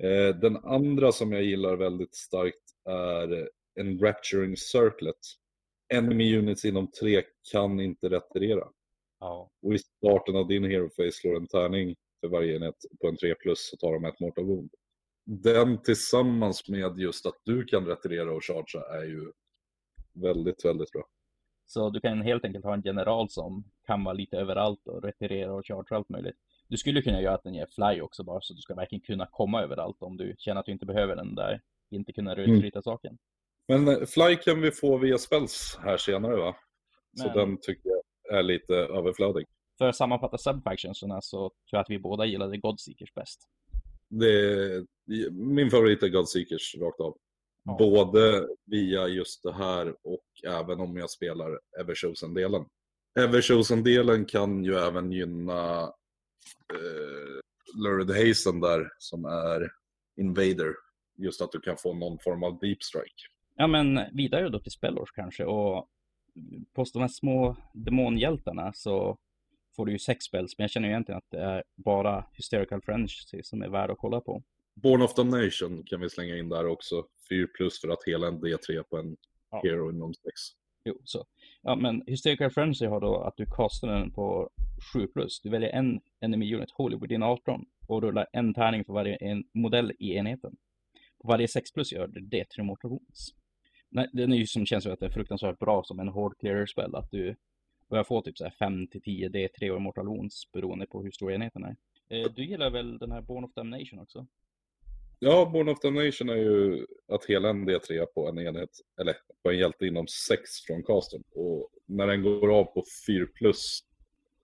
Eh, 0.03 0.37
den 0.37 0.57
andra 0.57 1.13
som 1.13 1.33
jag 1.33 1.43
gillar 1.43 1.77
väldigt 1.77 2.15
starkt 2.15 2.65
är 2.89 3.51
Enrapturing 3.81 4.57
Circlet. 4.57 5.17
Enemy 5.95 6.39
units 6.39 6.65
inom 6.65 6.91
tre 6.91 7.23
kan 7.53 7.81
inte 7.81 8.09
retirera. 8.09 8.69
Ja. 9.21 9.51
Och 9.63 9.75
i 9.75 9.79
starten 9.79 10.37
av 10.37 10.47
din 10.47 10.65
Hero 10.65 10.89
Face 10.89 11.13
slår 11.13 11.37
en 11.37 11.47
tärning 11.47 11.97
för 12.21 12.29
varje 12.29 12.57
enhet 12.57 12.75
på 13.01 13.09
en 13.09 13.17
3 13.17 13.35
plus 13.35 13.71
så 13.71 13.77
tar 13.77 13.93
de 13.93 14.05
ett 14.05 14.21
Mortal 14.21 14.45
Wound. 14.45 14.71
Den 15.25 15.83
tillsammans 15.83 16.69
med 16.69 16.99
just 16.99 17.27
att 17.27 17.41
du 17.45 17.65
kan 17.65 17.87
retirera 17.87 18.33
och 18.33 18.45
chargea 18.45 18.83
är 19.01 19.05
ju 19.05 19.33
väldigt, 20.13 20.65
väldigt 20.65 20.91
bra. 20.91 21.05
Så 21.67 21.91
du 21.91 22.01
kan 22.01 22.23
helt 22.23 22.45
enkelt 22.45 22.65
ha 22.65 22.75
en 22.75 22.83
general 22.83 23.31
som 23.31 23.65
kan 23.87 24.05
vara 24.05 24.15
lite 24.15 24.37
överallt 24.37 24.87
och 24.87 25.03
retirera 25.03 25.53
och 25.53 25.67
charge 25.67 25.97
allt 25.97 26.09
möjligt. 26.09 26.37
Du 26.71 26.77
skulle 26.77 27.03
kunna 27.03 27.21
göra 27.23 27.35
att 27.35 27.43
den 27.43 27.55
ger 27.55 27.67
fly 27.67 28.01
också 28.01 28.25
bara 28.25 28.41
så 28.41 28.55
du 28.55 28.61
ska 28.61 28.75
verkligen 28.75 29.01
kunna 29.03 29.27
komma 29.27 29.63
överallt 29.63 30.03
om 30.03 30.17
du 30.17 30.35
känner 30.39 30.61
att 30.61 30.67
du 30.67 30.73
inte 30.73 30.87
behöver 30.87 31.17
den 31.17 31.35
där. 31.35 31.61
Inte 31.91 32.13
kunna 32.13 32.33
Mm. 32.35 32.63
ryta 32.63 32.83
saken. 32.83 33.19
Men 33.69 33.89
eh, 33.89 34.07
Fly 34.07 34.37
kan 34.37 34.61
vi 34.61 34.71
få 34.71 34.97
via 34.99 35.19
spells 35.19 35.79
här 35.83 35.97
senare 35.97 36.37
va? 36.37 36.57
Så 37.17 37.25
Men- 37.27 37.37
den 37.37 37.59
tycker 37.61 37.91
jag 38.29 38.39
är 38.39 38.43
lite 38.43 38.75
överflödig. 38.75 39.47
För 39.79 39.89
att 39.89 39.97
sammanfatta 39.97 40.39
subfactionserna 40.39 41.21
så 41.21 41.39
tror 41.39 41.53
jag 41.71 41.81
att 41.81 41.91
vi 41.91 41.99
båda 41.99 42.25
gillade 42.27 42.57
Godseekers 42.59 43.15
bäst. 43.15 43.41
Det, 44.09 44.85
min 45.31 45.71
favorit 45.71 46.03
är 46.03 46.09
Godseekers 46.09 46.75
rakt 46.81 47.01
av. 47.01 47.17
Ja. 47.65 47.77
Både 47.79 48.49
via 48.65 49.09
just 49.09 49.43
det 49.43 49.53
här 49.53 49.95
och 50.03 50.25
även 50.47 50.81
om 50.81 50.97
jag 50.97 51.11
spelar 51.11 51.61
Everchosen-delen. 51.81 52.65
Everchosen-delen 53.21 54.25
kan 54.25 54.65
ju 54.65 54.75
även 54.75 55.13
gynna 55.13 55.93
eh, 56.75 57.41
Lurid 57.75 58.11
Hazen 58.11 58.61
där 58.61 58.91
som 58.99 59.25
är 59.25 59.73
Invader. 60.17 60.75
Just 61.17 61.41
att 61.41 61.53
du 61.53 61.61
kan 61.61 61.77
få 61.77 61.95
någon 61.95 62.19
form 62.19 62.43
av 62.43 62.59
deep 62.59 62.83
strike. 62.83 63.23
Ja 63.57 63.67
men 63.67 64.01
vidare 64.13 64.49
då 64.49 64.59
till 64.61 64.73
Spellors 64.73 65.11
kanske 65.11 65.45
och 65.45 65.89
på 66.73 66.85
de 66.93 67.01
här 67.01 67.09
små 67.09 67.57
demonhjältarna 67.75 68.73
så 68.73 69.19
får 69.77 69.87
du 69.87 69.93
ju 69.93 69.99
sex 69.99 70.25
spells 70.25 70.59
men 70.59 70.65
jag 70.65 70.71
känner 70.71 70.89
ju 70.89 70.93
egentligen 70.93 71.19
att 71.19 71.31
det 71.31 71.41
är 71.41 71.65
bara 71.77 72.27
Hysterical 72.33 72.83
Frenzy 72.83 73.43
som 73.43 73.63
är 73.63 73.69
värd 73.69 73.91
att 73.91 73.99
kolla 73.99 74.21
på. 74.21 74.43
Born 74.75 75.03
of 75.03 75.15
Damnation 75.15 75.83
kan 75.87 76.01
vi 76.01 76.11
slänga 76.11 76.37
in 76.37 76.49
där 76.49 76.67
också. 76.67 77.07
4 77.29 77.47
plus 77.57 77.81
för 77.81 77.89
att 77.89 78.05
hela 78.07 78.27
en 78.27 78.41
D3 78.41 78.83
på 78.83 78.97
en 78.99 79.17
Ja. 79.51 79.61
Hero 79.65 79.91
inom 79.91 80.15
6. 80.15 80.25
Jo, 80.85 80.95
så. 81.05 81.25
Ja, 81.63 81.77
men 81.77 82.03
Hysterical 82.07 82.51
Frenzy 82.51 82.87
har 82.87 83.01
då 83.01 83.21
att 83.21 83.37
du 83.37 83.47
kastar 83.47 83.89
den 83.89 84.11
på 84.13 84.51
7 84.93 85.07
plus. 85.07 85.41
Du 85.41 85.51
väljer 85.51 85.71
en 85.71 86.01
enemy 86.21 86.55
unit 86.55 86.71
Hollywood, 86.71 87.09
din 87.09 87.23
18 87.23 87.65
och 87.89 88.03
rullar 88.03 88.27
en 88.33 88.55
tärning 88.55 88.85
för 88.85 88.93
varje 88.93 89.17
en 89.17 89.45
modell 89.55 89.93
i 89.99 90.15
enheten. 90.15 90.57
På 91.23 91.29
varje 91.29 91.49
6 91.49 91.73
plus 91.73 91.93
gör 91.93 92.07
du 92.07 92.21
D3 92.21 92.63
mortal 92.63 92.91
wounds. 92.91 93.35
Nej, 93.89 94.09
den 94.13 94.33
är 94.33 94.37
ju 94.37 94.47
som 94.47 94.67
känns 94.67 94.85
som 94.85 94.93
att 94.93 95.01
det 95.01 95.07
är 95.07 95.11
fruktansvärt 95.11 95.59
bra 95.59 95.83
som 95.85 96.01
en 96.01 96.09
hård 96.09 96.39
clearer 96.39 96.67
spel 96.67 96.95
att 96.95 97.11
du 97.11 97.37
börjar 97.89 98.05
få 98.05 98.23
typ 98.23 98.37
5-10 98.61 99.31
D3 99.31 99.71
och 99.71 99.83
mortal 99.83 100.07
wounds 100.07 100.53
beroende 100.53 100.87
på 100.87 101.03
hur 101.03 101.11
stor 101.11 101.33
enheten 101.33 101.65
är. 101.65 101.77
Eh, 102.09 102.33
du 102.37 102.45
gillar 102.45 102.71
väl 102.71 102.99
den 102.99 103.13
här 103.13 103.21
Born 103.21 103.45
of 103.45 103.55
Damnation 103.55 103.99
också? 103.99 104.27
Ja, 105.23 105.51
Born 105.53 105.69
of 105.69 105.81
Damnation 105.81 106.29
är 106.29 106.37
ju 106.37 106.87
att 107.09 107.25
hela 107.25 107.49
en 107.49 107.69
D3 107.69 108.07
på 108.07 108.29
en 108.29 108.39
enhet, 108.39 108.71
eller 109.01 109.17
på 109.43 109.51
en 109.51 109.59
hjälte 109.59 109.87
inom 109.87 110.07
6 110.07 110.61
från 110.67 110.83
casten. 110.83 111.23
Och 111.35 111.69
när 111.87 112.07
den 112.07 112.23
går 112.23 112.59
av 112.59 112.65
på 112.65 112.85
4 113.07 113.27
plus 113.35 113.81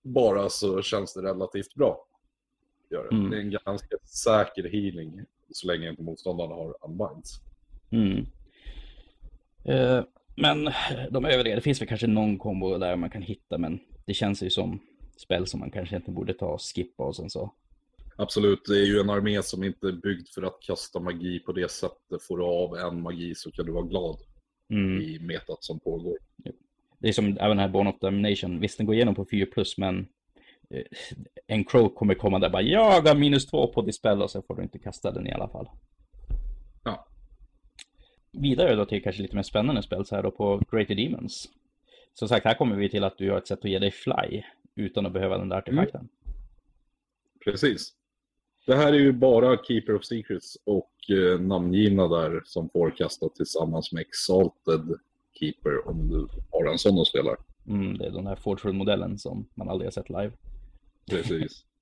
bara 0.03 0.49
så 0.49 0.83
känns 0.83 1.15
det 1.15 1.23
relativt 1.23 1.75
bra. 1.75 2.07
Gör 2.91 3.09
det. 3.11 3.17
Mm. 3.17 3.31
det 3.31 3.37
är 3.37 3.41
en 3.41 3.59
ganska 3.65 3.97
säker 4.05 4.69
healing 4.69 5.21
så 5.51 5.67
länge 5.67 5.91
inte 5.91 6.03
motståndarna 6.03 6.55
har 6.55 6.77
unbinds. 6.85 7.41
Mm. 7.91 8.27
Eh, 9.65 10.05
men 10.37 10.71
de 11.11 11.25
övriga, 11.25 11.55
det 11.55 11.61
finns 11.61 11.81
väl 11.81 11.89
kanske 11.89 12.07
någon 12.07 12.39
kombo 12.39 12.79
där 12.79 12.97
man 12.97 13.11
kan 13.11 13.23
hitta, 13.23 13.59
men 13.59 13.81
det 14.05 14.15
känns 14.15 14.43
ju 14.43 14.51
som 14.51 14.81
spel 15.17 15.47
som 15.47 15.61
man 15.61 15.71
kanske 15.71 15.97
inte 15.97 16.11
borde 16.11 16.35
ta 16.35 16.47
och 16.47 16.61
skippa 16.61 17.05
och 17.05 17.17
sen 17.17 17.31
så. 17.31 17.55
Absolut, 18.17 18.65
det 18.65 18.79
är 18.79 18.85
ju 18.87 19.01
en 19.01 19.11
armé 19.11 19.43
som 19.43 19.65
inte 19.65 19.89
är 19.89 19.93
byggd 19.93 20.29
för 20.29 20.43
att 20.43 20.61
kasta 20.61 21.01
magi 21.01 21.41
på 21.41 21.53
det 21.53 21.71
sättet. 21.71 22.23
Får 22.23 22.39
du 22.39 22.45
av 22.45 22.77
en 22.77 23.03
magi 23.03 23.35
så 23.35 23.51
kan 23.51 23.67
du 23.67 23.73
vara 23.73 23.85
glad 23.87 24.17
Mm. 24.69 25.01
i 25.01 25.19
metat 25.19 25.65
som 25.65 25.81
pågår. 25.81 26.19
Det 26.99 27.09
är 27.09 27.13
som 27.13 27.39
även 27.41 27.59
här 27.59 27.69
Born 27.69 27.87
of 27.87 27.99
Domination, 28.01 28.61
visst 28.61 28.77
den 28.79 28.87
går 28.87 28.95
igenom 28.95 29.15
på 29.15 29.25
4 29.31 29.47
plus, 29.47 29.79
men 29.79 30.07
eh, 30.71 30.83
en 31.47 31.65
crow 31.65 31.89
kommer 31.89 32.15
komma 32.15 32.39
där 32.39 32.47
och 32.47 32.53
bara 32.53 32.63
jag 32.63 33.03
har 33.03 33.15
minus 33.15 33.47
2 33.47 33.67
på 33.67 33.83
dispel 33.83 34.23
och 34.23 34.31
så 34.31 34.43
får 34.43 34.57
du 34.57 34.63
inte 34.63 34.79
kasta 34.79 35.13
den 35.13 35.27
i 35.27 35.33
alla 35.33 35.49
fall. 35.49 35.69
Ja. 36.85 37.07
Vidare 38.33 38.75
då 38.75 38.85
till 38.87 39.03
kanske 39.03 39.23
lite 39.23 39.37
mer 39.37 39.43
spännande 39.43 39.83
spel 39.83 40.07
så 40.07 40.17
här 40.17 40.23
då 40.23 40.31
på 40.31 40.63
Greater 40.71 40.95
Demons. 40.95 41.49
Som 42.15 42.29
sagt, 42.29 42.45
här 42.47 42.55
kommer 42.55 42.77
vi 42.77 42.89
till 42.89 43.05
att 43.05 43.19
du 43.19 43.31
har 43.31 43.39
ett 43.39 43.47
sätt 43.49 43.65
att 43.65 43.71
ge 43.71 43.79
dig 43.79 43.91
fly 43.91 44.43
utan 44.75 45.07
att 45.07 45.13
behöva 45.13 45.39
den 45.39 45.49
där 45.49 45.57
artefakten. 45.57 46.09
Precis. 47.45 47.93
Det 48.67 48.77
här 48.77 48.93
är 48.93 48.99
ju 48.99 49.13
bara 49.13 49.57
Keeper 49.57 49.95
of 49.95 50.05
Secrets 50.05 50.59
och 50.65 50.91
eh, 51.11 51.41
namngivna 51.41 52.09
där 52.09 52.43
som 52.45 52.69
får 52.69 52.91
kasta 52.91 53.29
tillsammans 53.29 53.93
med 53.93 54.01
Exalted 54.01 54.99
Keeper 55.41 55.89
om 55.89 56.09
du 56.09 56.29
har 56.51 56.73
en 56.73 56.79
sån 56.79 56.99
och 56.99 57.07
spelar. 57.07 57.37
Mm, 57.69 57.99
det 57.99 58.07
är 58.07 58.11
den 58.11 58.27
här 58.27 58.37
Fortune-modellen 58.37 59.19
som 59.19 59.49
man 59.55 59.69
aldrig 59.69 59.87
har 59.87 59.93
sett 59.93 60.09
live. 60.11 60.33
Precis. 61.11 61.65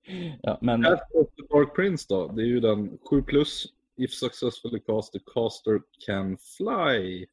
Ja, 0.43 0.59
men 0.61 0.83
Path 0.83 1.03
of 1.15 1.27
the 1.35 1.43
Dark 1.57 1.75
Prince 1.77 2.07
då, 2.09 2.29
det 2.29 2.43
är 2.43 2.47
ju 2.47 2.61
den 2.61 2.99
7 3.11 3.23
plus. 3.23 3.67
If 3.97 4.13
successfully 4.13 4.81
cast, 4.81 5.13
the 5.13 5.19
caster 5.35 5.81
can 6.07 6.37
fly 6.37 7.27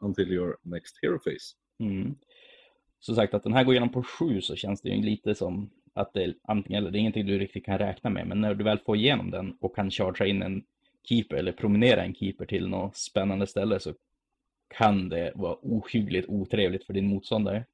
until 0.00 0.32
your 0.32 0.56
next 0.62 0.98
hero 1.02 1.18
phase. 1.18 1.56
mm, 1.78 2.14
som 3.00 3.14
sagt 3.14 3.34
att 3.34 3.42
den 3.42 3.52
här 3.52 3.64
går 3.64 3.74
igenom 3.74 3.92
på 3.92 4.02
7 4.02 4.40
så 4.40 4.56
känns 4.56 4.80
det 4.80 4.88
ju 4.88 5.02
lite 5.02 5.34
som 5.34 5.70
att 5.94 6.12
det 6.12 6.34
antingen 6.42 6.82
eller, 6.82 6.90
det 6.90 6.98
är 6.98 7.00
ingenting 7.00 7.26
du 7.26 7.38
riktigt 7.38 7.64
kan 7.64 7.78
räkna 7.78 8.10
med, 8.10 8.26
men 8.26 8.40
när 8.40 8.54
du 8.54 8.64
väl 8.64 8.78
får 8.78 8.96
igenom 8.96 9.30
den 9.30 9.56
och 9.60 9.76
kan 9.76 9.90
chargea 9.90 10.26
in 10.26 10.42
en 10.42 10.64
keeper 11.04 11.36
eller 11.36 11.52
promenera 11.52 12.02
en 12.02 12.14
keeper 12.14 12.46
till 12.46 12.68
något 12.68 12.96
spännande 12.96 13.46
ställe 13.46 13.80
så 13.80 13.94
kan 14.78 15.08
det 15.08 15.32
vara 15.34 15.56
ohyggligt 15.62 16.28
otrevligt 16.28 16.84
för 16.84 16.92
din 16.92 17.06
motståndare. 17.06 17.64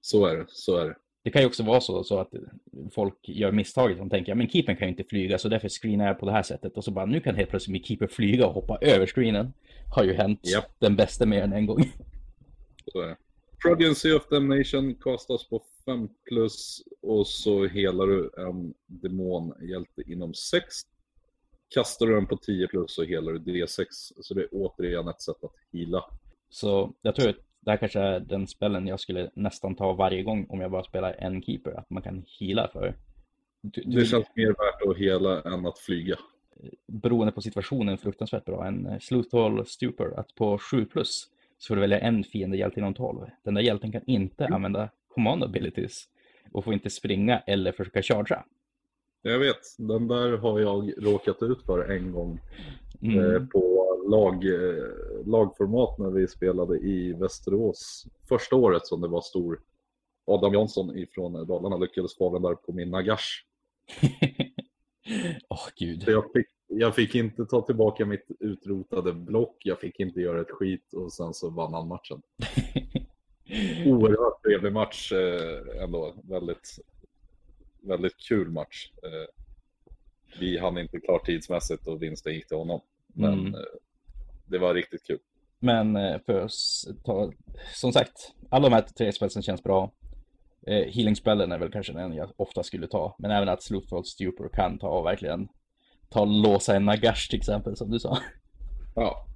Så 0.00 0.26
är 0.26 0.36
det, 0.36 0.44
så 0.48 0.76
är 0.76 0.88
det. 0.88 0.94
Det 1.22 1.30
kan 1.30 1.42
ju 1.42 1.46
också 1.46 1.62
vara 1.62 1.80
så, 1.80 2.04
så 2.04 2.18
att 2.18 2.34
folk 2.90 3.28
gör 3.28 3.52
misstaget 3.52 3.98
som 3.98 4.10
tänker, 4.10 4.34
men 4.34 4.48
keepern 4.48 4.76
kan 4.76 4.88
ju 4.88 4.90
inte 4.90 5.04
flyga 5.04 5.38
så 5.38 5.48
därför 5.48 5.68
screenar 5.68 6.06
jag 6.06 6.18
på 6.18 6.26
det 6.26 6.32
här 6.32 6.42
sättet 6.42 6.76
och 6.76 6.84
så 6.84 6.90
bara 6.90 7.06
nu 7.06 7.20
kan 7.20 7.34
helt 7.34 7.50
plötsligt 7.50 7.72
min 7.72 7.82
keeper 7.82 8.06
flyga 8.06 8.46
och 8.46 8.54
hoppa 8.54 8.78
över 8.80 9.06
screenen. 9.06 9.52
Har 9.96 10.04
ju 10.04 10.14
hänt 10.14 10.40
Japp. 10.42 10.70
den 10.78 10.96
bästa 10.96 11.26
mer 11.26 11.42
än 11.42 11.52
en 11.52 11.66
gång. 11.66 11.84
Så 12.92 13.00
är 13.00 13.08
det. 13.08 13.16
Prodigy 13.62 14.12
of 14.12 14.28
Damnation 14.28 14.94
kastas 14.94 15.48
på 15.48 15.62
5 15.84 16.08
plus 16.28 16.82
och 17.02 17.26
så 17.26 17.66
helar 17.66 18.06
du 18.06 18.30
en 18.36 18.74
demonhjälte 18.86 20.02
inom 20.06 20.34
6. 20.34 20.64
Kastar 21.68 22.06
du 22.06 22.14
den 22.14 22.26
på 22.26 22.36
10 22.36 22.68
plus 22.68 22.94
så 22.94 23.02
helar 23.02 23.32
du 23.32 23.38
D6. 23.38 23.84
Så 24.20 24.34
det 24.34 24.42
är 24.42 24.48
återigen 24.52 25.08
ett 25.08 25.22
sätt 25.22 25.44
att 25.44 25.52
heala. 25.72 26.04
Så 26.50 26.94
jag 27.02 27.14
tror 27.14 27.28
att 27.28 27.36
det 27.60 27.70
här 27.70 27.78
kanske 27.78 28.00
är 28.00 28.20
den 28.20 28.46
spellen 28.46 28.86
jag 28.86 29.00
skulle 29.00 29.30
nästan 29.34 29.74
ta 29.74 29.92
varje 29.92 30.22
gång 30.22 30.46
om 30.48 30.60
jag 30.60 30.70
bara 30.70 30.84
spelar 30.84 31.12
en 31.12 31.42
keeper, 31.42 31.78
att 31.78 31.90
man 31.90 32.02
kan 32.02 32.24
heala 32.40 32.68
för. 32.72 32.96
Du, 33.60 33.82
du, 33.82 34.00
Det 34.00 34.06
känns 34.06 34.26
mer 34.34 34.48
värt 34.48 34.90
att 34.90 34.96
hela 34.96 35.42
än 35.42 35.66
att 35.66 35.78
flyga. 35.78 36.16
Beroende 36.86 37.32
på 37.32 37.40
situationen 37.40 37.98
fruktansvärt 37.98 38.44
bra. 38.44 38.66
En 38.66 39.00
Sleuthhall 39.00 39.66
Stupor, 39.66 40.18
att 40.18 40.34
på 40.34 40.58
7 40.58 40.84
plus 40.84 41.28
så 41.62 41.66
får 41.68 41.74
du 41.74 41.80
välja 41.80 41.98
en 42.00 42.24
fiende 42.24 42.56
hjälte 42.56 42.80
inom 42.80 42.94
12. 42.94 43.26
Den 43.44 43.54
där 43.54 43.62
hjälten 43.62 43.92
kan 43.92 44.02
inte 44.06 44.46
använda 44.46 44.88
command 45.08 45.44
abilities 45.44 46.08
och 46.52 46.64
får 46.64 46.72
inte 46.74 46.90
springa 46.90 47.38
eller 47.38 47.72
försöka 47.72 48.02
chargea. 48.02 48.44
Jag 49.22 49.38
vet, 49.38 49.60
den 49.78 50.08
där 50.08 50.36
har 50.36 50.60
jag 50.60 50.92
råkat 51.06 51.42
ut 51.42 51.62
för 51.62 51.90
en 51.90 52.12
gång 52.12 52.40
eh, 53.02 53.14
Mm. 53.14 53.48
på 53.48 53.82
lag, 54.10 54.44
eh, 54.44 54.84
lagformat 55.26 55.98
när 55.98 56.10
vi 56.10 56.28
spelade 56.28 56.78
i 56.78 57.12
Västerås. 57.12 58.06
Första 58.28 58.56
året 58.56 58.86
som 58.86 59.00
det 59.00 59.08
var 59.08 59.20
stor. 59.20 59.60
Adam 60.26 60.54
Jansson 60.54 60.98
ifrån 60.98 61.46
Dalarna 61.46 61.76
lyckades 61.76 62.16
få 62.16 62.32
den 62.32 62.42
där 62.42 62.54
på 62.54 62.72
min 62.72 62.90
Nagash. 62.90 63.44
Åh 65.48 65.68
gud. 65.76 66.02
Så 66.02 66.10
jag 66.10 66.24
fick, 66.32 66.46
jag 66.78 66.94
fick 66.94 67.14
inte 67.14 67.44
ta 67.46 67.62
tillbaka 67.62 68.06
mitt 68.06 68.26
utrotade 68.40 69.12
block, 69.12 69.56
jag 69.64 69.80
fick 69.80 70.00
inte 70.00 70.20
göra 70.20 70.40
ett 70.40 70.50
skit 70.50 70.94
och 70.94 71.12
sen 71.12 71.34
så 71.34 71.50
vann 71.50 71.74
han 71.74 71.88
matchen. 71.88 72.22
Oerhört 73.86 74.42
trevlig 74.42 74.72
match 74.72 75.12
eh, 75.12 75.82
ändå. 75.82 76.14
Väldigt, 76.24 76.78
väldigt 77.82 78.16
kul 78.28 78.50
match. 78.50 78.90
Eh, 79.02 79.28
vi 80.40 80.58
hann 80.58 80.78
inte 80.78 81.00
klart 81.00 81.26
tidsmässigt 81.26 81.86
och 81.86 82.02
vinsten 82.02 82.34
gick 82.34 82.48
till 82.48 82.56
honom. 82.56 82.80
Men 83.06 83.32
Mm. 83.40 83.54
eh, 83.54 83.60
det 84.46 84.58
var 84.58 84.74
riktigt 84.74 85.06
kul. 85.06 85.18
Men 85.58 85.98
för 86.26 86.44
oss, 86.44 86.88
ta, 87.04 87.32
som 87.74 87.92
sagt, 87.92 88.32
alla 88.50 88.68
de 88.68 88.74
här 88.74 88.82
tre 88.82 89.12
spelsen 89.12 89.42
känns 89.42 89.62
bra. 89.62 89.92
Eh, 90.66 90.86
Healing-spellen 90.92 91.52
är 91.52 91.58
väl 91.58 91.72
kanske 91.72 91.92
den 91.92 92.12
jag 92.14 92.30
ofta 92.36 92.62
skulle 92.62 92.86
ta, 92.88 93.16
men 93.18 93.30
även 93.30 93.48
att 93.48 93.62
Sleuthfall 93.62 94.04
Stupor 94.04 94.48
kan 94.52 94.78
ta 94.78 95.02
verkligen 95.02 95.48
ta 96.12 96.24
låsa 96.24 96.76
en 96.76 96.84
Nagash 96.84 97.28
till 97.30 97.38
exempel 97.38 97.76
som 97.76 97.90
du 97.90 97.98
sa. 97.98 98.18
Ja. 98.94 99.26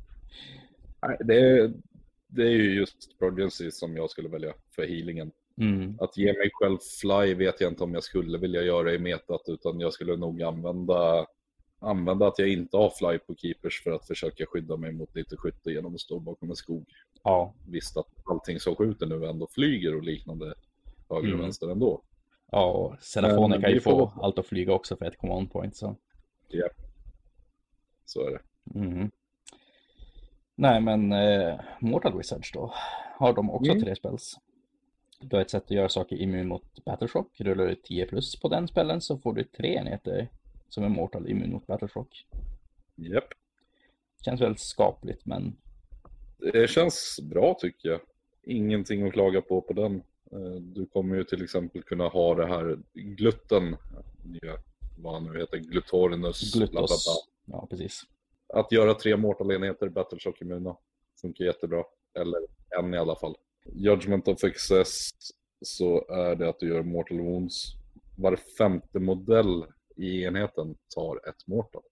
Det, 1.20 1.40
är, 1.40 1.72
det 2.28 2.42
är 2.42 2.50
ju 2.50 2.74
just 2.74 3.18
Prodigy 3.18 3.70
som 3.70 3.96
jag 3.96 4.10
skulle 4.10 4.28
välja 4.28 4.52
för 4.76 4.86
healingen. 4.86 5.30
Mm. 5.60 5.98
Att 6.00 6.16
ge 6.16 6.32
mig 6.32 6.50
själv 6.52 6.78
fly 7.00 7.34
vet 7.34 7.60
jag 7.60 7.70
inte 7.72 7.84
om 7.84 7.94
jag 7.94 8.04
skulle 8.04 8.38
vilja 8.38 8.62
göra 8.62 8.92
i 8.92 8.98
metat 8.98 9.42
utan 9.46 9.80
jag 9.80 9.92
skulle 9.92 10.16
nog 10.16 10.42
använda, 10.42 11.26
använda 11.78 12.26
att 12.26 12.38
jag 12.38 12.48
inte 12.48 12.76
har 12.76 12.90
fly 12.90 13.18
på 13.18 13.34
keepers 13.34 13.82
för 13.82 13.90
att 13.90 14.06
försöka 14.06 14.46
skydda 14.46 14.76
mig 14.76 14.92
mot 14.92 15.14
lite 15.14 15.36
skytte 15.36 15.70
genom 15.70 15.94
att 15.94 16.00
stå 16.00 16.18
bakom 16.18 16.50
en 16.50 16.56
skog. 16.56 16.86
Ja, 17.22 17.54
Visst 17.68 17.96
att 17.96 18.06
allting 18.24 18.60
som 18.60 18.76
skjuter 18.76 19.06
nu 19.06 19.26
ändå 19.26 19.46
flyger 19.50 19.96
och 19.96 20.02
liknande 20.02 20.44
höger 20.44 20.54
och 21.08 21.24
Mm. 21.24 21.40
vänster 21.40 21.68
ändå. 21.68 22.02
ja 22.52 22.72
och 22.72 23.02
Serafonen 23.02 23.62
kan 23.62 23.70
ju 23.70 23.80
få 23.80 24.12
allt 24.22 24.38
att 24.38 24.46
flyga 24.46 24.72
också 24.72 24.96
för 24.96 25.04
ett 25.04 25.18
command 25.18 25.52
point. 25.52 25.76
Så. 25.76 25.96
Ja. 26.48 26.68
Så 28.04 28.26
är 28.26 28.30
det. 28.32 28.40
Mhm. 28.80 29.10
Nej 30.54 30.80
men 30.80 31.12
eh, 31.12 31.60
Mortal 31.80 32.16
Wizards 32.18 32.52
då, 32.52 32.72
har 33.18 33.32
de 33.32 33.50
också 33.50 33.70
Mm. 33.72 33.84
tre 33.84 33.96
spells. 33.96 34.36
Du 35.20 35.36
har 35.36 35.42
ett 35.42 35.50
sätt 35.50 35.64
att 35.64 35.70
göra 35.70 35.88
saker 35.88 36.16
immun 36.16 36.48
mot 36.48 36.84
Battleshock. 36.84 37.40
Rullar 37.40 37.66
du 37.66 37.74
10 37.74 38.06
plus 38.06 38.40
på 38.40 38.48
den 38.48 38.68
spellen 38.68 39.00
så 39.00 39.18
får 39.18 39.32
du 39.34 39.44
tre 39.44 39.74
enheter 39.76 40.28
som 40.68 40.84
är 40.84 40.88
Mortal 40.88 41.28
immun 41.30 41.50
mot 41.52 41.66
Battleshock. 41.66 42.26
Japp. 42.94 43.24
Känns 44.24 44.40
väldigt 44.40 44.60
skapligt 44.60 45.26
men 45.26 45.56
Det 46.38 46.70
känns 46.70 47.18
bra 47.22 47.54
tycker 47.60 47.88
jag. 47.88 48.00
Ingenting 48.42 49.06
att 49.06 49.12
klaga 49.12 49.40
på 49.42 49.60
på 49.60 49.72
den. 49.72 50.02
Eh, 50.32 50.60
Du 50.60 50.86
kommer 50.86 51.16
ju 51.16 51.24
till 51.24 51.42
exempel 51.44 51.82
kunna 51.82 52.08
ha 52.08 52.34
det 52.34 52.46
här 52.46 52.78
glutten, 52.94 53.76
nya, 54.24 54.52
vad 54.96 55.14
han 55.14 55.24
nu 55.24 55.38
heter, 55.38 55.58
bla, 55.58 55.80
Glutos. 56.54 57.28
Ja 57.44 57.66
precis. 57.70 58.02
Att 58.54 58.72
göra 58.72 58.94
tre 58.94 59.16
mortal-enheter 59.16 59.88
Battleshock 59.88 60.40
immuna 60.40 60.76
funkar 61.20 61.44
jättebra. 61.44 61.84
Eller 62.18 62.40
en 62.78 62.94
i 62.94 62.98
alla 62.98 63.16
fall. 63.16 63.36
Judgment 63.72 64.28
of 64.28 64.44
Excess 64.44 65.10
så 65.60 66.08
är 66.08 66.36
det 66.36 66.48
att 66.48 66.60
du 66.60 66.68
gör 66.68 66.82
mortal 66.82 67.20
wounds. 67.20 67.64
Var 68.16 68.36
femte 68.58 68.98
modell 68.98 69.64
i 69.96 70.22
enheten 70.24 70.74
tar 70.94 71.28
ett 71.28 71.46
mortal. 71.46 71.82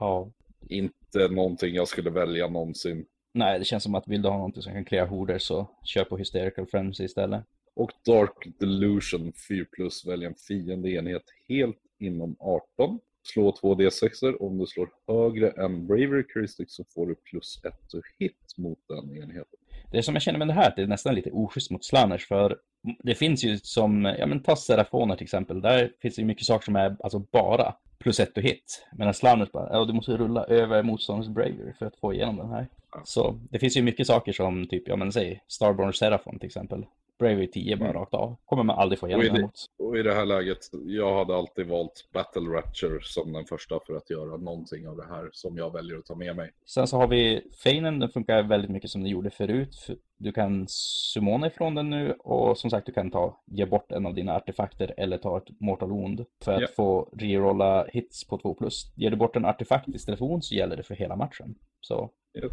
Ja. 0.00 0.32
Inte 0.68 1.28
någonting 1.28 1.74
jag 1.74 1.88
skulle 1.88 2.10
välja 2.10 2.48
någonsin. 2.48 3.06
Nej, 3.32 3.58
det 3.58 3.64
känns 3.64 3.82
som 3.82 3.94
att 3.94 4.08
vill 4.08 4.22
du 4.22 4.28
ha 4.28 4.36
någonting 4.36 4.62
som 4.62 4.72
kan 4.72 4.84
cleara 4.84 5.06
horder 5.06 5.38
så 5.38 5.66
kör 5.84 6.04
på 6.04 6.16
Hysterical 6.16 6.66
Frenzy 6.66 7.04
istället. 7.04 7.44
Och 7.74 7.90
Dark 8.06 8.58
Delusion 8.58 9.32
4 9.48 9.66
plus 9.72 10.06
välj 10.06 10.24
en 10.24 10.34
fiende 10.34 10.90
enhet 10.90 11.24
helt 11.48 11.78
inom 11.98 12.36
18. 12.38 13.00
Slå 13.22 13.52
2 13.52 13.74
D6 13.74 14.36
Om 14.40 14.58
du 14.58 14.66
slår 14.66 14.88
högre 15.08 15.50
än 15.50 15.86
Bravery 15.86 16.24
Charistic 16.32 16.66
så 16.68 16.84
får 16.84 17.06
du 17.06 17.14
plus 17.14 17.60
1 17.64 17.72
to 17.90 18.00
hit 18.18 18.54
mot 18.56 18.78
den 18.88 19.16
enheten. 19.16 19.58
Det 19.92 20.02
som 20.02 20.14
jag 20.14 20.22
känner 20.22 20.38
med 20.38 20.48
det 20.48 20.54
här, 20.54 20.68
att 20.68 20.76
det 20.76 20.82
är 20.82 20.86
nästan 20.86 21.14
lite 21.14 21.30
oschysst 21.30 21.70
mot 21.70 21.84
Slanners, 21.84 22.26
för 22.26 22.58
det 23.02 23.14
finns 23.14 23.44
ju 23.44 23.58
som, 23.58 24.14
ja 24.18 24.26
men 24.26 24.42
ta 24.42 24.56
Serafoner 24.56 25.16
till 25.16 25.24
exempel, 25.24 25.60
där 25.60 25.92
finns 26.00 26.14
det 26.14 26.22
ju 26.22 26.26
mycket 26.26 26.46
saker 26.46 26.64
som 26.64 26.76
är 26.76 26.96
alltså 27.00 27.18
bara 27.18 27.74
plus 27.98 28.20
ett 28.20 28.36
och 28.36 28.42
hit. 28.42 28.86
Medan 28.92 29.14
Slanners 29.14 29.52
bara, 29.52 29.68
ja 29.72 29.84
du 29.84 29.92
måste 29.92 30.16
rulla 30.16 30.44
över 30.44 30.82
motståndarens 30.82 31.34
Bravery 31.34 31.72
för 31.78 31.86
att 31.86 31.96
få 31.96 32.14
igenom 32.14 32.36
den 32.36 32.50
här. 32.50 32.68
Så 33.04 33.40
det 33.50 33.58
finns 33.58 33.76
ju 33.76 33.82
mycket 33.82 34.06
saker 34.06 34.32
som 34.32 34.68
typ, 34.68 34.88
ja 34.88 34.96
men 34.96 35.12
säg 35.12 35.42
Starborn 35.48 35.92
Serafon 35.92 36.38
till 36.38 36.46
exempel. 36.46 36.86
Bravery 37.18 37.46
10 37.50 37.76
bara 37.76 37.88
Mm. 37.90 38.00
rakt 38.00 38.14
av. 38.14 38.36
Kommer 38.44 38.62
man 38.62 38.78
aldrig 38.78 38.98
få 38.98 39.08
igenom 39.08 39.20
Och 39.20 39.24
i 39.24 39.28
den 39.28 39.36
här 39.36 39.40
det- 39.40 39.46
mot. 39.46 39.88
Och 39.90 39.98
i 39.98 40.02
det 40.02 40.14
här 40.14 40.26
läget, 40.26 40.58
jag 40.86 41.14
hade 41.18 41.36
alltid 41.36 41.66
valt 41.66 42.08
Battle 42.12 42.42
Rapture 42.42 42.98
som 43.02 43.32
den 43.32 43.44
första 43.44 43.80
för 43.86 43.96
att 43.96 44.10
göra 44.10 44.36
någonting 44.36 44.88
av 44.88 44.96
det 44.96 45.06
här 45.08 45.28
som 45.32 45.56
jag 45.56 45.72
väljer 45.72 45.98
att 45.98 46.04
ta 46.06 46.14
med 46.14 46.36
mig. 46.36 46.50
Sen 46.66 46.86
så 46.86 46.96
har 46.96 47.08
vi 47.08 47.42
Feinen, 47.64 47.98
den 47.98 48.08
funkar 48.08 48.42
väldigt 48.42 48.70
mycket 48.70 48.90
som 48.90 49.02
den 49.02 49.10
gjorde 49.10 49.30
förut. 49.30 49.86
Du 50.24 50.32
kan 50.32 50.64
summona 50.68 51.46
ifrån 51.46 51.74
den 51.74 51.90
nu 51.90 52.12
och 52.12 52.58
som 52.58 52.70
sagt 52.70 52.86
du 52.86 52.92
kan 52.92 53.10
ta, 53.10 53.42
ge 53.46 53.66
bort 53.66 53.92
en 53.92 54.06
av 54.06 54.14
dina 54.14 54.36
artefakter 54.36 54.94
eller 54.96 55.18
ta 55.18 55.38
ett 55.38 55.60
Mortal 55.60 55.90
Wound 55.90 56.24
för 56.44 56.52
att 56.54 56.60
Ja. 56.60 56.66
få 56.76 57.08
rerolla 57.16 57.86
hits 57.92 58.24
på 58.24 58.38
2 58.38 58.54
plus. 58.54 58.92
Ger 58.96 59.10
du 59.10 59.16
bort 59.16 59.36
en 59.36 59.44
artefakt 59.44 59.88
istället 59.88 60.18
för 60.18 60.26
wound 60.26 60.44
så 60.44 60.54
gäller 60.54 60.76
det 60.76 60.82
för 60.82 60.94
hela 60.94 61.16
matchen. 61.16 61.54
Så 61.80 62.10
Ja. 62.32 62.48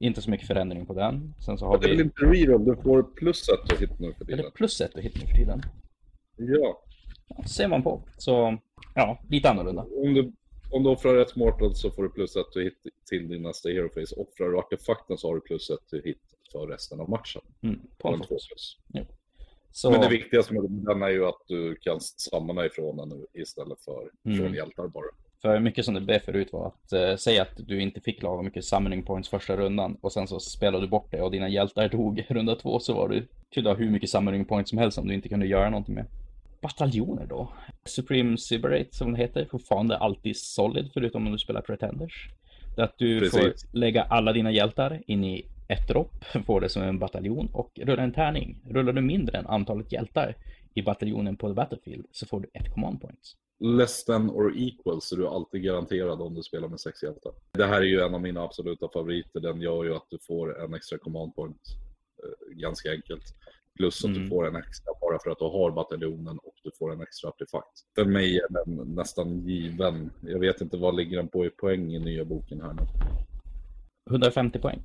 inte 0.00 0.22
så 0.22 0.30
mycket 0.30 0.46
förändring 0.46 0.86
på 0.86 0.94
den. 0.94 1.34
Sen 1.46 1.58
så 1.58 1.66
har 1.66 1.78
Det 1.78 1.86
är 1.86 1.88
väl 1.88 1.96
vi, 1.96 2.02
inte 2.02 2.24
reroll, 2.24 2.64
du 2.64 2.76
får 2.76 3.02
plus 3.02 3.48
1 3.48 3.68
to 3.68 3.76
hit 3.80 3.98
nu 4.00 4.12
för 4.12 4.24
tiden. 4.24 4.44
det 4.44 4.50
plus 4.50 4.80
ett 4.80 4.94
och 4.94 5.00
hit 5.02 5.14
nu 5.20 5.26
för 5.26 5.34
tiden? 5.36 5.62
Ja, 6.36 6.82
Ja, 7.36 7.44
ser 7.44 7.68
man 7.68 7.82
på. 7.82 8.02
Så 8.18 8.58
ja, 8.94 9.18
lite 9.28 9.50
annorlunda. 9.50 9.82
om 9.82 10.14
du, 10.14 10.32
om 10.70 10.82
du 10.82 10.90
offrar 10.90 11.16
ett 11.16 11.36
mortal 11.36 11.74
så 11.74 11.90
får 11.90 12.02
du 12.02 12.08
plus 12.08 12.36
1 12.36 12.42
to 12.52 12.58
hit 12.60 12.74
till 13.10 13.28
din 13.28 13.42
nästa 13.42 13.68
hero 13.68 13.88
face. 13.88 14.14
Offrar 14.20 14.48
du 14.48 14.58
artefakten 14.58 15.18
så 15.18 15.28
har 15.28 15.34
du 15.34 15.40
plus 15.40 15.70
1 15.70 15.78
to 15.90 15.96
hit 16.04 16.18
för 16.52 16.66
resten 16.66 17.00
av 17.00 17.10
matchen. 17.10 17.42
Mm, 17.62 17.80
på 17.98 18.16
två 18.16 18.24
plus. 18.24 18.76
Så, 19.74 19.90
Men 19.90 20.00
det 20.00 20.08
viktigaste 20.08 20.54
med 20.54 20.70
den 20.70 21.02
är 21.02 21.08
ju 21.08 21.26
att 21.26 21.40
du 21.48 21.74
kan 21.74 22.00
samla 22.00 22.66
ifrån 22.66 22.96
den 22.96 23.08
nu 23.08 23.26
istället 23.42 23.80
för 23.84 24.10
Mm. 24.24 24.38
från 24.38 24.54
hjältar 24.54 24.88
bara. 24.88 25.04
För 25.42 25.60
mycket 25.60 25.84
som 25.84 25.94
det 25.94 26.00
blev 26.00 26.18
förut 26.18 26.48
var 26.52 26.66
att 26.66 26.92
eh, 26.92 27.16
säga 27.16 27.42
att 27.42 27.56
du 27.56 27.80
inte 27.82 28.00
fick 28.00 28.22
laga 28.22 28.42
mycket 28.42 28.64
summoning 28.64 29.02
points 29.02 29.28
första 29.28 29.56
rundan 29.56 29.96
och 30.00 30.12
sen 30.12 30.28
så 30.28 30.40
spelade 30.40 30.84
du 30.84 30.88
bort 30.90 31.10
det 31.10 31.22
och 31.22 31.30
dina 31.30 31.48
hjältar 31.48 31.88
dog 31.88 32.26
runda 32.28 32.56
två 32.56 32.80
så 32.80 32.94
var 32.94 33.08
du 33.08 33.26
kunde 33.54 33.70
ha 33.70 33.76
hur 33.76 33.90
mycket 33.90 34.10
summoning 34.10 34.44
points 34.44 34.70
som 34.70 34.78
helst 34.78 34.98
om 34.98 35.08
du 35.08 35.14
inte 35.14 35.28
kunde 35.28 35.46
göra 35.46 35.70
någonting 35.70 35.94
med. 35.94 36.06
Bataljoner 36.60 37.26
då? 37.26 37.52
Supreme 37.84 38.38
Cyberate 38.38 38.88
som 38.96 39.12
det 39.12 39.18
heter, 39.18 39.48
fortfarande 39.50 39.96
alltid 39.96 40.36
solid 40.36 40.90
förutom 40.94 41.26
om 41.26 41.32
du 41.32 41.38
spelar 41.38 41.60
Pretenders. 41.60 42.28
Det 42.76 42.80
är 42.82 42.84
att 42.84 42.98
du 42.98 43.20
Precis. 43.20 43.40
får 43.40 43.78
lägga 43.78 44.02
alla 44.02 44.32
dina 44.32 44.50
hjältar 44.52 45.02
in 45.06 45.24
i 45.24 45.46
ett 45.68 45.88
dropp, 45.88 46.24
får 46.46 46.60
det 46.60 46.68
som 46.68 46.82
en 46.82 46.98
bataljon 46.98 47.48
och 47.52 47.70
rulla 47.82 48.02
en 48.02 48.12
tärning. 48.12 48.60
Rullar 48.70 48.92
du 48.92 49.00
mindre 49.02 49.38
än 49.38 49.46
antalet 49.46 49.92
hjältar 49.92 50.36
i 50.74 50.82
bataljonen 50.82 51.36
på 51.36 51.48
the 51.48 51.54
battlefield 51.54 52.06
så 52.10 52.26
får 52.26 52.40
du 52.40 52.48
ett 52.54 52.74
command 52.74 53.00
point. 53.00 53.36
Less 53.60 54.04
than 54.04 54.30
or 54.30 54.56
equal 54.56 55.00
så 55.02 55.16
du 55.16 55.24
är 55.26 55.34
alltid 55.34 55.62
garanterad 55.62 56.22
om 56.22 56.34
du 56.34 56.42
spelar 56.42 56.68
med 56.68 56.80
sex 56.80 57.02
hjältar. 57.02 57.32
Det 57.52 57.66
här 57.66 57.80
är 57.80 57.84
ju 57.86 58.00
en 58.00 58.14
av 58.14 58.20
mina 58.20 58.42
absoluta 58.42 58.88
favoriter. 58.92 59.40
Den 59.40 59.60
gör 59.60 59.84
ju 59.84 59.94
att 59.94 60.06
du 60.10 60.18
får 60.18 60.64
en 60.64 60.74
extra 60.74 60.98
command 60.98 61.34
point. 61.34 61.60
Eh, 62.22 62.56
ganska 62.56 62.90
enkelt. 62.90 63.22
Plus 63.76 64.04
att 64.04 64.10
Mm. 64.10 64.22
du 64.22 64.28
får 64.28 64.46
en 64.48 64.56
extra 64.56 64.92
bara 65.00 65.18
för 65.24 65.30
att 65.30 65.38
du 65.38 65.44
har 65.44 65.70
bataljonen 65.70 66.38
och 66.38 66.54
du 66.62 66.70
får 66.78 66.92
en 66.92 67.00
extra 67.02 67.28
artefakt. 67.28 67.78
För 67.94 68.04
mig 68.04 68.36
är 68.38 68.46
den 68.64 68.94
nästan 68.94 69.48
given. 69.48 70.10
Jag 70.20 70.38
vet 70.38 70.60
inte 70.60 70.76
vad 70.76 70.96
ligger 70.96 71.16
den 71.16 71.28
på 71.28 71.46
i 71.46 71.50
poäng 71.50 71.94
i 71.94 71.98
nya 71.98 72.24
boken 72.24 72.60
här 72.60 72.72
nu. 72.72 72.82
150 74.10 74.58
poäng. 74.58 74.82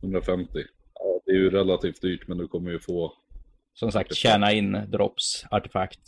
150. 0.00 0.50
Ja, 0.94 1.20
det 1.26 1.30
är 1.32 1.36
ju 1.36 1.50
relativt 1.50 2.00
dyrt 2.02 2.28
men 2.28 2.38
du 2.38 2.48
kommer 2.48 2.70
ju 2.70 2.78
få 2.78 3.12
Som 3.74 3.92
sagt, 3.92 4.14
tjäna 4.14 4.52
in 4.52 4.78
drops, 4.88 5.44
artefakt, 5.50 6.00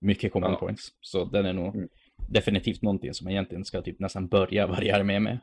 mycket 0.00 0.32
command 0.32 0.52
Ja. 0.54 0.58
points. 0.58 0.88
Så 1.00 1.24
den 1.24 1.46
är 1.46 1.52
nog 1.52 1.74
Mm. 1.76 1.88
definitivt 2.28 2.82
någonting 2.82 3.14
som 3.14 3.24
man 3.24 3.32
egentligen 3.32 3.64
ska 3.64 3.82
typ 3.82 3.98
nästan 3.98 4.26
börja 4.28 4.66
varje 4.66 4.96
armé 4.96 5.20
med. 5.20 5.38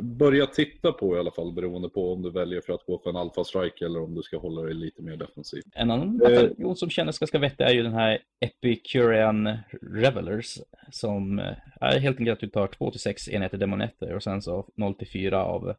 börja 0.00 0.46
titta 0.46 0.92
på 0.92 1.16
i 1.16 1.18
alla 1.18 1.30
fall 1.30 1.52
beroende 1.52 1.88
på 1.88 2.12
om 2.12 2.22
du 2.22 2.30
väljer 2.30 2.60
för 2.60 2.72
att 2.72 2.86
gå 2.86 2.98
för 2.98 3.10
en 3.10 3.16
alpha 3.16 3.44
strike 3.44 3.84
eller 3.84 4.02
om 4.02 4.14
du 4.14 4.22
ska 4.22 4.38
hålla 4.38 4.62
dig 4.62 4.74
lite 4.74 5.02
mer 5.02 5.16
defensiv. 5.16 5.62
En 5.74 5.90
annan 5.90 6.08
Eh. 6.08 6.18
bataljon 6.18 6.76
som 6.76 6.90
kändes 6.90 7.18
ganska 7.18 7.38
vettig 7.38 7.64
är 7.64 7.72
ju 7.72 7.82
den 7.82 7.92
här 7.92 8.18
Epicurian 8.40 9.58
Revelers. 9.82 10.58
Som 10.90 11.38
eh, 11.38 11.54
är 11.80 11.98
helt 11.98 12.18
enkelt 12.18 12.32
att 12.36 12.40
du 12.40 12.46
tar 12.48 12.66
2-6 12.68 13.28
enheter 13.30 13.58
demonetter 13.58 14.14
och 14.14 14.22
sen 14.22 14.42
så 14.42 14.68
0-4 14.76 15.32
av 15.32 15.74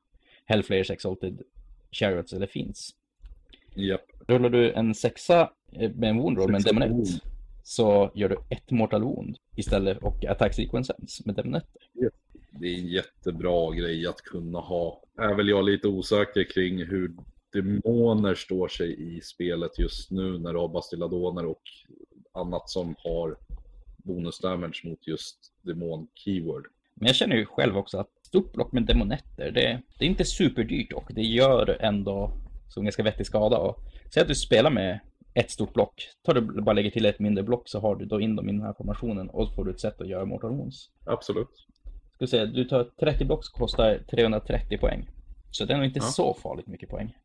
Hellflayers 0.46 0.89
Exalted 0.89 1.41
Chariots 1.91 2.34
eller 2.34 2.48
Fins. 2.48 2.96
Japp. 3.76 4.02
Rullar 4.28 4.50
du 4.50 4.72
en 4.72 4.96
sexa 4.96 5.52
eh, 5.72 5.91
med 5.91 6.10
en 6.10 6.18
wound 6.18 6.38
roll 6.38 6.52
med 6.52 6.68
en 6.68 6.91
wound. 6.91 7.08
så 7.64 8.12
gör 8.16 8.30
du 8.30 8.38
ett 8.50 8.72
mortal 8.72 9.04
wound 9.04 9.38
istället 9.56 9.98
och 9.98 10.26
attack 10.26 10.54
sequence 10.54 10.93
ends 11.00 11.26
med 11.26 11.36
demonetter. 11.36 11.82
Det 12.60 12.68
är 12.68 12.78
en 12.78 12.88
jättebra 12.88 13.76
grej 13.76 14.08
att 14.08 14.22
kunna 14.22 14.60
ha. 14.60 15.02
Är 15.18 15.36
väl 15.36 15.50
jag 15.50 15.66
lite 15.66 15.88
osäker 15.88 16.43
kring 16.54 16.86
hur 16.86 17.12
demoner 17.54 18.36
står 18.36 18.68
sig 18.68 19.18
i 19.18 19.22
spelet 19.22 19.80
just 19.80 20.12
nu 20.12 20.38
när 20.38 20.54
du 20.54 20.60
har 20.60 20.68
bastilladoner 20.68 21.46
och 21.46 21.62
annat 22.32 22.70
som 22.70 22.96
har 22.98 23.38
bonus 23.98 24.39
damage 24.39 24.82
mot 24.84 25.08
just 25.08 25.38
demon-keyword. 25.62 26.66
Men 26.93 27.08
jag 27.08 27.16
känner 27.16 27.36
ju 27.36 27.46
själv 27.46 27.78
också 27.78 27.98
att 27.98 28.10
stort 28.41 28.53
block 28.53 28.71
med 28.71 28.83
demonetter, 28.83 29.51
det, 29.51 29.81
det 29.99 30.05
är 30.05 30.09
inte 30.09 30.25
superdyrt 30.25 30.93
och 30.93 31.11
det 31.15 31.21
gör 31.21 31.77
ändå 31.81 32.31
som 32.67 32.83
ganska 32.83 33.03
vettig 33.03 33.25
skada. 33.25 33.57
Och, 33.57 33.77
säg 34.13 34.21
att 34.21 34.27
du 34.27 34.36
spelar 34.36 34.69
med 34.71 34.99
ett 35.33 35.51
stort 35.51 35.73
block, 35.73 36.07
tar 36.25 36.33
du 36.33 36.41
bara 36.61 36.73
lägger 36.73 36.91
till 36.91 37.05
ett 37.05 37.19
mindre 37.19 37.43
block 37.43 37.69
så 37.69 37.79
har 37.79 37.95
du 37.95 38.05
då 38.05 38.21
in 38.21 38.36
dem 38.36 38.49
i 38.49 38.51
den 38.51 38.61
här 38.61 38.73
formationen 38.73 39.29
och 39.29 39.47
så 39.47 39.53
får 39.53 39.65
du 39.65 39.71
ett 39.71 39.79
sätt 39.79 40.01
att 40.01 40.07
göra 40.07 40.25
mortal 40.25 40.51
wounds. 40.51 40.89
Absolut. 41.05 41.47
Ska 42.15 42.27
säga, 42.27 42.45
du 42.45 42.65
tar 42.65 42.83
30 42.99 43.25
block 43.25 43.45
som 43.45 43.59
kostar 43.59 43.99
330 44.11 44.77
poäng. 44.77 45.09
Så 45.51 45.65
det 45.65 45.73
är 45.73 45.77
nog 45.77 45.86
inte 45.86 45.99
Ja. 45.99 46.03
så 46.05 46.33
farligt 46.33 46.67
mycket 46.67 46.89
poäng. 46.89 47.15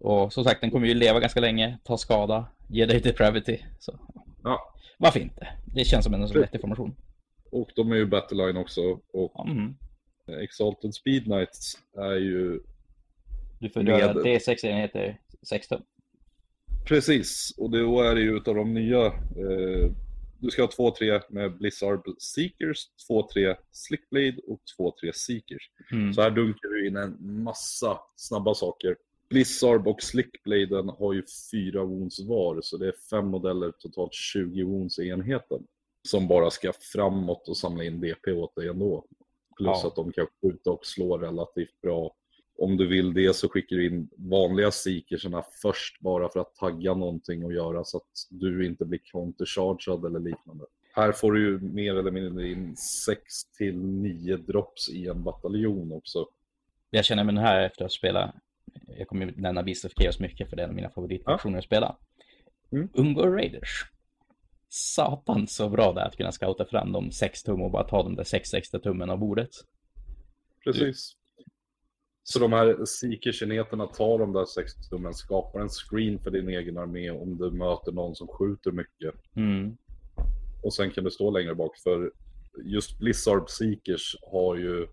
Och 0.00 0.32
som 0.32 0.44
sagt, 0.44 0.60
den 0.60 0.70
kommer 0.70 0.86
ju 0.86 0.94
leva 0.94 1.20
ganska 1.20 1.40
länge, 1.40 1.78
ta 1.84 1.96
skada, 1.98 2.46
ge 2.68 2.86
dig 2.86 3.00
depravity. 3.00 3.58
Så 3.78 3.98
Ja, 4.44 4.74
varför 4.98 5.20
inte? 5.20 5.48
Det 5.74 5.84
känns 5.84 6.04
som 6.04 6.14
en 6.14 6.26
vettig 6.26 6.60
formation. 6.60 6.96
Och 7.52 7.70
de 7.76 7.92
är 7.92 7.96
ju 7.96 8.06
Battleline 8.06 8.56
också. 8.56 8.80
Och 9.12 9.46
Mm. 9.48 9.74
Exalted 10.28 10.94
Speed 10.94 11.24
Knights 11.24 11.78
är 11.96 12.14
ju 12.14 12.60
Du 13.60 13.70
får 13.70 13.82
Med- 13.82 13.98
göra 14.00 14.12
D6 14.12 14.64
enheter 14.66 15.20
6 15.42 15.68
tum. 15.68 15.82
precis. 16.86 17.54
Och 17.56 17.70
då 17.70 18.00
är 18.02 18.14
det 18.14 18.20
ju 18.20 18.36
utav 18.36 18.54
de 18.54 18.74
nya. 18.74 19.06
Eh, 19.06 19.90
du 20.40 20.50
ska 20.50 20.62
ha 20.62 20.68
2-3 20.70 21.22
med 21.28 21.58
Blizzard 21.58 22.02
Seekers, 22.18 22.78
2-3 23.08 23.56
Slickblade 23.70 24.36
och 24.46 24.60
2-3 24.78 25.12
Seekers. 25.14 25.70
Mm. 25.92 26.12
Så 26.14 26.22
här 26.22 26.30
dunkar 26.30 26.68
du 26.68 26.86
in 26.88 26.96
en 26.96 27.16
massa 27.20 28.00
snabba 28.16 28.54
saker. 28.54 28.96
Blizzard 29.30 29.86
och 29.86 30.02
Slickbladen 30.02 30.88
har 30.88 31.12
ju 31.12 31.22
fyra 31.52 31.84
wounds 31.84 32.20
var, 32.20 32.60
så 32.60 32.76
det 32.76 32.88
är 32.88 32.94
fem 33.10 33.26
modeller, 33.26 33.72
totalt 33.78 34.14
20 34.14 34.62
wounds 34.62 34.98
i 34.98 35.08
enheten. 35.08 35.62
Som 36.08 36.28
bara 36.28 36.50
ska 36.50 36.72
framåt 36.92 37.48
och 37.48 37.56
samla 37.56 37.84
in 37.84 38.00
DP 38.00 38.32
åt 38.32 38.54
dig 38.54 38.68
ändå. 38.68 39.04
Plus 39.58 39.80
Ja. 39.82 39.88
att 39.88 39.96
de 39.96 40.12
kan 40.12 40.26
skjuta 40.42 40.70
och 40.70 40.86
slå 40.86 41.18
relativt 41.18 41.80
bra. 41.80 42.14
Om 42.58 42.76
du 42.76 42.86
vill 42.86 43.14
det 43.14 43.36
så 43.36 43.48
skickar 43.48 43.76
du 43.76 43.86
in 43.86 44.08
vanliga 44.16 44.70
seekerserna 44.70 45.44
först 45.62 46.00
bara 46.00 46.28
för 46.28 46.40
att 46.40 46.54
tagga 46.54 46.94
någonting 46.94 47.44
och 47.44 47.52
göra 47.52 47.84
så 47.84 47.96
att 47.96 48.26
du 48.30 48.66
inte 48.66 48.84
blir 48.84 48.98
counterchargad 49.12 50.04
eller 50.04 50.20
liknande. 50.20 50.64
Här 50.92 51.12
får 51.12 51.32
du 51.32 51.40
ju 51.40 51.58
mer 51.60 51.94
eller 51.94 52.10
mindre 52.10 52.48
in 52.48 52.76
6 52.76 53.24
till 53.58 53.76
9 53.78 54.36
drops 54.36 54.88
i 54.88 55.06
en 55.06 55.24
bataljon 55.24 55.92
också. 55.92 56.26
Jag 56.90 57.04
känner 57.04 57.24
med 57.24 57.34
den 57.34 57.44
här 57.44 57.62
efter 57.62 57.84
att 57.84 57.92
spela, 57.92 58.34
jag 58.98 59.08
kommer 59.08 59.34
nämna 59.36 59.62
Beast 59.62 59.84
of 59.84 59.92
Chaos 59.92 60.20
mycket 60.20 60.50
för 60.50 60.56
det 60.56 60.62
är 60.62 60.64
en 60.64 60.70
av 60.70 60.76
mina 60.76 60.90
favoritversioner 60.90 61.58
att 61.58 61.64
spela. 61.64 61.96
Mm. 62.72 62.88
Ungor 62.92 63.30
Raiders. 63.30 63.84
Satan 64.68 65.46
så 65.46 65.68
bra 65.68 65.92
det 65.92 66.00
är 66.00 66.04
att 66.06 66.16
kunna 66.16 66.32
scouta 66.32 66.64
fram 66.66 66.92
de 66.92 67.10
6 67.12 67.42
tum 67.42 67.62
och 67.62 67.70
bara 67.70 67.84
ta 67.84 68.02
de 68.02 68.16
där 68.16 68.24
6 68.24 68.54
extra 68.54 68.80
tummen 68.80 69.10
av 69.10 69.18
bordet. 69.18 69.50
Precis. 70.64 71.12
Så 72.22 72.38
de 72.38 72.52
här 72.52 72.84
Seekers-enheterna 72.84 73.86
tar 73.86 74.18
de 74.18 74.32
där 74.32 74.44
6 74.44 74.72
tummen, 74.90 75.14
skapar 75.14 75.60
en 75.60 75.68
screen 75.68 76.18
för 76.18 76.30
din 76.30 76.48
egen 76.48 76.78
armé 76.78 77.10
om 77.10 77.38
du 77.38 77.50
möter 77.50 77.92
någon 77.92 78.14
som 78.14 78.28
skjuter 78.28 78.72
mycket. 78.72 79.14
Mm. 79.36 79.76
Och 80.62 80.74
sen 80.74 80.90
kan 80.90 81.04
du 81.04 81.10
stå 81.10 81.30
längre 81.30 81.54
bak 81.54 81.78
för 81.78 82.12
just 82.64 82.98
Blizzard 82.98 83.50
Seekers 83.50 84.16
har 84.22 84.56
ju 84.56 84.88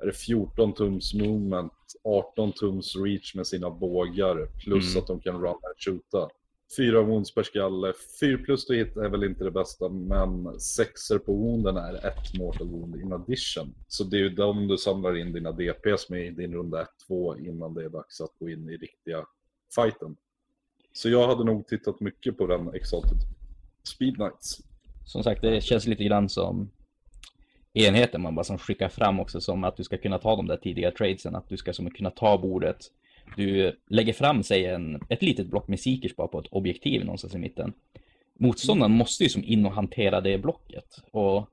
är 0.00 0.06
det 0.06 0.12
14 0.12 0.74
tums 0.74 1.14
movement, 1.14 1.72
18 2.04 2.52
tums 2.52 2.96
reach 2.96 3.34
med 3.34 3.46
sina 3.46 3.70
bågar 3.70 4.46
plus 4.58 4.94
Mm. 4.94 5.02
att 5.02 5.06
de 5.06 5.20
kan 5.20 5.34
run 5.34 5.48
and 5.48 5.78
shoota. 5.78 6.28
Fyra 6.76 7.02
wounds 7.02 7.34
per 7.34 7.42
skalle, 7.42 7.92
4 8.20 8.38
plus 8.38 8.66
to 8.66 8.72
hit 8.72 8.96
är 8.96 9.08
väl 9.08 9.24
inte 9.24 9.44
det 9.44 9.50
bästa 9.50 9.88
men 9.88 10.60
sexer 10.60 11.18
på 11.18 11.32
wounden 11.32 11.76
är 11.76 12.06
ett 12.06 12.38
mortal 12.38 12.68
wound 12.68 12.96
in 12.96 13.12
addition. 13.12 13.74
Så 13.88 14.04
det 14.04 14.16
är 14.16 14.20
ju 14.20 14.28
de 14.28 14.68
du 14.68 14.78
samlar 14.78 15.16
in 15.16 15.32
dina 15.32 15.52
DPS 15.52 16.08
med 16.08 16.26
i 16.26 16.30
din 16.30 16.54
runda 16.54 16.86
1-2 17.08 17.48
innan 17.48 17.74
det 17.74 17.84
är 17.84 17.88
dags 17.88 18.20
att 18.20 18.38
gå 18.38 18.48
in 18.48 18.68
i 18.68 18.76
riktiga 18.76 19.26
fighten. 19.74 20.16
Så 20.92 21.08
jag 21.08 21.28
hade 21.28 21.44
nog 21.44 21.66
tittat 21.66 22.00
mycket 22.00 22.38
på 22.38 22.46
den 22.46 22.74
Exalted 22.74 23.18
Speed 23.82 24.14
Knights. 24.14 24.60
Som 25.04 25.22
sagt, 25.22 25.42
det 25.42 25.60
känns 25.60 25.86
lite 25.86 26.04
grann 26.04 26.28
som 26.28 26.70
enheten 27.72 28.22
man 28.22 28.34
bara 28.34 28.44
som 28.44 28.58
skickar 28.58 28.88
fram 28.88 29.20
också 29.20 29.40
som 29.40 29.64
att 29.64 29.76
du 29.76 29.84
ska 29.84 29.98
kunna 29.98 30.18
ta 30.18 30.36
de 30.36 30.46
där 30.46 30.56
tidiga 30.56 30.90
tradesen, 30.90 31.34
att 31.34 31.48
du 31.48 31.56
ska 31.56 31.72
som 31.72 31.90
kunna 31.90 32.10
ta 32.10 32.38
bordet. 32.38 32.76
Du 33.36 33.78
lägger 33.86 34.12
fram, 34.12 34.42
säg 34.42 34.66
en, 34.66 35.00
ett 35.08 35.22
litet 35.22 35.46
block 35.46 35.68
med 35.68 35.80
seekers 35.80 36.16
bara 36.16 36.28
på 36.28 36.38
ett 36.38 36.46
objektiv 36.50 37.04
någonstans 37.04 37.34
i 37.34 37.38
mitten. 37.38 37.72
Motståndaren 38.38 38.92
måste 38.92 39.24
ju 39.24 39.28
som 39.28 39.44
in 39.44 39.66
och 39.66 39.72
hantera 39.72 40.20
det 40.20 40.38
blocket. 40.38 41.02
Och 41.10 41.48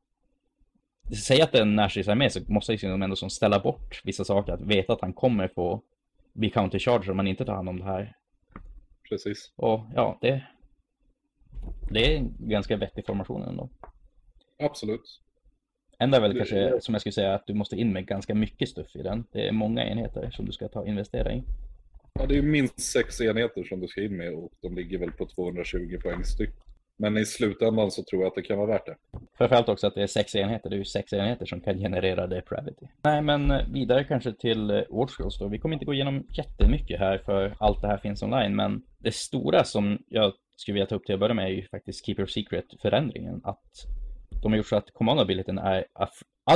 säg 1.24 1.42
att 1.42 1.52
det 1.52 1.58
är 1.58 1.62
en 1.62 1.76
närstridsarmé 1.76 2.30
så 2.30 2.40
måste 2.48 2.72
ju 2.72 2.78
som 2.78 3.02
ändå 3.02 3.16
som 3.16 3.30
ställa 3.30 3.60
bort 3.60 4.02
vissa 4.04 4.24
saker, 4.24 4.54
att 4.54 4.62
veta 4.62 4.94
att 4.94 5.02
han 5.02 5.14
kommer 5.14 5.48
få 5.48 5.82
bli 6.34 6.50
countercharger 6.50 7.12
om 7.12 7.18
man 7.18 7.28
inte 7.28 7.46
tar 7.46 7.56
hand 7.56 7.70
om 7.70 7.80
det 7.80 7.86
här. 7.86 8.16
Precis. 9.10 9.52
Och 9.56 9.80
ja, 9.96 10.18
det, 10.22 10.44
det 11.92 12.14
är 12.14 12.18
en 12.18 12.36
ganska 12.40 12.78
vettig 12.78 13.06
formation 13.06 13.44
ändå. 13.44 13.70
Absolut. 14.60 15.22
Enda 16.00 16.20
väl 16.20 16.38
kanske, 16.38 16.82
som 16.82 16.94
jag 16.94 17.02
skulle 17.02 17.14
säga, 17.14 17.34
att 17.34 17.48
du 17.48 17.54
måste 17.54 17.76
in 17.76 17.94
med 17.94 18.08
ganska 18.08 18.36
mycket 18.36 18.70
stuff 18.70 18.96
i 18.96 19.02
den. 19.02 19.26
Det 19.32 19.48
är 19.48 19.52
många 19.52 19.86
enheter 19.86 20.30
som 20.32 20.46
du 20.46 20.52
ska 20.52 20.68
ta 20.68 20.88
investera 20.88 21.34
i. 21.34 21.44
Ja, 22.20 22.26
det 22.26 22.38
är 22.38 22.42
minst 22.42 22.80
sex 22.80 23.22
enheter 23.22 23.64
som 23.64 23.80
du 23.80 23.88
ska 23.88 24.04
in 24.04 24.18
med 24.18 24.34
och 24.34 24.52
de 24.62 24.76
ligger 24.76 24.98
väl 24.98 25.12
på 25.12 25.26
220 25.26 26.00
poäng 26.04 26.24
styck. 26.24 26.50
Men 26.98 27.18
i 27.18 27.26
slutändan 27.26 27.92
så 27.92 28.04
tror 28.04 28.22
jag 28.22 28.28
att 28.28 28.36
det 28.36 28.42
kan 28.42 28.58
vara 28.58 28.68
värt 28.68 28.86
det. 28.86 28.96
Framförallt 29.38 29.70
också 29.70 29.88
att 29.88 29.96
det 29.96 30.04
är 30.04 30.08
sex 30.08 30.36
enheter. 30.36 30.70
Det 30.70 30.76
är 30.76 30.78
ju 30.78 30.86
sex 30.86 31.14
enheter 31.14 31.46
som 31.46 31.62
kan 31.62 31.78
generera 31.78 32.28
depravity. 32.28 32.86
Nej, 33.04 33.22
men 33.22 33.52
eh, 33.52 33.68
vidare 33.74 34.04
kanske 34.04 34.34
till 34.34 34.70
eh, 34.70 34.82
Wardscrolls 34.90 35.40
då. 35.40 35.48
Vi 35.48 35.60
kommer 35.60 35.74
inte 35.74 35.86
gå 35.86 35.94
igenom 35.94 36.28
jättemycket 36.30 37.00
här 37.00 37.18
för 37.18 37.56
allt 37.60 37.82
det 37.82 37.88
här 37.88 37.98
finns 37.98 38.24
online, 38.24 38.56
men 38.56 38.82
det 39.00 39.16
stora 39.16 39.64
som 39.64 40.00
jag 40.08 40.34
skulle 40.56 40.74
vilja 40.74 40.86
ta 40.86 40.96
upp 40.96 41.06
till 41.06 41.14
att 41.14 41.20
börja 41.20 41.34
med 41.34 41.46
är 41.46 41.50
ju 41.50 41.68
faktiskt 41.68 42.06
Keeper 42.06 42.24
of 42.24 42.30
Secret-förändringen. 42.30 43.42
Att 43.44 43.72
de 44.46 44.52
har 44.52 44.58
gjort 44.58 44.68
så 44.68 44.76
att 44.76 44.94
command 44.94 45.20
abilityn 45.20 45.58
är 45.58 45.86
a 45.94 46.08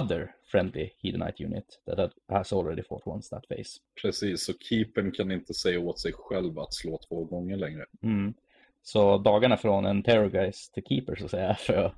other 0.01 0.31
friendly 0.51 0.89
Hedonite 1.03 1.43
unit 1.43 1.65
that 1.85 2.11
has 2.27 2.53
already 2.53 2.83
fought 2.83 3.07
once 3.07 3.29
that 3.29 3.47
phase. 3.47 3.79
Precis, 4.01 4.45
så 4.45 4.53
keepern 4.59 5.11
kan 5.11 5.31
inte 5.31 5.53
säga 5.53 5.79
åt 5.79 5.99
sig 5.99 6.13
själv 6.15 6.59
att 6.59 6.73
slå 6.73 6.99
två 7.09 7.23
gånger 7.23 7.57
längre. 7.57 7.85
Mm. 8.03 8.33
Så 8.83 9.17
dagarna 9.17 9.57
från 9.57 9.85
en 9.85 10.03
terrorgeist 10.03 10.73
till 10.73 10.83
keeper 10.83 11.15
så 11.15 11.25
att 11.25 11.31
säga, 11.31 11.55
för 11.55 11.93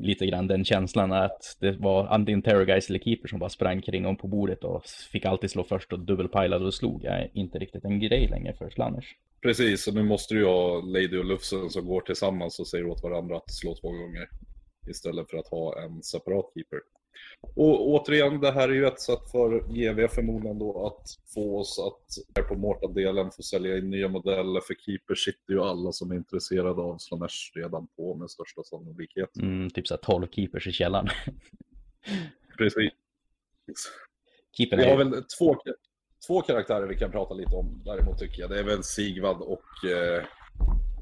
lite 0.00 0.26
grann 0.26 0.46
den 0.46 0.64
känslan 0.64 1.12
att 1.12 1.56
det 1.60 1.72
var 1.72 2.06
antingen 2.06 2.42
terrorgeist 2.42 2.90
eller 2.90 2.98
keeper 2.98 3.28
som 3.28 3.38
bara 3.38 3.50
sprang 3.50 3.82
kring 3.82 4.06
om 4.06 4.16
på 4.16 4.28
bordet 4.28 4.64
och 4.64 4.84
fick 4.86 5.24
alltid 5.24 5.50
slå 5.50 5.64
först 5.64 5.92
och 5.92 6.00
dubbelpilade 6.00 6.64
och 6.64 6.74
slog 6.74 7.04
är 7.04 7.30
inte 7.32 7.58
riktigt 7.58 7.84
en 7.84 8.00
grej 8.00 8.28
längre 8.28 8.54
för 8.54 8.70
Slanners. 8.70 9.16
Precis, 9.42 9.88
och 9.88 9.94
nu 9.94 10.02
måste 10.02 10.34
du 10.34 10.40
ju 10.40 10.46
ha 10.46 10.80
Lady 10.80 11.18
och 11.18 11.24
Lufsen 11.24 11.70
som 11.70 11.86
går 11.86 12.00
tillsammans 12.00 12.60
och 12.60 12.66
säger 12.66 12.86
åt 12.86 13.02
varandra 13.02 13.36
att 13.36 13.50
slå 13.50 13.74
två 13.74 13.88
gånger. 13.88 14.28
Istället 14.86 15.30
för 15.30 15.36
att 15.36 15.48
ha 15.48 15.82
en 15.82 16.02
separat 16.02 16.50
keeper. 16.54 16.80
Och 17.40 17.88
återigen, 17.88 18.40
det 18.40 18.52
här 18.52 18.68
är 18.68 18.72
ju 18.72 18.86
ett 18.86 19.00
sätt 19.00 19.30
för 19.30 19.60
GV 19.60 20.08
förmodligen 20.08 20.58
då 20.58 20.86
att 20.86 21.08
få 21.34 21.60
oss 21.60 21.78
att 21.78 22.36
här 22.36 22.42
på 22.42 22.54
Mortal-delen 22.54 23.30
få 23.30 23.42
sälja 23.42 23.78
in 23.78 23.90
nya 23.90 24.08
modeller. 24.08 24.60
För 24.60 24.74
keeper 24.74 25.14
sitter 25.14 25.52
ju 25.52 25.60
alla 25.60 25.92
som 25.92 26.10
är 26.10 26.14
intresserade 26.14 26.82
av 26.82 26.98
Slanesh 26.98 27.52
redan 27.54 27.86
på 27.86 28.14
med 28.14 28.30
största 28.30 28.62
sannolikhet. 28.62 29.36
Mm, 29.36 29.70
typ 29.70 29.86
såhär 29.86 30.00
12 30.02 30.26
keepers 30.30 30.66
i 30.66 30.72
källaren. 30.72 31.08
Precis. 32.58 32.92
Keepern 34.56 34.78
Vi 34.78 34.88
har 34.88 34.96
väl 34.96 35.24
två, 35.38 35.56
två 36.26 36.42
karaktärer 36.42 36.86
vi 36.86 36.98
kan 36.98 37.10
prata 37.10 37.34
lite 37.34 37.56
om 37.56 37.82
däremot 37.84 38.18
tycker 38.18 38.40
jag. 38.40 38.50
Det 38.50 38.58
är 38.58 38.64
väl 38.64 38.82
Sigvad 38.82 39.40
och 39.40 39.90
eh, 39.90 40.24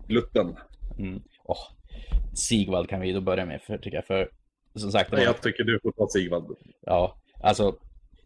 Glutten. 0.09 0.57
Mm. 0.99 1.22
Oh, 1.45 1.59
Sigvald 2.35 2.89
kan 2.89 3.01
vi 3.01 3.12
då 3.12 3.20
börja 3.20 3.47
med, 3.47 3.62
för, 3.62 3.78
tycker 3.78 3.97
jag. 3.97 4.07
För 4.07 4.28
som 4.74 4.93
sagt, 4.93 5.12
var... 5.12 5.18
Jag 5.18 5.43
tycker 5.43 5.64
du 5.64 5.80
får 5.83 5.93
ta 5.93 6.09
Sigvad. 6.09 6.57
Ja, 6.80 7.16
alltså 7.41 7.76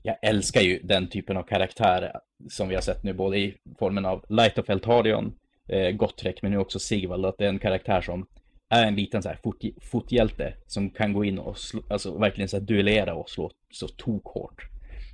jag 0.03 0.17
älskar 0.23 0.61
ju 0.61 0.81
den 0.83 1.09
typen 1.09 1.37
av 1.37 1.43
karaktär 1.43 2.13
som 2.51 2.69
vi 2.69 2.75
har 2.75 2.83
sett 2.83 3.03
nu, 3.03 3.13
både 3.13 3.39
i 3.39 3.55
formen 3.79 4.07
av 4.07 4.25
Light 4.29 4.59
of 4.59 4.71
Eltarion, 4.71 5.35
eh, 5.69 5.91
Gottrek, 5.91 6.43
men 6.43 6.51
nu 6.51 6.59
också 6.59 6.79
Sigvald, 6.79 7.27
att 7.27 7.39
det 7.39 7.45
är 7.45 7.49
en 7.49 7.59
karaktär 7.59 8.01
som 8.01 8.27
är 8.69 8.87
en 8.87 8.95
liten 8.95 9.23
så 9.23 9.29
här 9.29 9.39
fot, 9.43 9.63
fothjälte 9.81 10.55
som 10.67 10.91
kan 10.91 11.13
gå 11.13 11.25
in 11.25 11.39
och 11.39 11.59
slå, 11.59 11.83
alltså 11.91 12.19
verkligen 12.19 12.49
så 12.49 12.57
här 12.57 12.65
duellera 12.65 13.15
och 13.15 13.31
slå 13.31 13.51
så 13.71 13.89
tokhårt. 13.89 14.63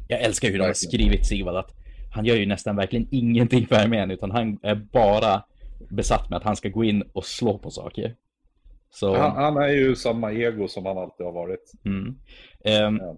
Jag 0.09 0.21
älskar 0.21 0.49
hur 0.49 0.59
de 0.59 0.65
har 0.65 0.73
skrivit 0.73 1.27
Sigvald, 1.27 1.57
att 1.57 1.75
han 2.15 2.25
gör 2.25 2.37
ju 2.37 2.47
nästan 2.47 2.77
verkligen 2.77 3.09
ingenting 3.11 3.67
för 3.67 3.77
armén, 3.77 4.11
utan 4.11 4.31
han 4.31 4.59
är 4.63 4.75
bara 4.75 5.43
besatt 5.91 6.31
med 6.31 6.37
att 6.37 6.45
han 6.45 6.57
ska 6.57 6.69
gå 6.69 6.85
in 6.85 7.03
och 7.13 7.25
slå 7.25 7.59
på 7.59 7.71
saker. 7.71 8.15
Så... 8.95 9.17
Han, 9.17 9.37
han 9.37 9.57
är 9.57 9.69
ju 9.69 9.95
samma 9.95 10.33
ego 10.33 10.69
som 10.69 10.87
han 10.87 10.99
alltid 10.99 11.27
har 11.27 11.33
varit. 11.33 11.73
Mm. 11.85 12.17
Ehm, 12.65 12.97
Ja. 12.97 13.17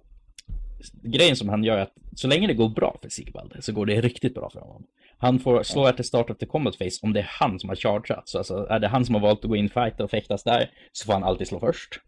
Grejen 1.03 1.37
som 1.37 1.49
han 1.49 1.65
gör 1.65 1.79
är 1.79 1.83
att 1.83 1.95
så 2.17 2.29
länge 2.29 2.47
det 2.47 2.55
går 2.55 2.69
bra 2.69 2.99
för 3.03 3.09
Sigvald 3.09 3.57
så 3.61 3.73
går 3.73 3.87
det 3.87 4.01
riktigt 4.01 4.35
bra 4.35 4.51
för 4.51 4.61
honom. 4.61 4.87
Han 5.19 5.39
får 5.39 5.63
slå 5.63 5.93
the 5.93 6.03
start 6.03 6.39
the 6.39 6.47
combat 6.47 6.79
phase 6.79 7.01
om 7.03 7.13
det 7.13 7.21
är 7.21 7.31
han 7.41 7.61
som 7.61 7.69
har 7.69 7.77
chargeat. 7.77 8.29
Så 8.29 8.39
alltså, 8.39 8.67
är 8.71 8.81
det 8.81 8.89
han 8.89 9.05
som 9.05 9.15
har 9.15 9.23
valt 9.23 9.45
att 9.45 9.51
gå 9.51 9.57
in 9.57 9.69
fight 9.69 10.01
och 10.01 10.11
fäktas 10.11 10.45
där 10.45 10.71
så 10.93 11.07
får 11.07 11.13
han 11.13 11.25
alltid 11.25 11.47
slå 11.47 11.61
först. 11.61 12.01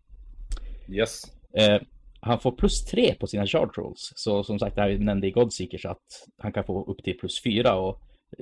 Yes. 0.89 1.23
Eh, 1.59 1.81
han 2.21 2.41
får 2.41 2.53
plus 2.53 2.85
tre 2.85 3.15
på 3.15 3.27
sina 3.27 3.47
charge 3.47 3.73
rolls. 3.77 4.13
Så 4.17 4.45
som 4.45 4.59
sagt, 4.59 4.77
det 4.77 4.83
här 4.83 4.99
nämnde 4.99 5.27
i 5.27 5.31
Godseekers 5.31 5.87
att 5.87 6.07
han 6.39 6.53
kan 6.53 6.65
få 6.65 6.85
upp 6.85 7.05
till 7.05 7.19
plus 7.19 7.43
fyra 7.43 7.75
och 7.75 8.01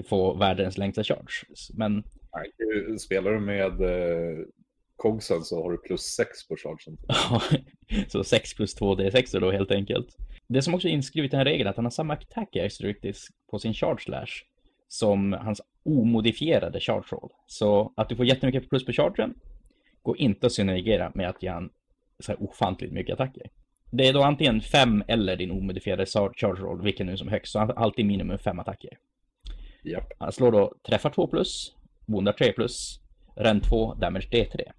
få 0.08 0.34
världens 0.34 0.78
längsta 0.78 1.04
charge. 1.04 1.44
Men 1.74 2.04
Nej, 2.34 2.98
Spelar 2.98 3.30
du 3.30 3.40
med 3.40 3.80
eh, 3.80 4.38
Kogsen 4.96 5.42
så 5.44 5.62
har 5.62 5.72
du 5.72 5.78
plus 5.78 6.02
6 6.02 6.48
på 6.48 6.56
chargen. 6.56 6.98
Så 8.08 8.24
6 8.24 8.54
plus 8.54 8.74
2 8.74 8.94
D6 8.94 9.40
då 9.40 9.50
helt 9.50 9.70
enkelt. 9.70 10.16
Det 10.46 10.62
som 10.62 10.74
också 10.74 10.88
är 10.88 10.92
inskrivet 10.92 11.32
i 11.32 11.36
en 11.36 11.44
regel 11.44 11.66
är 11.66 11.70
att 11.70 11.76
han 11.76 11.84
har 11.84 11.90
samma 11.90 12.14
attack 12.14 12.48
characteristics 12.52 13.26
på 13.50 13.58
sin 13.58 13.74
charge 13.74 14.00
slash 14.00 14.44
som 14.88 15.32
hans 15.32 15.60
omodifierade 15.84 16.80
charge 16.80 17.04
roll. 17.10 17.30
Så 17.46 17.92
att 17.96 18.08
du 18.08 18.16
får 18.16 18.26
jättemycket 18.26 18.68
plus 18.68 18.84
på 18.84 18.92
chargen 18.92 19.34
går 20.02 20.20
inte 20.20 20.46
att 20.46 20.52
synergera 20.52 21.12
med 21.14 21.28
att 21.28 21.42
ge 21.42 21.48
han 21.48 21.70
så 22.18 22.32
här 22.32 22.42
ofantligt 22.42 22.92
mycket 22.92 23.14
attacker. 23.14 23.50
Det 23.90 24.08
är 24.08 24.12
då 24.12 24.22
antingen 24.22 24.60
fem 24.60 25.04
eller 25.08 25.36
din 25.36 25.50
omodifierade 25.50 26.06
charge 26.06 26.62
roll, 26.62 26.82
vilken 26.82 27.06
nu 27.06 27.16
som 27.16 27.28
högst. 27.28 27.52
Så 27.52 27.58
han 27.58 27.68
har 27.68 27.74
alltid 27.74 28.06
minimum 28.06 28.38
fem 28.38 28.58
attacker. 28.58 28.98
Japp. 29.84 30.12
Han 30.18 30.32
slår 30.32 30.52
då 30.52 30.74
träffar 30.88 31.10
2 31.10 31.26
plus, 31.26 31.74
bondar 32.06 32.32
3 32.32 32.52
plus, 32.52 33.00
ren 33.36 33.60
2, 33.60 33.94
damage 33.94 34.28
D3. 34.32 34.72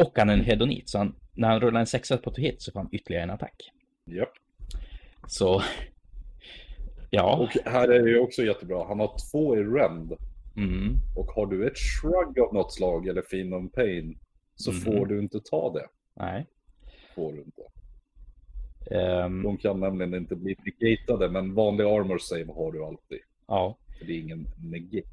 Och 0.00 0.12
han 0.18 0.28
är 0.30 0.34
en 0.34 0.44
hedonit, 0.44 0.88
så 0.88 0.98
han, 0.98 1.14
när 1.34 1.48
han 1.48 1.60
rullar 1.60 1.80
en 1.80 1.86
sexa 1.86 2.16
på 2.16 2.30
to 2.30 2.40
hit 2.40 2.62
så 2.62 2.72
får 2.72 2.80
han 2.80 2.88
ytterligare 2.92 3.22
en 3.24 3.30
attack. 3.30 3.70
Japp. 4.04 4.32
Så... 5.26 5.62
Ja. 7.10 7.36
Och 7.36 7.70
här 7.72 7.88
är 7.88 8.02
det 8.02 8.10
ju 8.10 8.18
också 8.18 8.42
jättebra. 8.42 8.84
Han 8.88 9.00
har 9.00 9.30
två 9.30 9.56
i 9.56 9.60
rend. 9.64 10.12
Mm. 10.56 10.96
Och 11.16 11.26
har 11.26 11.46
du 11.46 11.66
ett 11.66 11.78
shrug 11.78 12.38
av 12.38 12.54
något 12.54 12.72
slag 12.72 13.06
eller 13.06 13.22
Phenom 13.22 13.68
Pain 13.68 14.18
så 14.54 14.72
Mhm. 14.72 14.80
får 14.80 15.06
du 15.06 15.18
inte 15.18 15.40
ta 15.40 15.72
det. 15.72 15.86
Nej. 16.14 16.46
Får 17.14 17.32
du 17.32 17.38
inte. 17.38 17.62
Ehm, 18.96 19.42
De 19.42 19.56
kan 19.56 19.80
nämligen 19.80 20.14
inte 20.14 20.36
bli 20.36 20.56
negatade, 20.64 21.28
men 21.30 21.54
vanlig 21.54 21.84
armor 21.84 22.18
save 22.18 22.52
har 22.56 22.72
du 22.72 22.84
alltid. 22.84 23.18
ja, 23.46 23.76
För 23.98 24.06
det 24.06 24.12
är 24.12 24.18
ingen 24.18 24.46
negate. 24.62 25.08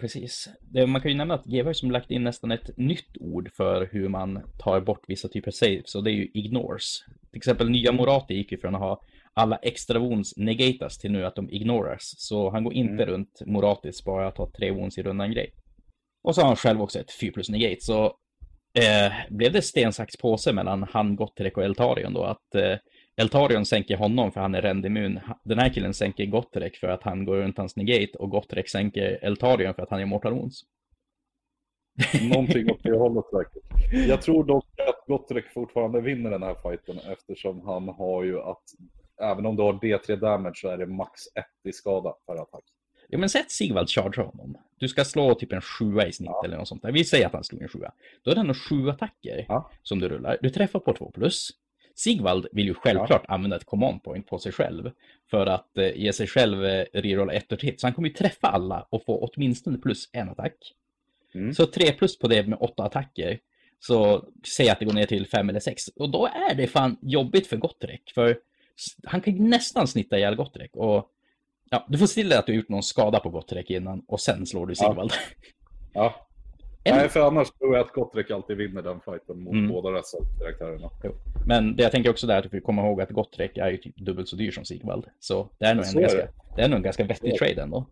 Precis. 0.00 0.48
Man 0.86 1.00
kan 1.00 1.10
ju 1.10 1.16
nämna 1.16 1.34
att 1.34 1.44
GW 1.44 1.74
som 1.74 1.90
lagt 1.90 2.10
in 2.10 2.24
nästan 2.24 2.50
ett 2.52 2.76
nytt 2.76 3.16
ord 3.20 3.50
för 3.56 3.88
hur 3.92 4.08
man 4.08 4.42
tar 4.58 4.80
bort 4.80 5.04
vissa 5.08 5.28
typer 5.28 5.48
av 5.48 5.52
saves, 5.52 5.94
och 5.94 6.04
det 6.04 6.10
är 6.10 6.14
ju 6.14 6.28
ignores. 6.34 6.98
Till 7.30 7.36
exempel 7.38 7.70
nya 7.70 7.92
Morati 7.92 8.34
gick 8.34 8.52
ju 8.52 8.58
från 8.58 8.74
att 8.74 8.80
ha 8.80 9.00
alla 9.34 9.56
extra 9.56 9.98
wounds 9.98 10.36
negatas 10.36 10.98
till 10.98 11.12
nu 11.12 11.26
att 11.26 11.36
de 11.36 11.50
ignoras. 11.50 12.14
Så 12.18 12.50
han 12.50 12.64
går 12.64 12.72
inte 12.74 13.02
Mm. 13.02 13.06
runt 13.06 13.42
Moratis 13.46 14.04
bara 14.04 14.28
att 14.28 14.38
ha 14.38 14.50
tre 14.56 14.70
wounds 14.70 14.98
i 14.98 15.02
rundan 15.02 15.30
grej. 15.32 15.50
Och 16.24 16.34
så 16.34 16.40
har 16.40 16.48
han 16.48 16.56
själv 16.56 16.82
också 16.82 16.98
ett 16.98 17.12
4 17.20 17.32
plus 17.32 17.48
negate, 17.48 17.80
så 17.80 18.04
eh, 18.78 19.12
blev 19.30 19.52
det 19.52 19.62
sten, 19.62 19.92
sax, 19.92 20.16
påse 20.16 20.52
mellan 20.52 20.82
han, 20.90 21.16
Gottrek 21.16 21.56
och 21.56 21.64
Eltarion 21.64 22.14
då, 22.14 22.24
att 22.24 22.54
eh, 22.54 22.76
Eltarion 23.16 23.66
sänker 23.66 23.96
honom 23.96 24.32
för 24.32 24.40
han 24.40 24.54
är 24.54 24.62
rendimmun. 24.62 25.20
Den 25.44 25.58
här 25.58 25.68
killen 25.68 25.94
sänker 25.94 26.26
Gottrek 26.26 26.76
för 26.76 26.88
att 26.88 27.02
han 27.02 27.24
går 27.24 27.36
runt 27.36 27.58
hans 27.58 27.76
negate 27.76 28.18
och 28.18 28.30
Gottrek 28.30 28.68
sänker 28.68 29.18
Eltarion 29.24 29.74
för 29.74 29.82
att 29.82 29.90
han 29.90 30.00
är 30.00 30.06
mortal 30.06 30.32
wounds. 30.34 30.60
Någonting 32.30 32.70
åt 32.70 32.82
det 32.82 32.96
hållet 32.98 33.24
säkert. 33.30 33.62
Jag 34.08 34.22
tror 34.22 34.44
dock 34.44 34.66
att 34.88 35.06
Gottrek 35.06 35.44
fortfarande 35.54 36.00
vinner 36.00 36.30
den 36.30 36.42
här 36.42 36.54
fighten 36.54 36.98
eftersom 37.12 37.60
han 37.66 37.88
har 37.88 38.22
ju 38.24 38.40
att 38.40 38.62
även 39.22 39.46
om 39.46 39.56
du 39.56 39.62
har 39.62 39.72
D3 39.72 40.16
damage 40.16 40.56
så 40.60 40.68
är 40.68 40.78
det 40.78 40.86
max 40.86 41.20
1 41.34 41.44
i 41.68 41.72
skada 41.72 42.10
per 42.26 42.34
attack. 42.42 42.64
Ja 43.08 43.18
men 43.18 43.28
sätt 43.28 43.50
Sigvald 43.50 43.88
charge 43.90 44.22
honom. 44.22 44.56
Du 44.78 44.88
ska 44.88 45.04
slå 45.04 45.34
typ 45.34 45.52
en 45.52 45.60
sjua 45.60 46.06
i 46.06 46.12
snitt 46.12 46.30
Ja. 46.30 46.42
eller 46.44 46.56
något 46.56 46.68
sånt 46.68 46.82
där. 46.82 46.92
Vi 46.92 47.04
säger 47.04 47.26
att 47.26 47.32
han 47.32 47.44
slog 47.44 47.62
en 47.62 47.68
sjua. 47.68 47.92
Då 48.22 48.30
är 48.30 48.34
det 48.34 48.40
ändå 48.40 48.54
sju 48.54 48.90
attacker 48.90 49.44
Ja. 49.48 49.70
som 49.82 49.98
du 49.98 50.08
rullar. 50.08 50.38
Du 50.42 50.50
träffar 50.50 50.78
på 50.80 50.92
två 50.92 51.10
plus. 51.10 51.50
Sigvald 51.94 52.46
vill 52.52 52.66
ju 52.66 52.74
självklart 52.74 53.24
använda 53.28 53.56
ett 53.56 53.64
command 53.64 54.02
point 54.02 54.26
på 54.26 54.38
sig 54.38 54.52
själv 54.52 54.90
för 55.30 55.46
att 55.46 55.78
eh, 55.78 55.96
ge 55.96 56.12
sig 56.12 56.26
själv 56.26 56.64
eh, 56.64 56.84
rerolla 56.92 57.32
ett 57.32 57.52
och 57.52 57.62
hit. 57.62 57.80
Så 57.80 57.86
han 57.86 57.94
kommer 57.94 58.08
ju 58.08 58.14
träffa 58.14 58.46
alla 58.48 58.86
och 58.90 59.04
få 59.04 59.28
åtminstone 59.34 59.78
plus 59.78 60.08
en 60.12 60.28
attack. 60.28 60.54
Mm. 61.34 61.52
Så 61.54 61.66
tre 61.66 61.92
plus 61.92 62.18
på 62.18 62.28
det 62.28 62.46
med 62.48 62.58
åtta 62.60 62.82
attacker. 62.82 63.38
Så 63.80 64.28
säg 64.56 64.68
att 64.68 64.78
det 64.78 64.84
går 64.84 64.92
ner 64.92 65.06
till 65.06 65.26
fem 65.26 65.48
eller 65.48 65.60
sex. 65.60 65.88
Och 65.88 66.10
då 66.10 66.26
är 66.26 66.54
det 66.54 66.66
fan 66.66 66.96
jobbigt 67.02 67.46
för 67.46 67.56
Gottrek. 67.56 68.12
För 68.14 68.38
han 69.06 69.20
kan 69.20 69.36
ju 69.36 69.42
nästan 69.42 69.88
snitta 69.88 70.18
ihjäl 70.18 70.34
Gottrek. 70.34 70.76
Och 70.76 71.06
ja, 71.70 71.86
du 71.88 71.98
får 71.98 72.06
se 72.06 72.14
till 72.22 72.32
att 72.32 72.46
du 72.46 72.52
har 72.52 72.56
gjort 72.56 72.68
någon 72.68 72.82
skada 72.82 73.20
på 73.20 73.30
Gottrek 73.30 73.70
innan 73.70 74.04
och 74.08 74.20
sen 74.20 74.46
slår 74.46 74.66
du 74.66 74.74
Ja. 74.78 74.88
Sigvald. 74.88 75.12
Ja. 75.94 76.14
En- 76.14 76.31
Nej, 76.84 77.08
för 77.08 77.20
annars 77.20 77.50
tror 77.50 77.76
jag 77.76 77.86
att 77.86 77.92
Gottrek 77.92 78.30
alltid 78.30 78.56
vinner 78.56 78.82
den 78.82 79.00
fighten 79.00 79.42
mot 79.42 79.54
Mm. 79.54 79.68
båda 79.68 79.90
dessa 79.90 80.18
karaktärerna. 80.38 80.90
Men 81.46 81.76
det 81.76 81.82
jag 81.82 81.92
tänker 81.92 82.10
också 82.10 82.26
där 82.26 82.38
att 82.38 82.50
får 82.50 82.60
komma 82.60 82.86
ihåg 82.86 83.00
att 83.00 83.10
Gottrek 83.10 83.56
är 83.56 83.70
ju 83.70 83.76
typ 83.76 83.96
dubbelt 83.96 84.28
så 84.28 84.36
dyr 84.36 84.50
som 84.50 84.64
Sigvald. 84.64 85.04
Så 85.20 85.48
det 85.58 85.66
är 85.66 85.74
nog 85.74 85.84
en, 85.84 86.00
ganska, 86.00 86.18
det. 86.18 86.28
det. 86.56 86.62
är 86.62 86.68
nog 86.68 86.76
en 86.76 86.82
ganska 86.82 87.04
vettig 87.04 87.30
Så 87.30 87.44
trade 87.44 87.62
ändå. 87.62 87.86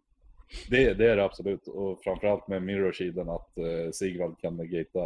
Det, 0.71 0.95
det 0.95 1.11
är 1.11 1.17
det 1.17 1.25
absolut. 1.25 1.69
Och 1.69 2.01
framförallt 2.05 2.49
med 2.49 2.63
Mirror 2.63 2.93
Shielden 2.93 3.29
att 3.29 3.59
eh, 3.59 3.91
Sigvald 3.93 4.39
kan 4.39 4.57
negata 4.57 5.01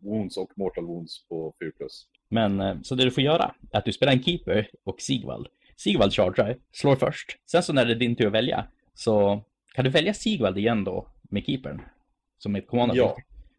wounds 0.00 0.36
och 0.36 0.50
mortal 0.56 0.86
wounds 0.86 1.28
på 1.28 1.54
4 1.60 1.70
plus. 1.76 2.06
Men 2.28 2.60
eh, 2.60 2.76
så 2.82 2.94
det 2.94 3.04
du 3.04 3.10
får 3.10 3.22
göra 3.22 3.54
är 3.72 3.78
att 3.78 3.84
du 3.84 3.92
spelar 3.92 4.12
en 4.12 4.22
keeper 4.22 4.68
och 4.84 5.00
Sigvald. 5.00 5.46
Sigvald 5.76 6.12
chargear, 6.12 6.56
slår 6.72 6.96
först. 6.96 7.38
Sen 7.50 7.62
så 7.62 7.72
när 7.72 7.84
det 7.84 7.92
är 7.92 7.96
din 7.96 8.16
tur 8.16 8.26
att 8.26 8.32
välja 8.32 8.66
så 8.94 9.44
kan 9.74 9.84
du 9.84 9.90
välja 9.90 10.14
Sigvald 10.14 10.58
igen 10.58 10.84
då 10.84 11.06
med 11.22 11.44
keepern. 11.46 11.82
Som 12.42 12.56
ett 12.56 12.66
command 12.66 12.92
Ja. 12.94 13.16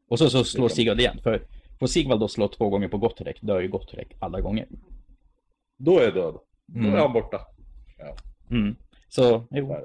Och 0.09 0.19
så, 0.19 0.29
så 0.29 0.43
slår 0.43 0.69
Sigvald 0.69 0.99
igen. 0.99 1.19
För 1.23 1.41
får 1.79 1.87
Sigvald 1.87 2.19
då 2.19 2.27
slå 2.27 2.47
två 2.47 2.69
gånger 2.69 2.87
på 2.87 2.97
Gottrek, 2.97 3.37
dör 3.41 3.59
ju 3.61 3.67
Gottrek 3.67 4.07
alla 4.19 4.41
gånger. 4.41 4.67
Då 5.77 5.99
är 5.99 6.03
jag 6.03 6.13
död. 6.13 6.33
Då 6.67 6.79
Mm. 6.79 6.93
är 6.93 6.97
han 6.97 7.13
borta. 7.13 7.39
Mm. 8.51 8.75
Så, 9.09 9.47
jo. 9.51 9.75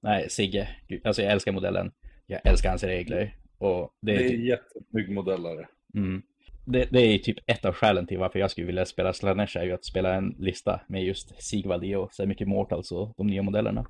Nej, 0.00 0.30
Sigge. 0.30 0.68
Gud, 0.88 1.06
Alltså 1.06 1.22
jag 1.22 1.32
älskar 1.32 1.52
modellen. 1.52 1.92
Jag 2.26 2.40
älskar 2.46 2.68
hans 2.68 2.82
regler. 2.84 3.36
Och 3.58 3.90
det 4.00 4.12
Det 4.12 4.18
är, 4.18 4.24
är 4.24 4.28
typ, 4.28 4.44
jättesnygg 4.44 5.10
modellare. 5.10 5.68
mm, 5.94 6.22
det, 6.64 6.88
det 6.90 7.00
är 7.00 7.18
typ 7.18 7.36
ett 7.46 7.64
av 7.64 7.72
skälen 7.74 8.06
till 8.06 8.18
varför 8.18 8.38
jag 8.38 8.50
skulle 8.50 8.66
vilja 8.66 8.84
spela 8.86 9.12
Slanesh 9.12 9.58
är 9.58 9.64
ju 9.64 9.72
att 9.72 9.84
spela 9.84 10.14
en 10.14 10.34
lista 10.38 10.80
med 10.88 11.04
just 11.04 11.42
Sigvald 11.42 11.84
i 11.84 11.94
och 11.94 12.14
så 12.14 12.26
mycket 12.26 12.48
Mortals 12.48 12.92
och 12.92 13.14
de 13.16 13.26
nya 13.26 13.42
modellerna. 13.42 13.86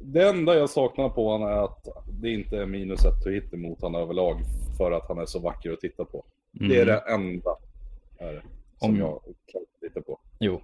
Det 0.00 0.28
enda 0.28 0.54
jag 0.54 0.70
saknar 0.70 1.08
på 1.08 1.30
honom 1.30 1.48
är 1.48 1.64
att 1.64 1.88
det 2.20 2.30
inte 2.30 2.56
är 2.56 2.66
minus 2.66 3.04
ett 3.04 3.22
to 3.24 3.30
hit 3.30 3.54
emot 3.54 3.80
honom 3.80 4.00
överlag 4.02 4.40
för 4.76 4.92
att 4.92 5.08
han 5.08 5.18
är 5.18 5.26
så 5.26 5.38
vacker 5.38 5.72
att 5.72 5.80
titta 5.80 6.04
på. 6.04 6.24
Mm. 6.60 6.68
Det 6.68 6.80
är 6.80 6.86
det 6.86 6.98
enda 6.98 7.56
är 8.18 8.32
det, 8.32 8.42
som 8.78 8.90
Om- 8.90 8.96
jag 8.98 9.20
kan 9.52 9.60
titta 9.80 10.00
på. 10.00 10.18
Jo. 10.40 10.60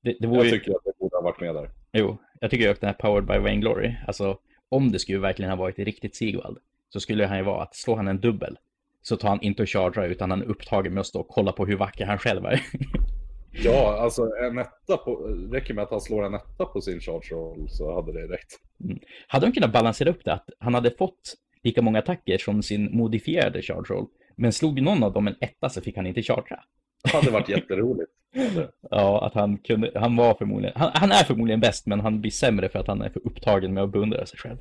Det, 0.00 0.16
det 0.20 0.26
vore 0.26 0.42
Jag 0.48 0.50
tycker 0.52 0.70
att 0.70 0.84
det 0.84 0.98
borde 0.98 1.16
ha 1.16 1.22
varit 1.22 1.40
med 1.40 1.54
där. 1.54 1.70
jo, 1.92 2.16
jag 2.40 2.50
tycker 2.50 2.64
ju 2.64 2.70
att 2.70 2.80
den 2.80 2.88
här 2.88 2.94
Powered 2.94 3.26
by 3.26 3.38
Vainglory, 3.38 3.94
alltså 4.06 4.38
om 4.68 4.92
det 4.92 4.98
skulle 4.98 5.18
verkligen 5.18 5.50
ha 5.50 5.56
varit 5.56 5.78
riktigt 5.78 6.16
Sigvald, 6.16 6.58
så 6.88 7.00
skulle 7.00 7.26
han 7.26 7.36
ju 7.38 7.44
vara 7.44 7.62
att 7.62 7.76
slår 7.76 7.96
han 7.96 8.08
en 8.08 8.20
dubbel, 8.20 8.58
så 9.02 9.16
tar 9.16 9.28
han 9.28 9.40
inte 9.42 9.62
och 9.62 9.68
chargear 9.68 10.08
utan 10.08 10.30
han 10.30 10.42
är 10.42 10.46
upptagen 10.46 10.94
med 10.94 11.00
att 11.00 11.06
stå 11.06 11.20
och 11.20 11.28
kolla 11.28 11.52
på 11.52 11.66
hur 11.66 11.76
vacker 11.76 12.06
han 12.06 12.18
själv 12.18 12.44
är. 12.44 12.60
Ja, 13.52 13.98
alltså 14.00 14.22
en 14.42 14.58
etta 14.58 14.96
på, 14.96 15.16
räcker 15.52 15.74
med 15.74 15.84
att 15.84 15.90
han 15.90 16.00
slår 16.00 16.24
en 16.24 16.34
etta 16.34 16.64
på 16.64 16.80
sin 16.80 17.00
charge 17.00 17.34
roll 17.34 17.68
så 17.68 17.94
hade 17.94 18.12
det 18.12 18.34
räckt. 18.34 18.58
hade 19.28 19.46
de 19.46 19.52
kunnat 19.52 19.72
balansera 19.72 20.10
upp 20.10 20.24
det, 20.24 20.32
att 20.32 20.50
han 20.58 20.74
hade 20.74 20.90
fått 20.90 21.34
lika 21.62 21.82
många 21.82 21.98
attacker 21.98 22.38
som 22.38 22.62
sin 22.62 22.96
modifierade 22.96 23.62
charge 23.62 23.94
roll, 23.94 24.06
men 24.36 24.52
slog 24.52 24.82
någon 24.82 25.02
av 25.02 25.12
dem 25.12 25.26
en 25.28 25.36
etta 25.40 25.68
så 25.68 25.80
fick 25.80 25.96
han 25.96 26.06
inte 26.06 26.22
chargea. 26.22 26.60
Det 27.04 27.10
hade 27.10 27.30
varit 27.30 27.48
jätteroligt. 27.48 28.10
Ja, 28.90 29.26
att 29.26 29.34
han 29.34 29.58
kunde, 29.58 29.92
han 29.94 30.16
var 30.16 30.34
förmodligen, 30.34 30.72
han, 30.76 30.90
han 30.94 31.10
är 31.10 31.24
förmodligen 31.24 31.60
bäst, 31.60 31.86
men 31.86 32.00
han 32.00 32.20
blir 32.20 32.30
sämre 32.30 32.68
för 32.68 32.78
att 32.78 32.86
han 32.86 33.02
är 33.02 33.08
för 33.10 33.26
upptagen 33.26 33.74
med 33.74 33.82
att 33.82 33.90
beundra 33.92 34.26
sig 34.26 34.38
själv. 34.38 34.56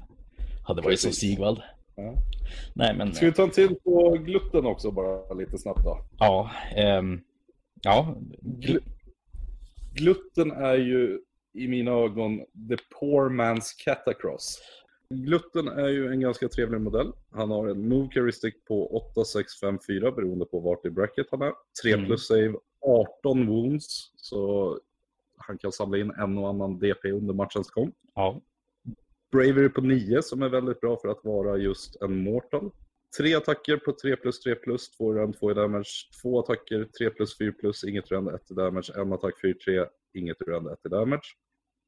Hade 0.68 0.82
varit 0.82 1.00
så 1.00 1.08
Precis. 1.08 1.30
Sigvald. 1.30 1.62
Ja. 1.96 2.14
Nej, 2.74 2.96
men 2.98 3.14
Ska 3.14 3.26
vi 3.26 3.32
ta 3.32 3.44
en 3.44 3.50
till 3.50 3.76
på 3.76 4.10
glutten 4.12 4.66
också 4.66 4.92
bara 4.92 5.34
lite 5.34 5.58
snabbt 5.58 5.84
då? 5.84 6.00
ja, 6.20 6.52
ehm, 6.76 7.22
ja, 7.82 8.16
Gl- 8.42 8.84
Glutten 9.94 10.52
är 10.52 10.76
ju 10.76 11.22
i 11.54 11.68
mina 11.68 11.92
ögon 11.92 12.38
the 12.70 12.78
poor 13.00 13.30
man's 13.30 13.74
catacross. 13.86 14.60
Glutten 15.10 15.68
är 15.68 15.88
ju 15.88 16.08
en 16.08 16.20
ganska 16.20 16.50
trevlig 16.50 16.82
modell. 16.82 17.12
Han 17.32 17.52
har 17.52 17.68
en 17.68 17.88
move 17.90 18.10
heuristic 18.16 18.54
på 18.68 18.88
8, 19.12 19.26
6, 19.26 19.60
5, 19.60 19.80
4 19.88 20.12
beroende 20.12 20.46
på 20.46 20.60
vart 20.60 20.86
i 20.86 20.90
bracket 20.90 21.28
han 21.32 21.42
är. 21.42 21.54
3 21.84 21.94
Mm. 21.94 22.06
plus 22.06 22.28
save, 22.28 22.54
18 22.82 23.48
wounds. 23.48 24.12
Så 24.16 24.80
han 25.38 25.58
kan 25.58 25.72
samla 25.72 25.98
in 25.98 26.12
en 26.12 26.38
och 26.38 26.50
annan 26.50 26.80
DP 26.80 27.12
under 27.12 27.34
matchens 27.34 27.70
gång. 27.70 27.92
ja, 28.16 28.42
Bravery 29.32 29.70
på 29.70 29.82
9 29.82 30.22
som 30.22 30.42
är 30.42 30.50
väldigt 30.50 30.82
bra 30.82 30.98
för 31.02 31.08
att 31.10 31.24
vara 31.24 31.58
just 31.58 32.02
en 32.02 32.18
mortal. 32.24 32.72
Tre 33.18 33.34
attacker 33.36 33.78
på 33.78 33.92
3 33.92 34.16
plus 34.16 34.40
3 34.40 34.56
plus, 34.56 34.90
2 34.98 35.14
rend, 35.14 35.40
2 35.40 35.52
i 35.52 35.54
damage. 35.54 36.10
Två 36.22 36.40
attacker, 36.40 36.86
3 36.98 37.10
plus 37.10 37.38
4 37.38 37.52
plus, 37.52 37.84
inget 37.84 38.12
rend, 38.12 38.30
1 38.30 38.52
i 38.52 38.54
damage. 38.54 38.94
En 38.96 39.14
attack 39.14 39.42
4 39.42 39.54
3, 39.66 39.86
inget 40.14 40.42
rend, 40.48 40.68
1 40.68 40.80
i 40.86 40.90
damage. 40.90 41.36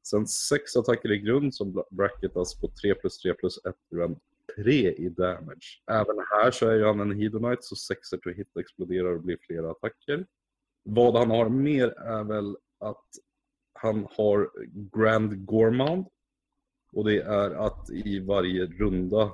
Sen 0.02 0.26
sex 0.26 0.76
attacker 0.76 1.12
i 1.12 1.18
grund 1.18 1.54
som 1.54 1.82
bracketas 1.90 2.60
på 2.60 2.68
3 2.82 2.94
plus 2.94 3.18
3 3.18 3.34
plus 3.34 3.58
1 3.64 3.74
rend, 3.94 4.16
3 4.56 4.92
i 4.92 5.08
damage. 5.08 5.82
Även 5.90 6.16
här 6.30 6.50
så 6.50 6.68
är 6.68 6.74
ju 6.74 6.84
han 6.84 7.00
en 7.00 7.20
hedonite 7.20 7.62
så 7.62 7.76
6 7.76 8.10
to 8.10 8.30
hit 8.30 8.56
exploderar 8.56 9.14
och 9.14 9.22
blir 9.22 9.38
flera 9.40 9.70
attacker. 9.70 10.26
Vad 10.82 11.16
han 11.16 11.30
har 11.30 11.48
mer 11.48 11.88
är 11.88 12.24
väl 12.24 12.56
att 12.78 13.06
han 13.72 14.06
har 14.10 14.50
Grand 14.92 15.46
Gormand 15.46 16.06
och 16.92 17.04
det 17.04 17.22
är 17.22 17.50
att 17.50 17.90
i 17.90 18.20
varje 18.20 18.66
runda, 18.66 19.32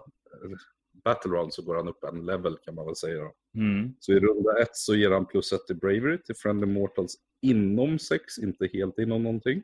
battle 1.07 1.31
round, 1.31 1.55
så 1.55 1.63
går 1.63 1.75
han 1.77 1.89
upp 1.89 2.05
en 2.05 2.27
level 2.27 2.57
kan 2.65 2.75
man 2.75 2.87
väl 2.87 2.97
säga. 2.97 3.31
mm, 3.55 3.95
Så 4.01 4.13
i 4.13 4.21
runda 4.21 4.63
ett 4.63 4.77
så 4.77 4.95
ger 4.95 5.11
han 5.11 5.27
plus 5.27 5.53
ett 5.53 5.67
till 5.67 5.77
Bravery 5.77 6.19
till 6.23 6.35
Friendly 6.35 6.67
Mortals 6.67 7.15
inom 7.43 7.99
sex, 7.99 8.39
inte 8.39 8.67
helt 8.73 8.99
inom 8.99 9.23
någonting. 9.23 9.63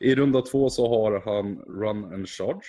I 0.00 0.14
runda 0.14 0.42
två 0.42 0.70
så 0.70 0.88
har 0.88 1.20
han 1.20 1.58
Run 1.58 2.04
and 2.14 2.28
Charge. 2.28 2.66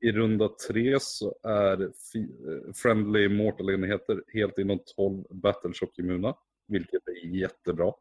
I 0.00 0.12
runda 0.12 0.48
tre 0.68 1.00
så 1.00 1.34
är 1.42 1.82
eh, 1.82 2.72
Friendly 2.74 3.28
Mortal-enheter 3.28 4.22
helt 4.32 4.58
inom 4.58 4.78
12 4.96 5.24
Battle 5.30 5.72
Shock 5.72 5.98
immuna. 5.98 6.34
vilket 6.68 7.08
är 7.08 7.26
jättebra. 7.26 7.92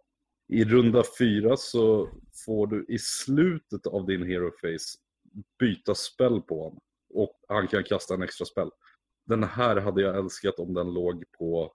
I 0.48 0.64
runda 0.64 1.04
fyra 1.20 1.58
så 1.58 2.10
får 2.46 2.68
du 2.68 2.86
i 2.90 3.00
slutet 3.00 3.88
av 3.88 4.06
din 4.06 4.24
hero 4.24 4.52
face 4.62 4.98
byta 5.60 5.96
spel 5.96 6.42
på 6.42 6.64
honom. 6.64 6.80
Och 7.14 7.40
han 7.48 7.68
kan 7.68 7.84
kasta 7.84 8.14
en 8.14 8.22
extra 8.22 8.46
spel. 8.46 8.70
Den 9.26 9.44
här 9.44 9.76
hade 9.76 10.02
jag 10.02 10.18
älskat 10.18 10.60
om 10.60 10.74
den 10.74 10.94
låg 10.94 11.24
på, 11.38 11.74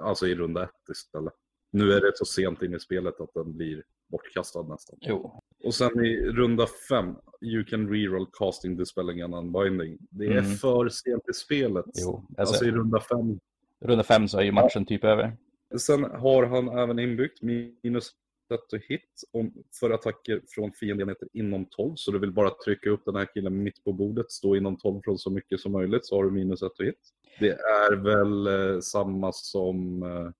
alltså 0.00 0.26
i 0.26 0.34
runda 0.34 0.62
ett 0.62 0.88
istället. 0.90 1.34
Nu 1.72 1.92
är 1.92 2.00
det 2.00 2.12
så 2.14 2.24
sent 2.24 2.62
in 2.62 2.74
i 2.74 2.80
spelet 2.80 3.20
att 3.20 3.34
den 3.34 3.56
blir 3.56 3.82
bortkastad 4.08 4.62
nästan. 4.62 4.98
Jo. 5.00 5.42
Och 5.64 5.74
sen 5.74 6.04
i 6.04 6.16
runda 6.16 6.66
fem, 6.88 7.14
you 7.40 7.64
can 7.64 7.88
reroll 7.88 8.26
casting, 8.32 8.76
dispelling 8.76 9.20
and 9.20 9.34
unbinding. 9.34 9.98
Det 10.10 10.26
är 10.26 10.30
Mm. 10.38 10.44
för 10.44 10.88
sent 10.88 11.28
i 11.28 11.32
spelet. 11.32 11.84
Jo. 11.94 12.16
Alltså, 12.38 12.40
Alltså, 12.40 12.64
i 12.64 12.70
runda 12.70 13.00
fem. 13.00 13.40
runda 13.80 14.04
fem 14.04 14.28
så 14.28 14.38
är 14.38 14.42
ju 14.42 14.52
matchen 14.52 14.86
typ 14.86 15.04
över. 15.04 15.36
Sen 15.78 16.04
har 16.04 16.46
han 16.46 16.68
även 16.78 16.98
inbyggt 16.98 17.42
minus 17.42 18.10
to 18.56 18.76
hit 18.88 19.22
om, 19.32 19.52
för 19.80 19.90
attacker 19.90 20.40
från 20.48 20.72
fiendenheter 20.72 21.28
inom 21.32 21.66
12. 21.70 21.92
Så 21.96 22.10
du 22.10 22.18
vill 22.18 22.32
bara 22.32 22.50
trycka 22.64 22.90
upp 22.90 23.04
den 23.04 23.16
här 23.16 23.26
killen 23.34 23.62
mitt 23.62 23.84
på 23.84 23.92
bordet, 23.92 24.30
stå 24.32 24.56
inom 24.56 24.76
12 24.76 25.00
från 25.04 25.18
så 25.18 25.30
mycket 25.30 25.60
som 25.60 25.72
möjligt 25.72 26.06
så 26.06 26.16
har 26.16 26.24
du 26.24 26.30
minus 26.30 26.60
set 26.60 26.74
to 26.74 26.82
hit. 26.82 26.98
Det 27.40 27.50
är 27.52 27.96
väl 27.96 28.46
eh, 28.74 28.80
samma 28.80 29.32
som 29.32 30.02
eh, 30.02 30.30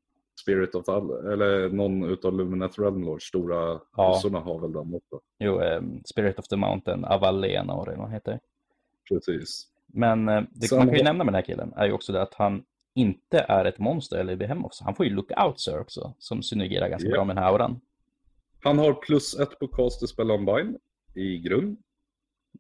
Spirit 0.43 0.75
of 0.75 0.85
the, 0.85 0.93
eller 1.33 1.69
någon 1.69 2.05
utav 2.05 2.37
Lumineth 2.37 2.81
Realmlords 2.81 3.25
stora 3.25 3.57
Ja. 3.97 4.13
kossorna 4.13 4.41
har 4.41 4.61
väl 4.61 4.73
den 4.73 4.95
också. 4.95 5.21
Jo, 5.39 5.61
eh, 5.61 5.83
Spirit 6.05 6.39
of 6.39 6.49
the 6.49 6.57
Mountain, 6.57 7.05
Avalena 7.05 7.73
och 7.75 7.87
vad 7.87 8.09
det 8.09 8.13
heter. 8.13 8.41
Precis. 9.09 9.67
Men 9.87 10.29
eh, 10.29 10.43
det 10.51 10.67
Sen 10.69 10.79
man 10.79 10.89
kan 10.89 10.97
ju 10.97 11.03
nämna 11.05 11.25
med 11.25 11.33
den 11.33 11.39
här 11.39 11.43
killen 11.47 11.73
är 11.77 11.87
ju 11.87 11.93
också 11.93 12.13
det 12.13 12.23
att 12.23 12.35
han 12.35 12.63
inte 12.95 13.39
är 13.39 13.65
ett 13.65 13.79
monster 13.79 14.17
eller 14.19 14.37
behemoth. 14.37 14.77
så 14.77 14.85
Han 14.85 14.95
får 14.95 15.07
ju 15.07 15.13
lookout 15.15 15.61
sir 15.61 15.81
också, 15.81 16.15
som 16.19 16.43
synergerar 16.43 16.89
ganska 16.89 17.09
Ja. 17.09 17.15
bra 17.15 17.25
med 17.25 17.37
den 17.37 17.43
här 17.45 17.51
auran. 17.53 17.81
Han 18.63 18.79
har 18.79 18.95
plus 18.95 19.39
ett 19.39 19.59
på 19.59 19.69
cast 19.69 20.09
spell 20.09 20.31
unbind 20.31 20.77
i 21.15 21.39
grund. 21.39 21.77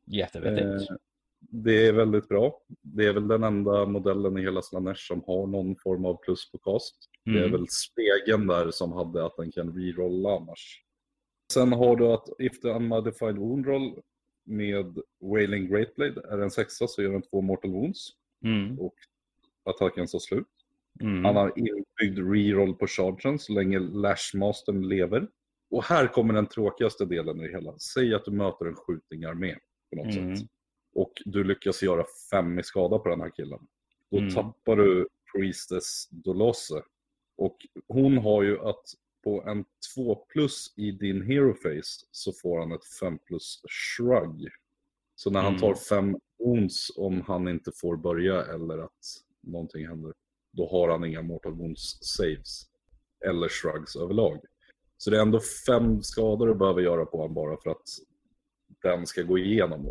Jättevettigt. 0.06 0.90
Eh, 0.90 0.96
det 1.40 1.86
är 1.86 1.92
väldigt 1.92 2.28
bra. 2.28 2.60
Det 2.82 3.06
är 3.06 3.12
väl 3.12 3.28
den 3.28 3.44
enda 3.44 3.86
modellen 3.86 4.38
i 4.38 4.40
hela 4.42 4.62
Slanesh 4.62 4.98
som 5.08 5.22
har 5.26 5.46
någon 5.46 5.76
form 5.76 6.04
av 6.04 6.14
plus 6.22 6.50
på 6.52 6.58
cast. 6.58 6.96
Det 7.24 7.30
är 7.30 7.36
Mm. 7.38 7.50
väl 7.52 7.66
spegeln 7.68 8.46
där 8.46 8.70
som 8.70 8.92
hade 8.92 9.26
att 9.26 9.36
den 9.36 9.52
kan 9.52 9.74
rerolla 9.78 10.36
annars. 10.36 10.84
Sen 11.52 11.72
har 11.72 11.96
du 11.96 12.06
att 12.06 12.28
if 12.38 12.60
the 12.60 12.68
unmodified 12.68 13.36
wound 13.36 13.66
roll 13.66 14.00
med 14.44 14.98
Wailing 15.20 15.66
Greatblade 15.70 16.20
är 16.30 16.38
en 16.38 16.50
sexa 16.50 16.86
så 16.88 17.02
gör 17.02 17.12
den 17.12 17.22
två 17.22 17.40
mortal 17.40 17.70
wounds 17.70 18.08
Mm. 18.44 18.78
och 18.80 18.94
attacken 19.64 20.06
tar 20.06 20.18
slut. 20.18 20.46
Mm. 21.00 21.24
Han 21.24 21.36
har 21.36 21.52
inbyggd 21.58 22.32
reroll 22.32 22.74
på 22.74 22.86
chargen 22.86 23.38
så 23.38 23.52
länge 23.52 23.78
Lashmastern 23.78 24.88
lever. 24.88 25.28
Och 25.70 25.84
här 25.84 26.06
kommer 26.06 26.34
den 26.34 26.46
tråkigaste 26.46 27.04
delen 27.04 27.40
i 27.40 27.46
det 27.48 27.52
hela. 27.54 27.78
Säg 27.78 28.14
att 28.14 28.24
du 28.24 28.30
möter 28.30 28.66
en 28.66 28.74
skjutingarmé 28.76 29.56
på 29.90 29.96
något 29.96 30.16
Mm. 30.16 30.36
sätt. 30.36 30.48
Och 30.94 31.12
du 31.24 31.44
lyckas 31.44 31.82
göra 31.82 32.04
fem 32.30 32.58
i 32.58 32.62
skada 32.62 32.98
på 32.98 33.08
den 33.08 33.20
här 33.20 33.30
killen. 33.30 33.66
Då 34.10 34.18
Mm. 34.18 34.34
tappar 34.34 34.76
du 34.76 35.08
Priestess 35.32 36.08
Dolose. 36.10 36.82
Och 37.36 37.56
hon 37.88 38.18
har 38.18 38.42
ju 38.42 38.60
att 38.60 38.84
på 39.24 39.42
en 39.42 39.64
2 39.94 40.14
plus 40.14 40.74
i 40.76 40.90
din 40.90 41.22
hero 41.22 41.54
face 41.54 42.06
så 42.10 42.32
får 42.32 42.58
han 42.58 42.72
ett 42.72 42.84
5 43.00 43.18
plus 43.18 43.62
shrug. 43.68 44.48
Så 45.14 45.30
när 45.30 45.40
han 45.40 45.48
Mm. 45.52 45.60
tar 45.60 45.74
5 45.74 46.16
wounds 46.38 46.90
om 46.96 47.20
han 47.20 47.48
inte 47.48 47.72
får 47.74 47.96
börja 47.96 48.44
eller 48.44 48.78
att 48.78 49.06
någonting 49.40 49.86
händer, 49.86 50.12
då 50.52 50.68
har 50.70 50.88
han 50.88 51.04
inga 51.04 51.22
mortal 51.22 51.52
wounds 51.52 51.98
saves. 52.02 52.62
Eller 53.26 53.48
shrugs 53.48 53.96
överlag. 53.96 54.40
Så 55.02 55.10
det 55.10 55.16
är 55.16 55.22
ändå 55.22 55.40
fem 55.66 56.02
skador 56.02 56.46
du 56.46 56.54
behöver 56.54 56.80
göra 56.80 57.04
på 57.04 57.16
honom 57.16 57.34
bara 57.34 57.56
för 57.56 57.70
att 57.70 57.82
den 58.82 59.06
ska 59.06 59.22
gå 59.22 59.38
igenom. 59.38 59.88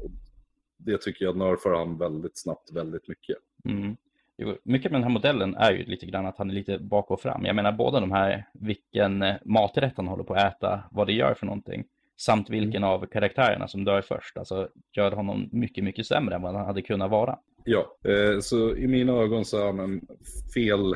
Det 0.77 1.01
tycker 1.01 1.25
jag 1.25 1.37
nerfar 1.37 1.73
han 1.73 1.97
väldigt 1.97 2.37
snabbt 2.37 2.71
väldigt 2.71 3.07
mycket. 3.07 3.37
Mm. 3.65 3.97
Jo, 4.37 4.57
mycket 4.63 4.91
med 4.91 5.01
den 5.01 5.03
här 5.03 5.13
modellen 5.13 5.55
är 5.55 5.71
ju 5.71 5.83
lite 5.83 6.05
grann 6.05 6.25
att 6.25 6.37
han 6.37 6.49
är 6.49 6.53
lite 6.53 6.79
bak 6.79 7.11
och 7.11 7.21
fram. 7.21 7.45
Jag 7.45 7.55
menar 7.55 7.71
båda 7.71 7.99
de 7.99 8.11
här, 8.11 8.47
vilken 8.53 9.23
maträtt 9.45 9.93
han 9.95 10.07
håller 10.07 10.23
på 10.23 10.33
att 10.33 10.55
äta, 10.55 10.83
vad 10.91 11.07
det 11.07 11.13
gör 11.13 11.33
för 11.33 11.45
någonting, 11.45 11.83
samt 12.17 12.49
vilken 12.49 12.83
av 12.83 13.05
karaktärerna 13.05 13.67
som 13.67 13.85
dör 13.85 14.01
först, 14.01 14.37
alltså 14.37 14.69
gör 14.91 15.11
honom 15.11 15.49
mycket, 15.51 15.83
mycket 15.83 16.05
sämre 16.05 16.35
än 16.35 16.41
vad 16.41 16.55
han 16.55 16.65
hade 16.65 16.81
kunnat 16.81 17.11
vara. 17.11 17.39
Ja, 17.63 17.97
eh, 18.03 18.39
så 18.39 18.75
i 18.75 18.87
mina 18.87 19.13
ögon 19.13 19.45
så 19.45 19.61
är 19.61 19.65
han 19.65 19.79
en 19.79 20.07
fel 20.53 20.95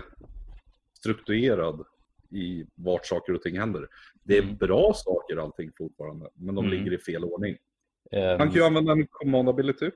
strukturerad 0.93 1.86
i 2.34 2.65
vart 2.75 3.05
saker 3.05 3.34
och 3.34 3.41
ting 3.41 3.59
händer. 3.59 3.88
Det 4.23 4.38
är 4.38 4.43
Mm. 4.43 4.55
bra 4.57 4.93
saker 4.95 5.38
allting 5.38 5.71
fortfarande, 5.77 6.29
men 6.34 6.55
de 6.55 6.65
Mm. 6.65 6.77
ligger 6.77 6.93
i 6.93 6.97
fel 6.97 7.23
ordning. 7.23 7.57
Ehm, 8.11 8.39
Han 8.39 8.47
kan 8.47 8.55
ju 8.55 8.63
använda 8.63 8.91
en 8.91 9.07
command 9.07 9.49
ability, 9.49 9.91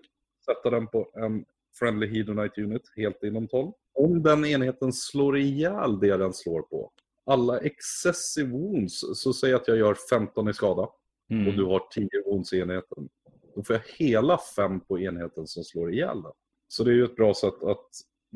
sätta 0.46 0.70
den 0.70 0.88
på 0.88 1.12
en 1.16 1.46
friendly 1.80 2.08
hedonite 2.08 2.62
unit 2.62 2.92
helt 2.96 3.24
inom 3.24 3.48
12. 3.48 3.72
Om 3.94 4.24
den 4.24 4.46
enheten 4.46 4.94
slår 4.94 5.38
ihjäl 5.38 6.00
det 6.00 6.18
den 6.18 6.34
slår 6.34 6.62
på, 6.62 6.92
alla 7.26 7.60
excessive 7.60 8.50
wounds, 8.50 9.04
så 9.24 9.34
säg 9.34 9.54
att 9.54 9.68
jag 9.68 9.78
gör 9.78 9.94
15 10.10 10.50
i 10.50 10.54
skada 10.54 10.90
mm, 11.30 11.48
och 11.48 11.54
du 11.54 11.64
har 11.64 11.82
10 11.92 12.10
wounds 12.26 12.54
i 12.54 12.60
enheten. 12.60 13.10
Då 13.56 13.64
får 13.64 13.76
jag 13.76 13.84
hela 14.08 14.38
5 14.56 14.80
på 14.80 15.00
enheten 15.00 15.48
som 15.48 15.64
slår 15.64 15.94
ihjäl 15.94 16.22
den. 16.22 16.32
Så 16.68 16.84
det 16.84 16.92
är 16.92 16.96
ju 16.96 17.06
ett 17.06 17.16
bra 17.16 17.34
sätt 17.34 17.64
att 17.64 17.88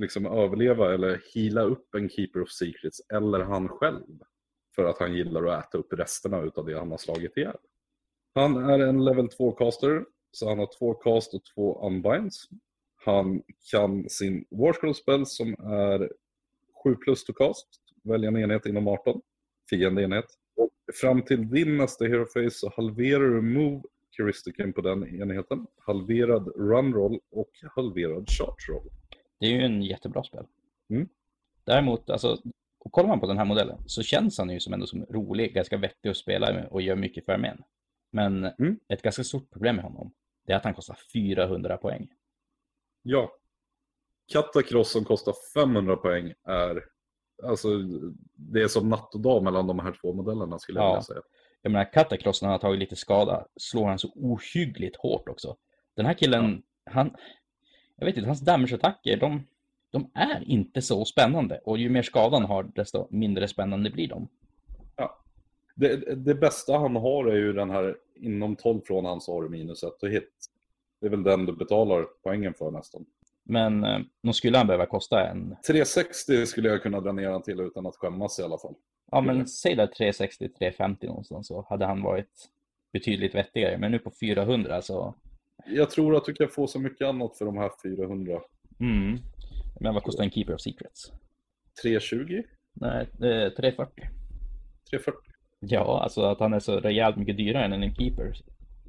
liksom 0.02 0.26
överleva 0.26 0.94
eller 0.94 1.22
hila 1.34 1.62
upp 1.62 1.96
en 1.96 2.10
Keeper 2.10 2.42
of 2.42 2.52
Secrets 2.52 3.02
eller 3.14 3.40
han 3.40 3.70
själv. 3.70 4.20
För 4.76 4.86
att 4.86 5.00
han 5.00 5.14
gillar 5.14 5.46
att 5.46 5.68
äta 5.68 5.78
upp 5.78 5.94
resterna 5.94 6.42
utav 6.42 6.66
det 6.66 6.80
han 6.80 6.92
har 6.92 6.98
slagit 6.98 7.38
ihjäl. 7.38 7.58
Han 8.34 8.70
är 8.70 8.80
en 8.80 9.06
level 9.06 9.28
2-caster, 9.28 10.06
så 10.32 10.50
han 10.50 10.60
har 10.60 10.70
två 10.80 10.94
cast 10.94 11.34
och 11.34 11.42
två 11.56 11.88
unbinds. 11.88 12.50
Han 12.96 13.42
kan 13.72 14.10
sin 14.10 14.46
Warscroll 14.50 14.96
spell 14.96 15.26
som 15.26 15.54
är 15.54 16.12
7 16.84 16.96
plus 16.96 17.24
to 17.24 17.34
cast, 17.34 17.68
välja 18.04 18.28
en 18.28 18.38
enhet 18.38 18.66
inom 18.66 18.88
18, 18.88 19.22
fiendeenhet. 19.70 20.26
Och 20.56 20.70
fram 21.02 21.22
till 21.22 21.50
din 21.50 21.78
nästa 21.78 22.06
hero 22.06 22.26
phase 22.26 22.50
så 22.52 22.74
halverar 22.76 23.30
du 23.30 23.42
move 23.42 23.82
heuristiken 24.18 24.74
på 24.74 24.82
den 24.82 25.22
enheten, 25.22 25.68
halverad 25.78 26.48
run 26.56 26.94
roll 26.94 27.20
och 27.32 27.52
halverad 27.76 28.30
charge 28.30 28.74
roll. 28.74 28.90
Det 29.42 29.48
är 29.48 29.52
ju 29.52 29.62
en 29.66 29.82
jättebra 29.82 30.24
spel. 30.24 30.46
Mm. 30.90 31.10
Däremot, 31.64 32.10
alltså, 32.10 32.38
och 32.80 32.92
kollar 32.92 33.08
man 33.08 33.20
på 33.20 33.28
den 33.28 33.38
här 33.38 33.46
modellen 33.46 33.78
så 33.88 34.04
känns 34.04 34.38
han 34.38 34.50
ju 34.50 34.60
som 34.60 34.74
ändå 34.74 34.86
som 34.88 35.06
rolig, 35.06 35.54
ganska 35.54 35.78
vettig 35.78 36.10
att 36.10 36.18
spela 36.18 36.54
med 36.54 36.68
och 36.68 36.82
gör 36.82 36.96
mycket 36.96 37.26
för 37.26 37.34
armén. 37.34 37.64
Men 38.12 38.46
Mm. 38.46 38.80
ett 38.88 39.02
ganska 39.02 39.24
stort 39.24 39.52
problem 39.52 39.76
med 39.76 39.86
honom, 39.86 40.12
det 40.46 40.54
är 40.54 40.58
att 40.58 40.64
han 40.64 40.74
kostar 40.74 40.98
400 41.14 41.78
poäng. 41.78 42.08
Ja. 43.02 43.32
Katakross 44.32 44.92
som 44.92 45.06
kostar 45.06 45.34
500 45.54 45.96
poäng 45.96 46.34
är 46.48 46.84
Alltså, 47.44 47.68
det 48.36 48.62
är 48.62 48.68
som 48.68 48.90
natt 48.90 49.16
och 49.16 49.22
dag 49.22 49.44
mellan 49.44 49.68
de 49.68 49.80
här 49.80 49.98
två 50.02 50.14
modellerna 50.14 50.60
skulle 50.60 50.80
jag 50.80 50.86
Ja. 50.86 50.92
vilja 50.92 51.02
säga. 51.02 51.22
Jag 51.62 51.72
menar, 51.72 51.94
Katakross 51.94 52.42
när 52.42 52.50
han 52.50 52.54
har 52.54 52.60
tagit 52.60 52.80
lite 52.80 52.96
skada 52.96 53.48
slår 53.56 53.88
han 53.88 54.00
så 54.00 54.12
ohyggligt 54.16 54.96
hårt 54.96 55.30
också. 55.30 55.58
Den 55.96 56.06
här 56.06 56.14
killen, 56.14 56.64
han, 56.86 57.16
jag 58.02 58.06
vet 58.06 58.18
inte, 58.18 58.28
hans 58.28 58.42
damage-attacker, 58.42 59.18
de, 59.18 59.48
de 59.92 60.12
är 60.14 60.44
inte 60.48 60.82
så 60.82 61.06
spännande. 61.06 61.62
Och 61.64 61.78
ju 61.78 61.90
mer 61.90 62.02
skada 62.02 62.38
han 62.38 62.46
har, 62.46 62.64
desto 62.64 63.08
mindre 63.10 63.48
spännande 63.48 63.90
blir 63.90 64.08
de. 64.08 64.28
Det, 65.76 66.16
det 66.16 66.36
bästa 66.36 66.78
han 66.78 66.96
har 66.96 67.26
är 67.26 67.36
ju 67.36 67.54
den 67.54 67.70
här 67.70 67.96
inom 68.16 68.56
12 68.56 68.82
från 68.86 69.06
han 69.06 69.22
så 69.22 69.34
har 69.34 69.44
du 69.44 69.50
minus 69.50 69.84
1 69.84 70.04
och 70.04 70.10
hit. 70.10 70.32
Det 71.00 71.06
är 71.06 71.10
väl 71.10 71.24
den 71.24 71.46
du 71.46 71.54
betalar 71.54 72.06
poängen 72.24 72.54
för 72.54 72.72
nästan. 72.72 73.06
Men 73.44 73.84
eh, 73.84 74.00
nog 74.22 74.36
skulle 74.36 74.58
han 74.58 74.68
behöva 74.68 74.86
kosta 74.86 75.28
en, 75.30 75.56
360 75.68 76.46
skulle 76.46 76.70
jag 76.70 76.84
kunna 76.84 77.02
dra 77.02 77.12
ner 77.12 77.30
han 77.30 77.42
till 77.42 77.60
utan 77.60 77.86
att 77.86 77.96
skämmas 77.96 78.40
i 78.40 78.44
alla 78.44 78.58
fall. 78.58 78.76
ja 79.12 79.22
men 79.22 79.48
säg 79.48 79.76
där 79.76 79.88
360-350 79.88 81.06
någonstans 81.06 81.48
så 81.48 81.66
hade 81.70 81.86
han 81.86 82.02
varit 82.02 82.50
betydligt 82.94 83.36
vettigare. 83.36 83.78
Men 83.78 83.92
nu 83.92 84.00
på 84.00 84.12
400 84.20 84.82
så, 84.82 85.16
Jag 85.68 85.90
tror 85.90 86.16
att 86.16 86.26
du 86.26 86.34
kan 86.34 86.48
få 86.50 86.68
så 86.68 86.80
mycket 86.80 87.08
annat 87.08 87.38
för 87.38 87.46
de 87.46 87.58
här 87.58 87.72
400. 87.84 88.40
mm. 88.80 89.18
Men 89.80 89.94
vad 89.94 90.04
kostar 90.04 90.24
en 90.24 90.32
Keeper 90.32 90.54
of 90.54 90.62
Secrets? 90.62 91.12
320? 91.82 92.44
Nej, 92.74 93.02
eh, 93.02 93.50
340. 93.50 94.04
340? 94.90 95.20
Ja, 95.60 96.02
alltså 96.04 96.22
att 96.22 96.40
han 96.40 96.54
är 96.54 96.60
så 96.60 96.80
rejält 96.80 97.18
mycket 97.18 97.38
dyrare 97.38 97.66
än 97.66 97.84
en 97.84 97.96
Keeper. 97.96 98.34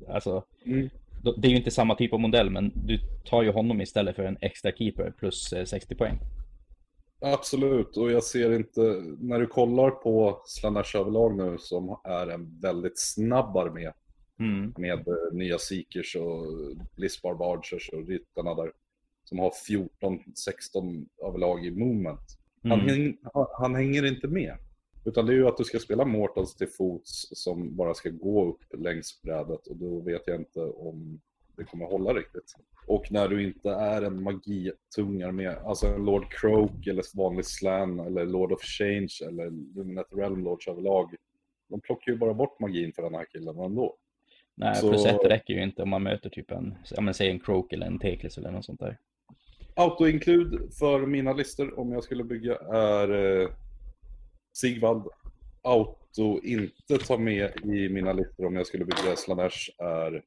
Alltså, 0.09 0.45
Mm. 0.67 0.91
då- 1.23 1.33
det 1.37 1.49
är 1.49 1.51
ju 1.51 1.57
inte 1.57 1.71
samma 1.71 1.95
typ 1.95 2.13
av 2.13 2.21
modell, 2.21 2.51
men 2.51 2.73
du 2.75 2.99
tar 3.25 3.43
ju 3.43 3.51
honom 3.53 3.81
istället 3.81 4.17
för 4.17 4.25
en 4.25 4.39
extra 4.41 4.73
Keeper 4.73 5.11
plus 5.19 5.53
eh, 5.53 5.65
60 5.65 5.95
poäng. 5.95 6.19
Absolut, 7.21 7.97
och 7.97 8.11
jag 8.13 8.23
ser 8.25 8.53
inte, 8.53 8.81
när 9.21 9.39
du 9.39 9.47
kollar 9.47 9.91
på 9.91 10.43
Slanesh 10.47 10.97
överlag 10.97 11.37
nu 11.37 11.57
som 11.59 11.97
är 12.05 12.27
en 12.27 12.61
väldigt 12.61 12.99
snabb 13.01 13.57
armé 13.57 13.91
Mm. 14.45 14.75
med 14.79 15.09
eh, 15.09 15.15
nya 15.33 15.59
Seekers 15.59 16.17
och 16.17 16.47
Bliss 16.97 17.23
Barbagers 17.23 17.91
och 17.93 18.07
ryttarna 18.07 18.55
där 18.55 18.73
som 19.25 19.39
har 19.39 19.53
14-16 19.69 21.07
överlag 21.29 21.67
i 21.67 21.71
movement. 21.71 22.21
Han, 22.63 22.73
Mm. 22.81 22.87
häng, 22.89 23.17
han, 23.35 23.47
han 23.59 23.75
hänger 23.75 24.07
inte 24.07 24.29
med. 24.29 24.57
Utan 25.05 25.27
det 25.27 25.33
är 25.33 25.37
ju 25.37 25.49
att 25.49 25.57
du 25.57 25.65
ska 25.65 25.79
spela 25.79 26.05
Mortals 26.05 26.55
till 26.55 26.69
fots 26.69 27.29
som 27.43 27.77
bara 27.77 27.95
ska 27.95 28.11
gå 28.11 28.49
upp 28.49 28.63
längs 28.79 29.23
brädet 29.23 29.67
och 29.67 29.77
då 29.77 30.01
vet 30.01 30.23
jag 30.27 30.41
inte 30.41 30.61
om 30.61 31.21
det 31.57 31.65
kommer 31.65 31.85
hålla 31.87 32.15
riktigt. 32.15 32.55
Och 32.87 33.13
när 33.13 33.29
du 33.29 33.45
inte 33.45 33.71
är 33.71 34.03
en 34.03 34.23
magitungar 34.23 35.33
med, 35.33 35.57
alltså 35.59 35.87
en 35.87 36.05
Lord 36.05 36.25
Croak 36.33 36.87
eller 36.87 37.17
vanlig 37.17 37.45
Slan 37.45 38.01
eller 38.01 38.27
Lord 38.27 38.53
of 38.53 38.63
Change 38.63 39.13
eller 39.29 39.51
Lumineth 39.51 40.17
Realm 40.17 40.45
Lords 40.45 40.69
överlag. 40.69 41.15
De 41.69 41.81
plockar 41.81 42.13
ju 42.13 42.19
bara 42.19 42.35
bort 42.35 42.61
magin 42.61 42.93
för 42.93 43.03
den 43.03 43.15
här 43.15 43.27
killen 43.33 43.59
ändå. 43.59 43.97
Nej, 44.55 44.75
Så- 44.75 44.89
plus 44.89 45.07
ett 45.07 45.25
räcker 45.25 45.55
ju 45.55 45.63
inte 45.63 45.83
om 45.83 45.89
man 45.89 46.03
möter 46.03 46.31
typ 46.31 46.51
en, 46.51 46.75
ja 46.91 47.01
men 47.01 47.15
säg 47.15 47.31
en 47.31 47.41
Croak 47.41 47.73
eller 47.73 47.87
en 47.87 47.99
Teklis 47.99 48.39
eller 48.39 48.51
något 48.51 48.65
sånt 48.65 48.81
där. 48.81 48.99
Auto-include 49.77 50.71
för 50.79 51.07
mina 51.07 51.33
listor 51.33 51.79
om 51.81 51.93
jag 51.93 52.05
skulle 52.05 52.25
bygga 52.25 52.57
är 52.75 53.41
eh, 53.43 53.49
Sigvald. 54.53 55.07
Auto 55.63 56.41
inte 56.43 56.99
ta 56.99 57.19
med 57.19 57.51
i 57.65 57.89
mina 57.89 58.13
listor 58.13 58.47
om 58.47 58.57
jag 58.57 58.67
skulle 58.67 58.85
bygga 58.85 59.17
Slanesh 59.17 59.71
är 59.79 60.23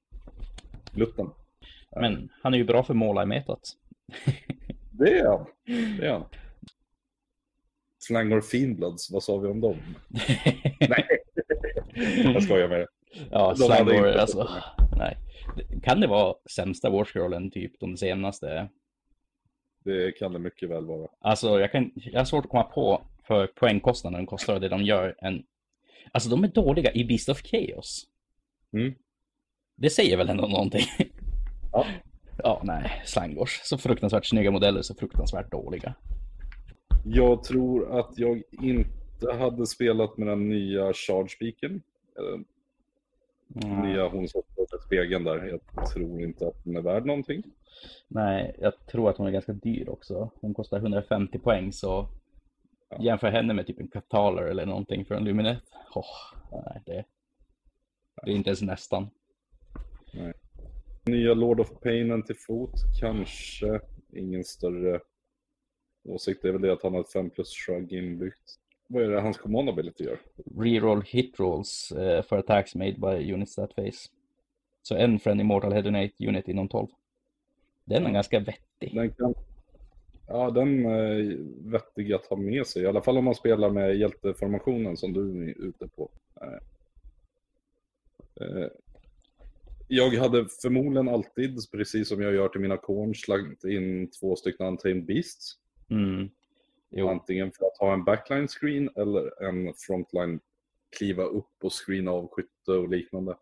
Lutten. 0.94 1.30
Men 2.02 2.30
han 2.42 2.54
är 2.54 2.58
ju 2.58 2.64
bra 2.64 2.84
för 2.84 2.94
måla 2.94 3.24
i 3.24 3.26
metat. 3.26 3.62
Det 4.92 5.20
är 5.20 5.28
han. 5.28 5.46
Det 6.00 6.06
är 6.08 6.12
han. 6.12 6.26
Slangor 8.00 8.42
Fiendbloods, 8.42 9.12
vad 9.12 9.24
sa 9.24 9.38
vi 9.38 9.48
om 9.48 9.62
dem? 9.62 9.78
Nej, 10.90 11.08
jag 12.34 12.44
skojar 12.44 12.68
med 12.68 12.80
det. 12.80 12.88
Ja, 13.32 13.56
De 13.58 13.98
inte 13.98 14.22
alltså. 14.22 14.50
Nej. 14.98 15.18
Kan 15.84 16.00
det 16.00 16.08
vara 16.08 16.36
sämsta 16.50 16.90
Warscrollen 16.90 17.52
typ 17.52 17.80
de 17.80 17.98
senaste? 17.98 18.70
Det 19.84 20.12
kan 20.12 20.34
det 20.34 20.40
mycket 20.40 20.70
väl 20.70 20.86
vara. 20.86 21.08
Alltså 21.20 21.60
jag, 21.60 21.72
kan, 21.72 21.92
jag 21.96 22.20
har 22.20 22.26
svårt 22.26 22.46
att 22.46 22.52
komma 22.52 22.64
på 22.64 23.02
för 23.28 23.48
poängkostnaden 23.48 24.26
kostar 24.26 24.60
det 24.60 24.70
de 24.70 24.84
gör 24.84 25.16
en... 25.18 25.44
Alltså 26.12 26.30
de 26.30 26.44
är 26.44 26.48
dåliga 26.48 26.94
i 26.94 27.06
Beast 27.06 27.30
of 27.30 27.42
Chaos. 27.42 28.08
Mm. 28.74 28.94
Det 29.76 29.90
säger 29.90 30.18
väl 30.18 30.30
ändå 30.30 30.48
någonting? 30.48 30.86
Ja. 31.72 31.86
Ja, 32.44 32.62
nej, 32.64 33.02
slangors. 33.06 33.60
Så 33.64 33.78
fruktansvärt 33.78 34.26
snygga 34.26 34.52
modeller, 34.52 34.82
så 34.82 34.96
fruktansvärt 34.96 35.52
dåliga. 35.52 35.96
Jag 37.06 37.44
tror 37.44 38.00
att 38.00 38.18
jag 38.18 38.42
inte 38.62 39.34
hade 39.40 39.68
spelat 39.68 40.18
med 40.18 40.28
den 40.28 40.50
nya 40.50 40.94
Charge 40.94 41.38
Beacon. 41.40 41.82
Mm. 43.64 43.82
Nya 43.82 44.08
hon 44.08 44.28
som 44.28 44.42
står 44.52 44.86
spegeln 44.86 45.24
där. 45.24 45.46
Jag 45.76 45.88
tror 45.94 46.22
inte 46.22 46.48
att 46.48 46.64
den 46.64 46.76
är 46.78 46.82
värd 46.82 47.06
någonting. 47.06 47.44
Nej, 48.08 48.56
jag 48.60 48.86
tror 48.88 49.10
att 49.10 49.18
hon 49.18 49.28
är 49.28 49.32
ganska 49.32 49.54
dyr 49.54 49.90
också. 49.90 50.32
Hon 50.42 50.54
kostar 50.54 50.78
150 50.78 51.40
poäng, 51.40 51.72
så 51.72 52.08
Ja. 52.90 52.98
jämför 53.04 53.28
henne 53.32 53.54
med 53.54 53.68
typ 53.68 53.80
en 53.80 53.88
Kataler 53.88 54.44
eller 54.44 54.66
någonting 54.66 55.06
för 55.06 55.16
en 55.16 55.24
Luminet. 55.24 55.64
Åh, 55.96 56.06
nej, 56.52 56.82
det, 56.86 57.06
det 58.26 58.32
är 58.32 58.36
inte 58.36 58.50
ens 58.50 58.62
nästan. 58.62 59.08
Nya 61.06 61.34
Lord 61.34 61.60
of 61.60 61.80
Painen 61.82 62.24
till 62.24 62.36
fot, 62.48 62.72
kanske. 63.00 63.80
Ingen 64.14 64.44
större 64.44 65.00
åsikt. 66.04 66.42
Det 66.42 66.48
är 66.48 66.52
väl 66.52 66.62
det 66.62 66.74
att 66.74 66.84
han 66.84 66.94
har 66.94 67.02
ett 67.02 67.12
5 67.12 67.30
plus 67.30 67.50
shrug 67.54 67.94
inbyggt. 67.94 68.56
Vad 68.88 69.04
är 69.04 69.10
det 69.10 69.22
hans 69.22 69.38
command 69.38 69.70
ability 69.70 70.04
gör? 70.04 70.20
Reroll 70.58 71.02
hit 71.02 71.40
rolls 71.40 71.92
eh, 71.92 72.22
for 72.22 72.38
attacks 72.38 72.76
made 72.76 72.94
by 72.94 73.34
units 73.34 73.56
that 73.56 73.74
face. 73.74 74.10
Så 74.82 74.96
en 74.96 75.20
friendly 75.20 75.44
mortal 75.44 75.74
hedonate 75.74 76.28
unit 76.28 76.48
inom 76.48 76.68
12. 76.68 76.88
Den 77.86 78.06
är 78.06 78.12
ganska 78.12 78.40
vettig. 78.40 78.96
Den 78.96 79.12
kan... 79.12 79.34
Ja, 80.28 80.52
den 80.52 80.86
är 80.86 81.38
vettig 81.72 82.14
att 82.14 82.26
ha 82.26 82.38
med 82.38 82.68
sig. 82.68 82.84
I 82.84 82.86
alla 82.86 83.02
fall 83.02 83.18
om 83.18 83.26
man 83.26 83.36
spelar 83.36 83.70
med 83.70 83.96
hjälteformationen 83.98 84.98
som 84.98 85.14
du 85.14 85.50
är 85.50 85.62
ute 85.62 85.88
på. 85.88 86.10
Eh, 86.42 86.54
eh, 88.48 88.68
Jag 89.88 90.16
hade 90.16 90.46
förmodligen 90.62 91.10
alltid, 91.10 91.72
precis 91.72 92.08
som 92.08 92.22
jag 92.22 92.34
gör 92.34 92.48
till 92.50 92.62
mina 92.62 92.78
corns, 92.78 93.28
lagt 93.28 93.64
in 93.64 94.12
två 94.12 94.36
stycken 94.36 94.66
Untamed 94.66 95.06
Beasts. 95.06 95.58
Mm. 95.90 96.30
Jo, 96.90 97.08
Antingen 97.08 97.52
för 97.52 97.66
att 97.66 97.78
ha 97.78 97.94
en 97.94 98.04
backline 98.04 98.48
screen 98.48 98.90
eller 98.96 99.44
en 99.44 99.74
frontline 99.78 100.40
kliva 100.98 101.24
upp 101.24 101.64
och 101.64 101.74
screena 101.74 102.12
av 102.12 102.28
skytte 102.32 102.72
och 102.72 102.90
liknande. 102.90 103.38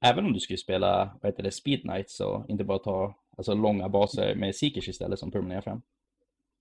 även 0.00 0.24
om 0.24 0.32
du 0.32 0.40
skulle 0.40 0.56
spela, 0.56 1.18
vad 1.22 1.32
heter 1.32 1.42
det, 1.42 1.50
Speed 1.50 1.82
Knights 1.82 2.16
så 2.16 2.44
inte 2.48 2.64
bara 2.64 2.78
ta 2.78 3.14
alltså, 3.36 3.54
långa 3.54 3.88
baser 3.88 4.34
med 4.34 4.56
Seekers 4.56 4.88
istället 4.88 5.18
som 5.18 5.30
promenerar 5.30 5.60
fram. 5.60 5.82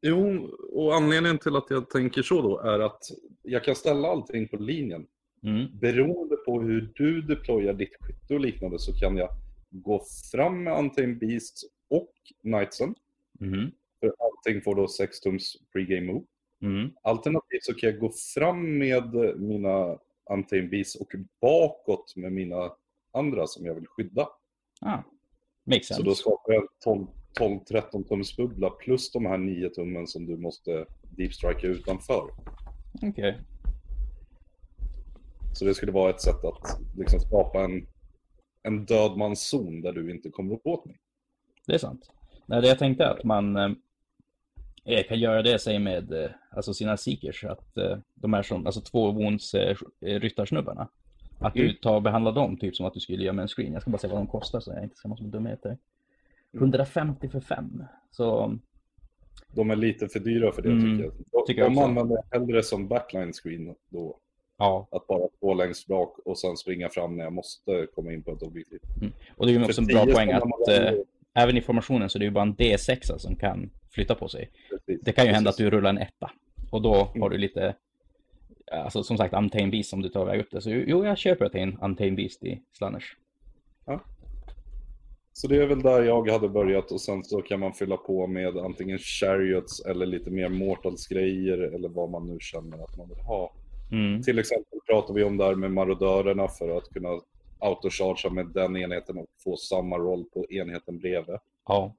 Jo, 0.02 0.48
och 0.72 0.96
anledningen 0.96 1.38
till 1.38 1.56
att 1.56 1.70
jag 1.70 1.90
tänker 1.90 2.22
så 2.22 2.42
då 2.42 2.60
är 2.60 2.80
att 2.80 3.04
jag 3.42 3.64
kan 3.64 3.76
ställa 3.76 4.08
allting 4.08 4.48
på 4.48 4.58
linjen. 4.58 5.08
Mm. 5.44 5.80
Beroende 5.80 6.36
på 6.36 6.62
hur 6.62 6.92
du 6.96 7.22
deployar 7.22 7.74
ditt 7.74 7.96
skytte 8.00 8.34
och 8.34 8.40
liknande 8.40 8.80
så 8.80 8.94
kan 8.94 9.18
jag 9.18 9.30
gå 9.70 10.04
fram 10.32 10.64
med 10.64 10.80
Untamed 10.80 11.20
Beasts 11.20 11.64
och 11.90 12.14
Knightsen. 12.42 12.96
Mm. 13.42 13.72
För 14.00 14.14
allting 14.20 14.62
får 14.62 14.76
då 14.76 14.88
6 14.88 15.20
tums 15.20 15.58
pregame 15.74 16.14
move. 16.14 16.26
Mm. 16.62 16.92
Alternativt 17.02 17.64
så 17.64 17.74
kan 17.74 17.90
jag 17.90 18.00
gå 18.00 18.12
fram 18.36 18.78
med 18.78 19.14
mina 19.38 19.98
Untamed 20.30 20.86
och 21.00 21.12
bakåt 21.42 22.16
med 22.16 22.32
mina 22.32 22.72
andra 23.12 23.48
som 23.48 23.66
jag 23.66 23.76
vill 23.76 23.88
skydda. 23.88 24.30
Ah, 24.82 25.04
makes 25.64 25.96
Så 25.96 26.02
då 26.02 26.16
skapar 26.16 26.54
jag 26.54 26.68
en 26.86 27.08
12-13 27.40 28.08
tums 28.08 28.38
bubbla 28.38 28.70
plus 28.70 29.12
de 29.12 29.26
här 29.26 29.38
9 29.38 29.70
tummen 29.70 30.08
som 30.08 30.26
du 30.26 30.38
måste 30.38 30.86
deep 31.18 31.34
strike 31.34 31.68
utanför. 31.68 32.30
Okej. 33.02 33.40
Så 35.54 35.66
det 35.66 35.74
skulle 35.74 35.92
vara 35.92 36.10
ett 36.10 36.22
sätt 36.22 36.46
att 36.46 36.80
liksom 36.98 37.20
skapa 37.20 37.64
en, 37.64 37.88
en 38.64 38.86
dödmanszon 38.86 39.82
där 39.82 39.94
du 39.94 40.12
inte 40.12 40.30
kommer 40.30 40.68
åt 40.68 40.86
mig. 40.86 41.00
Det 41.66 41.74
är 41.74 41.78
sant. 41.78 42.12
Nej, 42.46 42.62
det 42.62 42.68
jag 42.68 42.80
tänkte 42.80 43.10
att 43.10 43.24
man 43.24 43.56
eh, 43.56 43.70
kan 45.08 45.20
göra 45.20 45.42
det, 45.42 45.60
säg 45.60 45.80
med 45.80 46.12
eh, 46.12 46.30
alltså 46.52 46.74
sina 46.74 46.98
seekers, 46.98 47.44
att 47.44 47.78
eh, 47.78 47.98
de 48.14 48.34
är 48.34 48.42
som, 48.44 48.66
alltså 48.66 48.82
två 48.82 49.12
wounds 49.12 49.54
eh, 49.54 49.78
ryttarsnubbarna. 50.00 50.88
Att 51.40 51.54
du 51.54 51.64
Mm. 51.64 51.76
tar 51.82 51.96
och 51.96 52.02
behandlar 52.02 52.32
dem 52.32 52.58
typ 52.58 52.76
som 52.76 52.86
att 52.86 52.94
du 52.94 53.00
skulle 53.00 53.24
göra 53.24 53.34
med 53.34 53.44
en 53.44 53.48
screen. 53.48 53.74
Jag 53.74 53.82
ska 53.82 53.92
bara 53.92 53.98
se 53.98 54.08
vad 54.08 54.18
de 54.18 54.28
kostar 54.28 54.60
så 54.60 54.72
jag 54.72 54.84
inte 54.84 54.96
ska 54.96 55.16
som 55.16 55.32
dumheter. 55.32 55.78
150 56.54 57.30
för 57.30 57.40
fem. 57.40 57.84
Så 58.12 58.58
De 59.56 59.72
är 59.72 59.76
lite 59.76 60.08
för 60.08 60.20
dyra 60.20 60.52
för 60.52 60.62
det 60.62 60.70
Mm, 60.70 60.82
tycker 60.98 61.04
jag. 61.04 61.14
De, 61.32 61.46
tycker 61.48 61.62
jag 61.62 61.72
de 61.72 61.78
använder 61.78 62.18
hellre 62.32 62.64
som 62.64 62.88
backline 62.88 63.34
screen 63.34 63.76
då. 63.90 64.18
ja, 64.58 64.88
Att 64.92 65.08
bara 65.08 65.28
gå 65.40 65.54
längst 65.54 65.88
bak 65.88 66.20
och 66.26 66.38
sen 66.40 66.58
springa 66.58 66.90
fram 66.90 67.18
när 67.18 67.24
jag 67.24 67.34
måste 67.34 67.88
komma 67.96 68.14
in 68.14 68.24
på 68.24 68.32
ett 68.32 68.42
objektiv. 68.42 68.80
och 69.38 69.46
det 69.46 69.52
är 69.52 69.60
ju 69.60 69.64
också 69.66 69.82
en 69.82 69.88
bra 69.88 70.06
poäng 70.06 70.32
att 70.32 70.42
eh, 70.44 70.48
modeller- 70.50 71.04
även 71.38 71.58
i 71.58 71.62
formationen 71.62 72.10
så 72.10 72.18
är 72.18 72.20
det 72.20 72.26
ju 72.26 72.32
bara 72.32 72.44
en 72.44 72.56
D6 72.56 73.18
som 73.18 73.36
kan 73.36 73.70
flytta 73.92 74.16
på 74.16 74.28
sig. 74.28 74.50
Precis, 74.70 75.02
Det 75.04 75.12
kan 75.12 75.26
ju 75.26 75.32
hända 75.32 75.50
att 75.50 75.58
du 75.58 75.70
rullar 75.70 75.90
en 75.90 75.98
etta. 75.98 76.32
Och 76.72 76.82
då 76.82 76.94
har 76.94 77.16
Mm. 77.16 77.30
du 77.30 77.38
lite, 77.38 77.76
alltså 78.72 79.04
som 79.04 79.18
sagt, 79.18 79.34
Untamed 79.34 79.72
Beast 79.72 79.94
om 79.94 80.02
du 80.02 80.10
tar 80.10 80.22
iväg 80.22 80.40
upp 80.40 80.52
det. 80.52 80.62
Så 80.62 80.70
jo, 80.72 81.06
jag 81.06 81.18
köper 81.18 81.46
att 81.46 81.52
det 81.52 81.60
är 81.60 81.64
en 81.64 81.78
Untamed 81.82 82.16
Beast 82.16 82.44
i 82.44 82.62
Slanners. 82.72 83.16
Så 85.34 85.48
det 85.48 85.56
är 85.58 85.68
väl 85.68 85.82
där 85.82 86.04
jag 86.04 86.30
hade 86.30 86.50
börjat 86.50 86.92
och 86.92 87.02
sen 87.02 87.24
så 87.24 87.42
kan 87.42 87.60
man 87.60 87.74
fylla 87.74 87.98
på 87.98 88.28
med 88.28 88.58
antingen 88.58 88.98
chariots 88.98 89.86
eller 89.86 90.06
lite 90.06 90.32
mer 90.32 90.50
mortals 90.50 91.08
grejer 91.08 91.58
eller 91.58 91.90
vad 91.90 92.10
man 92.10 92.28
nu 92.28 92.38
känner 92.40 92.84
att 92.84 92.98
man 92.98 93.10
vill 93.10 93.18
ha. 93.20 93.54
Mm. 93.92 94.22
Till 94.24 94.40
exempel 94.40 94.80
pratar 94.88 95.14
vi 95.14 95.24
om 95.24 95.38
där 95.38 95.56
med 95.56 95.72
marodörerna 95.72 96.48
för 96.48 96.78
att 96.78 96.90
kunna 96.90 97.10
autocharga 97.60 98.30
med 98.30 98.48
den 98.48 98.78
enheten 98.78 99.18
och 99.18 99.28
få 99.44 99.58
samma 99.58 99.98
roll 99.98 100.26
på 100.34 100.46
enheten 100.50 101.00
bredvid. 101.00 101.38
Ja. 101.68 101.94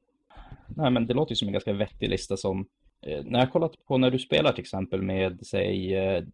Nej, 0.77 0.91
men 0.91 1.07
det 1.07 1.15
låter 1.15 1.33
ju 1.33 1.37
som 1.37 1.49
en 1.49 1.53
ganska 1.53 1.73
vettig 1.73 2.09
lista 2.09 2.37
som 2.37 2.67
eh, 3.03 3.25
när 3.25 3.39
jag 3.39 3.53
kollat 3.53 3.85
på 3.87 3.99
när 3.99 4.11
du 4.11 4.19
spelar 4.19 4.53
till 4.53 4.61
exempel 4.61 5.03
med, 5.03 5.47
säg, 5.47 5.95
eh, 5.95 6.25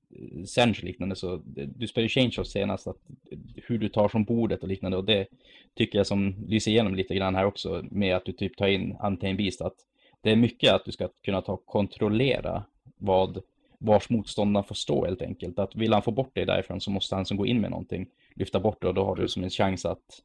Senge 0.46 0.74
och 0.78 0.84
liknande 0.84 1.16
så 1.16 1.42
du 1.76 1.86
spelar 1.86 2.02
ju 2.02 2.08
Change 2.08 2.34
of 2.38 2.46
senast, 2.46 2.86
att 2.86 2.96
eh, 3.30 3.38
hur 3.54 3.78
du 3.78 3.88
tar 3.88 4.08
från 4.08 4.24
bordet 4.24 4.62
och 4.62 4.68
liknande 4.68 4.96
och 4.96 5.04
det 5.04 5.26
tycker 5.74 5.98
jag 5.98 6.06
som 6.06 6.34
lyser 6.46 6.70
igenom 6.70 6.94
lite 6.94 7.14
grann 7.14 7.34
här 7.34 7.46
också 7.46 7.84
med 7.90 8.16
att 8.16 8.24
du 8.24 8.32
typ 8.32 8.56
tar 8.56 8.68
in 8.68 8.96
Untamed 9.02 9.36
Beast 9.36 9.60
att 9.60 9.76
det 10.20 10.30
är 10.30 10.36
mycket 10.36 10.72
att 10.72 10.84
du 10.84 10.92
ska 10.92 11.08
kunna 11.24 11.42
ta 11.42 11.52
och 11.52 11.66
kontrollera 11.66 12.64
vad 12.96 13.42
vars 13.84 14.10
motståndaren 14.10 14.64
får 14.64 14.74
stå 14.74 15.04
helt 15.04 15.22
enkelt. 15.22 15.58
Att 15.58 15.74
vill 15.74 15.92
han 15.92 16.02
få 16.02 16.10
bort 16.10 16.34
dig 16.34 16.46
därifrån 16.46 16.80
så 16.80 16.90
måste 16.90 17.14
han 17.14 17.26
som 17.26 17.36
går 17.36 17.46
in 17.46 17.60
med 17.60 17.70
någonting 17.70 18.06
lyfta 18.34 18.60
bort 18.60 18.82
det 18.82 18.88
och 18.88 18.94
då 18.94 19.04
har 19.04 19.16
du 19.16 19.28
som 19.28 19.44
en 19.44 19.50
chans 19.50 19.84
att 19.84 20.22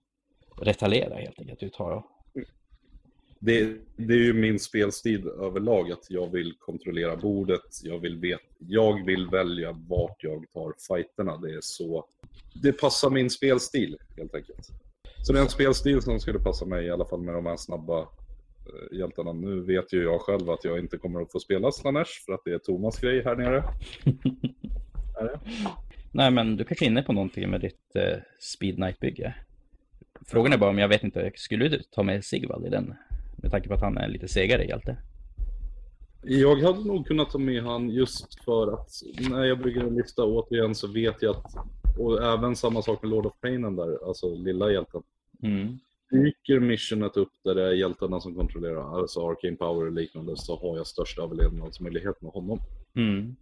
retaliera 0.62 1.16
helt 1.16 1.39
enkelt. 1.39 1.78
Det, 3.39 3.78
det 3.95 4.14
är 4.14 4.24
ju 4.24 4.34
min 4.34 4.60
spelstil 4.60 5.28
överlag 5.28 5.91
att 5.91 6.05
jag 6.10 6.32
vill 6.32 6.53
kontrollera 6.60 7.16
bordet, 7.16 7.84
jag 7.84 7.99
vill, 7.99 8.18
vet, 8.18 8.39
jag 8.57 9.05
vill 9.05 9.28
välja 9.28 9.72
vart 9.72 10.24
jag 10.24 10.45
tar 10.53 10.74
fighterna. 10.88 11.38
Det 11.38 11.53
är 11.53 11.62
så... 11.62 12.05
Det 12.62 12.74
passar 12.74 13.10
min 13.10 13.30
spelstil 13.30 13.97
helt 14.18 14.36
enkelt. 14.36 14.68
Så 15.26 15.34
det 15.34 15.39
är 15.39 15.43
en 15.43 15.49
spelstil 15.49 16.01
som 16.01 16.20
skulle 16.20 16.39
passa 16.39 16.66
mig 16.66 16.86
i 16.86 16.91
alla 16.91 17.05
fall 17.05 17.22
med 17.22 17.34
de 17.34 17.45
här 17.45 17.57
snabba 17.57 18.07
hjältarna. 18.91 19.34
Nu 19.34 19.61
vet 19.61 19.93
ju 19.93 20.03
jag 20.03 20.22
själv 20.22 20.49
att 20.49 20.63
jag 20.63 20.80
inte 20.80 20.97
kommer 20.97 21.22
att 21.22 21.32
få 21.32 21.39
spela 21.39 21.72
Slanesh 21.72 22.26
för 22.26 22.34
att 22.34 22.41
det 22.45 22.53
är 22.53 22.59
Thomas 22.59 22.99
grej 22.99 23.24
här 23.24 23.36
nere. 23.36 23.63
är 25.20 25.24
det. 25.24 25.39
Nej, 26.11 26.32
men 26.32 26.57
du 26.57 26.63
kanske 26.63 26.86
är 26.86 26.88
inne 26.88 27.03
på 27.03 27.13
någonting 27.13 27.49
med 27.49 27.61
ditt 27.61 27.95
eh, 27.95 28.17
Speed 28.39 28.76
Knight-bygge. 28.76 29.34
Frågan 30.28 30.53
är 30.53 30.57
bara 30.57 30.70
om 30.70 30.80
jag 30.80 30.88
vet 30.88 31.03
inte, 31.03 31.32
skulle 31.36 31.67
du 31.67 31.82
ta 31.91 32.03
med 32.03 32.26
Sigvald 32.26 32.65
i 32.65 32.70
den? 32.70 32.93
Med 33.38 33.51
tanke 33.51 33.67
på 33.67 33.74
att 33.74 33.82
han 33.82 33.97
är 33.97 34.07
lite 34.07 34.28
segare 34.28 34.65
hjälte. 34.65 34.97
Jag 36.24 36.55
hade 36.55 36.88
nog 36.88 37.07
kunnat 37.07 37.30
ta 37.30 37.38
med 37.38 37.63
han 37.63 37.89
just 37.89 38.43
för 38.43 38.74
att 38.74 38.89
när 39.30 39.43
jag 39.43 39.59
bygger 39.59 39.82
en 39.82 39.95
lista 39.95 40.24
återigen 40.24 40.76
så 40.76 40.88
vet 40.88 41.22
jag 41.22 41.36
att, 41.36 41.55
och 41.99 42.24
även 42.24 42.55
samma 42.55 42.82
sak 42.82 43.01
med 43.01 43.11
Lord 43.11 43.26
of 43.26 43.34
Painen 43.41 43.76
där, 43.76 44.07
alltså 44.07 44.36
lilla 44.36 44.72
hjälten. 44.72 45.01
Mm. 45.43 45.80
Dyker 46.12 46.60
missionet 46.60 47.18
upp 47.18 47.34
där 47.43 47.55
det 47.55 47.68
är 47.68 47.72
hjältarna 47.72 48.20
som 48.20 48.36
kontrollerar, 48.36 48.99
alltså 48.99 49.30
Arcane 49.30 49.55
Power 49.55 49.86
och 49.86 49.91
liknande, 49.91 50.38
så 50.38 50.55
har 50.55 50.78
jag 50.78 50.88
största 50.88 51.22
överlevnadsmöjlighet 51.22 52.22
med 52.22 52.32
honom. 52.32 52.60
Mm. 52.95 53.36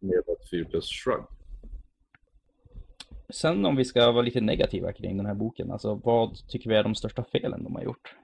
Med 0.00 0.18
ett 0.18 0.50
4 0.50 0.64
plus 0.64 0.88
shrug. 0.88 1.22
Sen 3.28 3.64
om 3.64 3.76
vi 3.76 3.84
ska 3.84 4.12
vara 4.12 4.22
lite 4.22 4.40
negativa 4.40 4.92
kring 4.92 5.16
den 5.16 5.26
här 5.26 5.34
boken, 5.34 5.70
alltså 5.70 5.94
vad 6.04 6.48
tycker 6.48 6.70
vi 6.70 6.76
är 6.76 6.82
de 6.82 6.94
största 6.94 7.24
felen 7.24 7.64
de 7.64 7.74
har 7.74 7.82
gjort? 7.82 8.14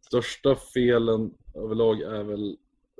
Största 0.00 0.54
felen 0.54 1.34
överlag 1.54 2.00
är 2.00 2.22
väl 2.22 2.56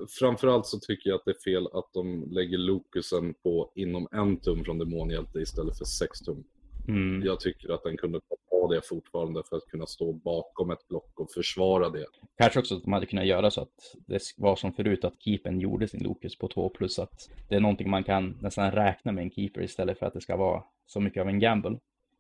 Framförallt 0.09 0.67
så 0.67 0.79
tycker 0.79 1.11
jag 1.11 1.17
att 1.17 1.25
det 1.25 1.31
är 1.31 1.53
fel 1.53 1.67
att 1.73 1.93
de 1.93 2.29
lägger 2.31 2.59
lokusen 2.59 3.35
på 3.35 3.73
inom 3.75 4.09
en 4.13 4.37
tum 4.37 4.65
från 4.65 4.79
demonhjälte 4.79 5.39
istället 5.39 5.79
för 5.79 5.85
sex 5.85 6.21
tum. 6.21 6.45
Mm. 6.91 7.23
Jag 7.27 7.41
tycker 7.41 7.75
att 7.75 7.83
den 7.83 7.97
kunde 7.97 8.21
ha 8.51 8.69
det 8.69 8.81
fortfarande 8.89 9.43
för 9.49 9.57
att 9.57 9.67
kunna 9.67 9.87
stå 9.87 10.13
bakom 10.13 10.71
ett 10.71 10.89
block 10.89 11.21
och 11.21 11.31
försvara 11.33 11.89
det. 11.91 12.07
Kanske 12.39 12.59
också 12.59 12.77
att 12.77 12.83
de 12.85 12.93
hade 12.93 13.07
kunnat 13.07 13.27
göra 13.27 13.51
så 13.51 13.61
att 13.61 13.97
det 14.07 14.23
var 14.37 14.57
som 14.57 14.73
förut 14.73 15.05
att 15.05 15.15
keepern 15.19 15.61
gjorde 15.61 15.89
sin 15.89 16.03
Lokus 16.03 16.39
på 16.39 16.49
två 16.49 16.69
plus 16.69 16.99
att 16.99 17.31
det 17.49 17.55
är 17.55 17.61
någonting 17.61 17.91
man 17.91 18.05
kan 18.05 18.39
nästan 18.41 18.71
räkna 18.71 19.13
med 19.13 19.23
en 19.25 19.31
keeper 19.31 19.63
istället 19.63 19.99
för 19.99 20.07
att 20.07 20.13
det 20.15 20.21
ska 20.21 20.37
vara 20.37 20.63
så 20.87 21.01
mycket 21.01 21.21
av 21.21 21.29
en 21.29 21.39
gamble. 21.39 21.79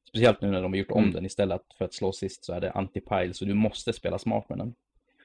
Speciellt 0.08 0.40
nu 0.40 0.50
när 0.50 0.62
de 0.62 0.72
har 0.72 0.78
gjort 0.78 0.90
om 0.90 1.02
Mm. 1.02 1.12
den 1.14 1.26
istället 1.26 1.62
för 1.78 1.84
att 1.84 1.94
slå 1.94 2.12
sist 2.12 2.44
så 2.44 2.52
är 2.52 2.60
det 2.60 2.70
anti-pile 2.70 3.32
så 3.32 3.44
du 3.44 3.54
måste 3.54 3.92
spela 3.92 4.18
smart 4.18 4.48
med 4.48 4.58
den. 4.58 4.74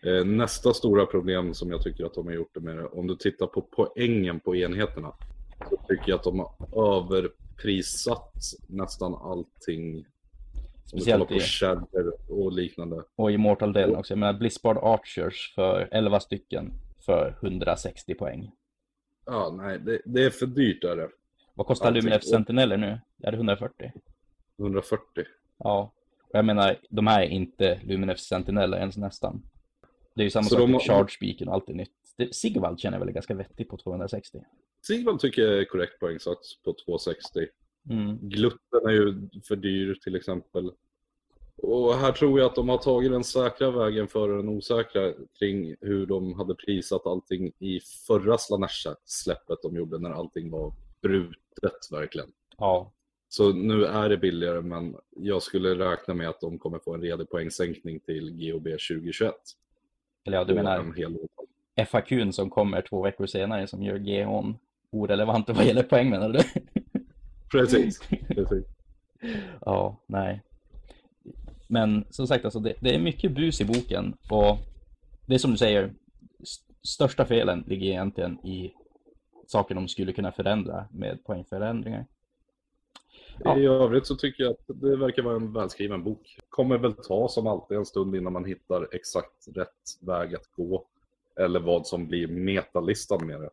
Eh, 0.03 0.25
Nästa 0.25 0.73
stora 0.73 1.05
problem 1.05 1.53
som 1.53 1.69
jag 1.69 1.81
tycker 1.83 2.05
att 2.05 2.13
de 2.13 2.25
har 2.27 2.33
gjort 2.33 2.53
det 2.53 2.59
med 2.59 2.77
det, 2.77 2.85
om 2.85 3.07
du 3.07 3.15
tittar 3.15 3.47
på 3.47 3.61
poängen 3.61 4.39
på 4.39 4.55
enheterna, 4.55 5.11
så 5.69 5.77
tycker 5.87 6.03
jag 6.09 6.17
att 6.17 6.23
de 6.23 6.39
har 6.39 7.01
överprissatt 7.65 8.33
nästan 8.67 9.15
allting. 9.15 10.05
Speciellt 10.85 11.27
på 11.29 11.39
Shadder 11.39 12.11
och 12.31 12.51
liknande. 12.51 13.03
och 13.15 13.31
i 13.31 13.37
Mortal-delen 13.37 13.95
också. 13.95 14.11
Jag 14.13 14.17
menar 14.19 14.33
Blizzbard 14.33 14.77
Archers 14.81 15.53
för 15.55 15.87
11 15.91 16.19
stycken 16.19 16.73
för 17.05 17.37
160 17.41 18.13
poäng. 18.15 18.51
Ja, 19.25 19.53
nej, 19.57 19.79
det, 19.79 20.01
det 20.05 20.23
är 20.23 20.29
för 20.29 20.45
dyrt 20.45 20.83
är 20.83 20.95
det. 20.95 21.09
Vad 21.53 21.67
kostar 21.67 21.87
Allting. 21.87 22.03
Luminef 22.03 22.23
Sentineller 22.23 22.77
nu? 22.77 22.99
Är 23.23 23.31
det 23.31 23.37
140? 23.37 23.91
140. 24.59 25.03
Ja. 25.57 25.91
Och 26.21 26.35
jag 26.39 26.45
menar, 26.45 26.75
de 26.89 27.07
här 27.07 27.21
är 27.21 27.27
inte 27.27 27.79
Luminef 27.83 28.19
Sentineller 28.19 28.77
ens 28.77 28.97
nästan. 28.97 29.41
Det 30.13 30.21
är 30.21 30.23
ju 30.23 30.29
samma 30.29 30.43
Så 30.43 30.55
sak 30.55 30.69
med 30.69 30.73
har- 30.73 30.79
Charge 30.79 31.17
Beacon 31.21 31.47
och 31.47 31.53
allt 31.53 31.69
är 31.69 31.73
nytt. 31.73 31.91
Det, 32.17 32.35
Sigvald 32.35 32.79
känner 32.79 32.95
jag 32.95 32.99
väl 32.99 33.09
är 33.09 33.13
ganska 33.13 33.35
vettig 33.35 33.69
på 33.69 33.77
260. 33.77 34.41
Sigvald 34.87 35.19
tycker 35.19 35.41
jag 35.41 35.59
är 35.59 35.65
korrekt 35.65 35.99
poängsats 35.99 36.63
på 36.63 36.75
260. 36.85 37.47
Mm. 37.89 38.17
Glutten 38.21 38.85
är 38.87 38.91
ju 38.91 39.29
för 39.47 39.55
dyr 39.55 39.99
till 40.03 40.15
exempel. 40.15 40.71
Och 41.57 41.93
här 41.93 42.11
tror 42.11 42.39
jag 42.39 42.45
att 42.45 42.55
de 42.55 42.69
har 42.69 42.77
tagit 42.77 43.11
den 43.11 43.23
säkra 43.23 43.71
vägen 43.71 44.07
före 44.07 44.37
den 44.37 44.49
osäkra 44.49 45.13
kring 45.39 45.75
hur 45.81 46.05
de 46.05 46.33
hade 46.33 46.55
prisat 46.55 47.05
allting 47.05 47.51
i 47.59 47.79
förra 48.07 48.37
Slanesha-släppet 48.37 49.61
de 49.61 49.75
gjorde 49.75 49.99
när 49.99 50.09
allting 50.09 50.51
var 50.51 50.73
brutet 51.01 51.91
verkligen. 51.91 52.31
Ja. 52.57 52.91
Så 53.29 53.53
nu 53.53 53.85
är 53.85 54.09
det 54.09 54.17
billigare 54.17 54.61
men 54.61 54.95
jag 55.09 55.43
skulle 55.43 55.91
räkna 55.91 56.13
med 56.13 56.29
att 56.29 56.41
de 56.41 56.59
kommer 56.59 56.79
få 56.79 56.93
en 56.93 57.01
redig 57.01 57.29
poängsänkning 57.29 57.99
till 57.99 58.31
GOB 58.31 58.63
2021. 58.63 59.35
Eller 60.25 60.37
ja, 60.37 60.43
du 60.43 60.53
menar 60.53 60.79
en 60.79 60.93
hel 60.93 61.17
FAQn 61.87 62.31
som 62.31 62.49
kommer 62.49 62.81
två 62.81 63.03
veckor 63.03 63.25
senare 63.25 63.67
som 63.67 63.83
gör 63.83 63.97
GHn 63.97 64.55
orelevant 64.91 65.49
vad 65.49 65.65
gäller 65.65 65.83
poäng 65.83 66.09
menar 66.09 66.29
du? 66.29 66.39
Precis. 67.51 67.99
Precis. 68.27 68.65
ja, 69.61 69.97
nej. 70.07 70.41
Men 71.67 72.05
som 72.09 72.27
sagt, 72.27 72.45
alltså, 72.45 72.59
det, 72.59 72.73
det 72.79 72.95
är 72.95 72.99
mycket 72.99 73.31
bus 73.31 73.61
i 73.61 73.65
boken 73.65 74.17
och 74.29 74.57
det 75.25 75.33
är 75.33 75.37
som 75.39 75.51
du 75.51 75.57
säger, 75.57 75.93
st- 76.43 76.73
största 76.83 77.25
felen 77.25 77.63
ligger 77.67 77.87
egentligen 77.87 78.45
i 78.45 78.73
saker 79.47 79.75
de 79.75 79.87
skulle 79.87 80.13
kunna 80.13 80.31
förändra 80.31 80.87
med 80.91 81.23
poängförändringar. 81.23 82.05
Ja. 83.39 83.59
I 83.59 83.65
övrigt 83.65 84.07
så 84.07 84.15
tycker 84.15 84.43
jag 84.43 84.51
att 84.51 84.65
det 84.81 84.95
verkar 84.95 85.23
vara 85.23 85.35
en 85.35 85.53
välskriven 85.53 86.03
bok. 86.03 86.37
Kommer 86.49 86.77
väl 86.77 86.93
ta 86.93 87.27
som 87.27 87.47
alltid 87.47 87.77
en 87.77 87.85
stund 87.85 88.15
innan 88.15 88.33
man 88.33 88.45
hittar 88.45 88.95
exakt 88.95 89.47
rätt 89.55 89.99
väg 90.01 90.35
att 90.35 90.51
gå. 90.55 90.85
Eller 91.39 91.59
vad 91.59 91.87
som 91.87 92.07
blir 92.07 92.27
metalistan 92.27 93.27
med 93.27 93.41
det. 93.41 93.49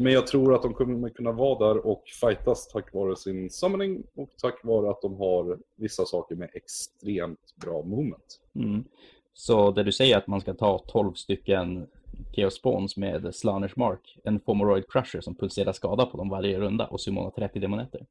Men 0.00 0.12
jag 0.12 0.26
tror 0.26 0.54
att 0.54 0.62
de 0.62 0.74
kommer 0.74 1.08
kunna 1.08 1.32
vara 1.32 1.68
där 1.68 1.86
och 1.86 2.02
fightas 2.20 2.68
tack 2.68 2.94
vare 2.94 3.16
sin 3.16 3.50
summoning 3.50 4.02
och 4.14 4.30
tack 4.42 4.64
vare 4.64 4.90
att 4.90 5.02
de 5.02 5.16
har 5.16 5.58
vissa 5.76 6.04
saker 6.04 6.34
med 6.34 6.50
extremt 6.54 7.54
bra 7.56 7.82
moment. 7.82 8.40
Mm. 8.54 8.84
Så 9.34 9.70
det 9.70 9.82
du 9.82 9.92
säger 9.92 10.18
att 10.18 10.26
man 10.26 10.40
ska 10.40 10.54
ta 10.54 10.78
12 10.78 11.12
stycken 11.12 11.86
Chaos 12.36 12.54
Spawns 12.54 12.96
med 12.96 13.34
Slanners 13.34 13.76
Mark, 13.76 14.18
en 14.24 14.40
Fomoroid 14.40 14.84
Crusher 14.88 15.20
som 15.20 15.34
pulserar 15.34 15.72
skada 15.72 16.06
på 16.06 16.16
dem 16.16 16.28
varje 16.28 16.60
runda 16.60 16.86
och 16.86 17.00
summona 17.00 17.30
30 17.30 17.58
demonetter. 17.58 18.06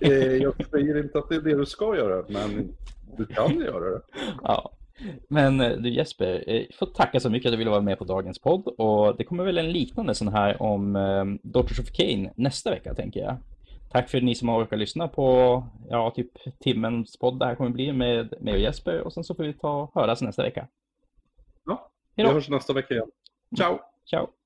Eh, 0.00 0.12
jag 0.12 0.66
säger 0.70 0.98
inte 0.98 1.18
att 1.18 1.28
det 1.28 1.34
är 1.34 1.40
det 1.40 1.56
du 1.56 1.66
ska 1.66 1.96
göra, 1.96 2.24
men 2.28 2.72
du 3.16 3.26
kan 3.26 3.60
göra 3.60 3.90
det. 3.90 4.02
Ja, 4.42 4.72
men 5.28 5.60
eh, 5.60 5.70
du 5.70 5.90
Jesper, 5.90 6.44
eh, 6.46 6.64
får 6.78 6.86
tacka 6.86 7.20
så 7.20 7.30
mycket 7.30 7.48
att 7.48 7.52
du 7.52 7.56
ville 7.56 7.70
vara 7.70 7.80
med 7.80 7.98
på 7.98 8.04
dagens 8.04 8.38
podd 8.38 8.66
och 8.66 9.16
det 9.16 9.24
kommer 9.24 9.44
väl 9.44 9.58
en 9.58 9.72
liknande 9.72 10.14
sån 10.14 10.28
här 10.28 10.62
om 10.62 10.96
eh, 10.96 11.24
Daughters 11.42 11.80
of 11.80 11.90
Cain 11.92 12.30
nästa 12.36 12.70
vecka 12.70 12.94
tänker 12.94 13.20
jag. 13.20 13.36
Tack 13.92 14.10
för 14.10 14.20
ni 14.20 14.34
som 14.34 14.48
har 14.48 14.62
orkat 14.62 14.78
lyssna 14.78 15.08
på, 15.08 15.62
ja, 15.88 16.10
typ 16.10 16.30
timmens 16.58 17.18
podd 17.18 17.38
det 17.38 17.46
här 17.46 17.54
kommer 17.54 17.70
bli 17.70 17.92
med 17.92 18.34
mig 18.40 18.54
och 18.54 18.60
Jesper 18.60 19.00
och 19.00 19.12
sen 19.12 19.24
så 19.24 19.34
får 19.34 19.44
vi 19.44 19.52
ta 19.52 19.90
höras 19.94 20.22
nästa 20.22 20.42
vecka. 20.42 20.66
Ja, 21.66 21.90
vi 22.14 22.22
hörs 22.22 22.48
nästa 22.48 22.72
vecka 22.72 22.94
igen. 22.94 23.10
Ciao! 23.56 23.78
ciao! 24.10 24.39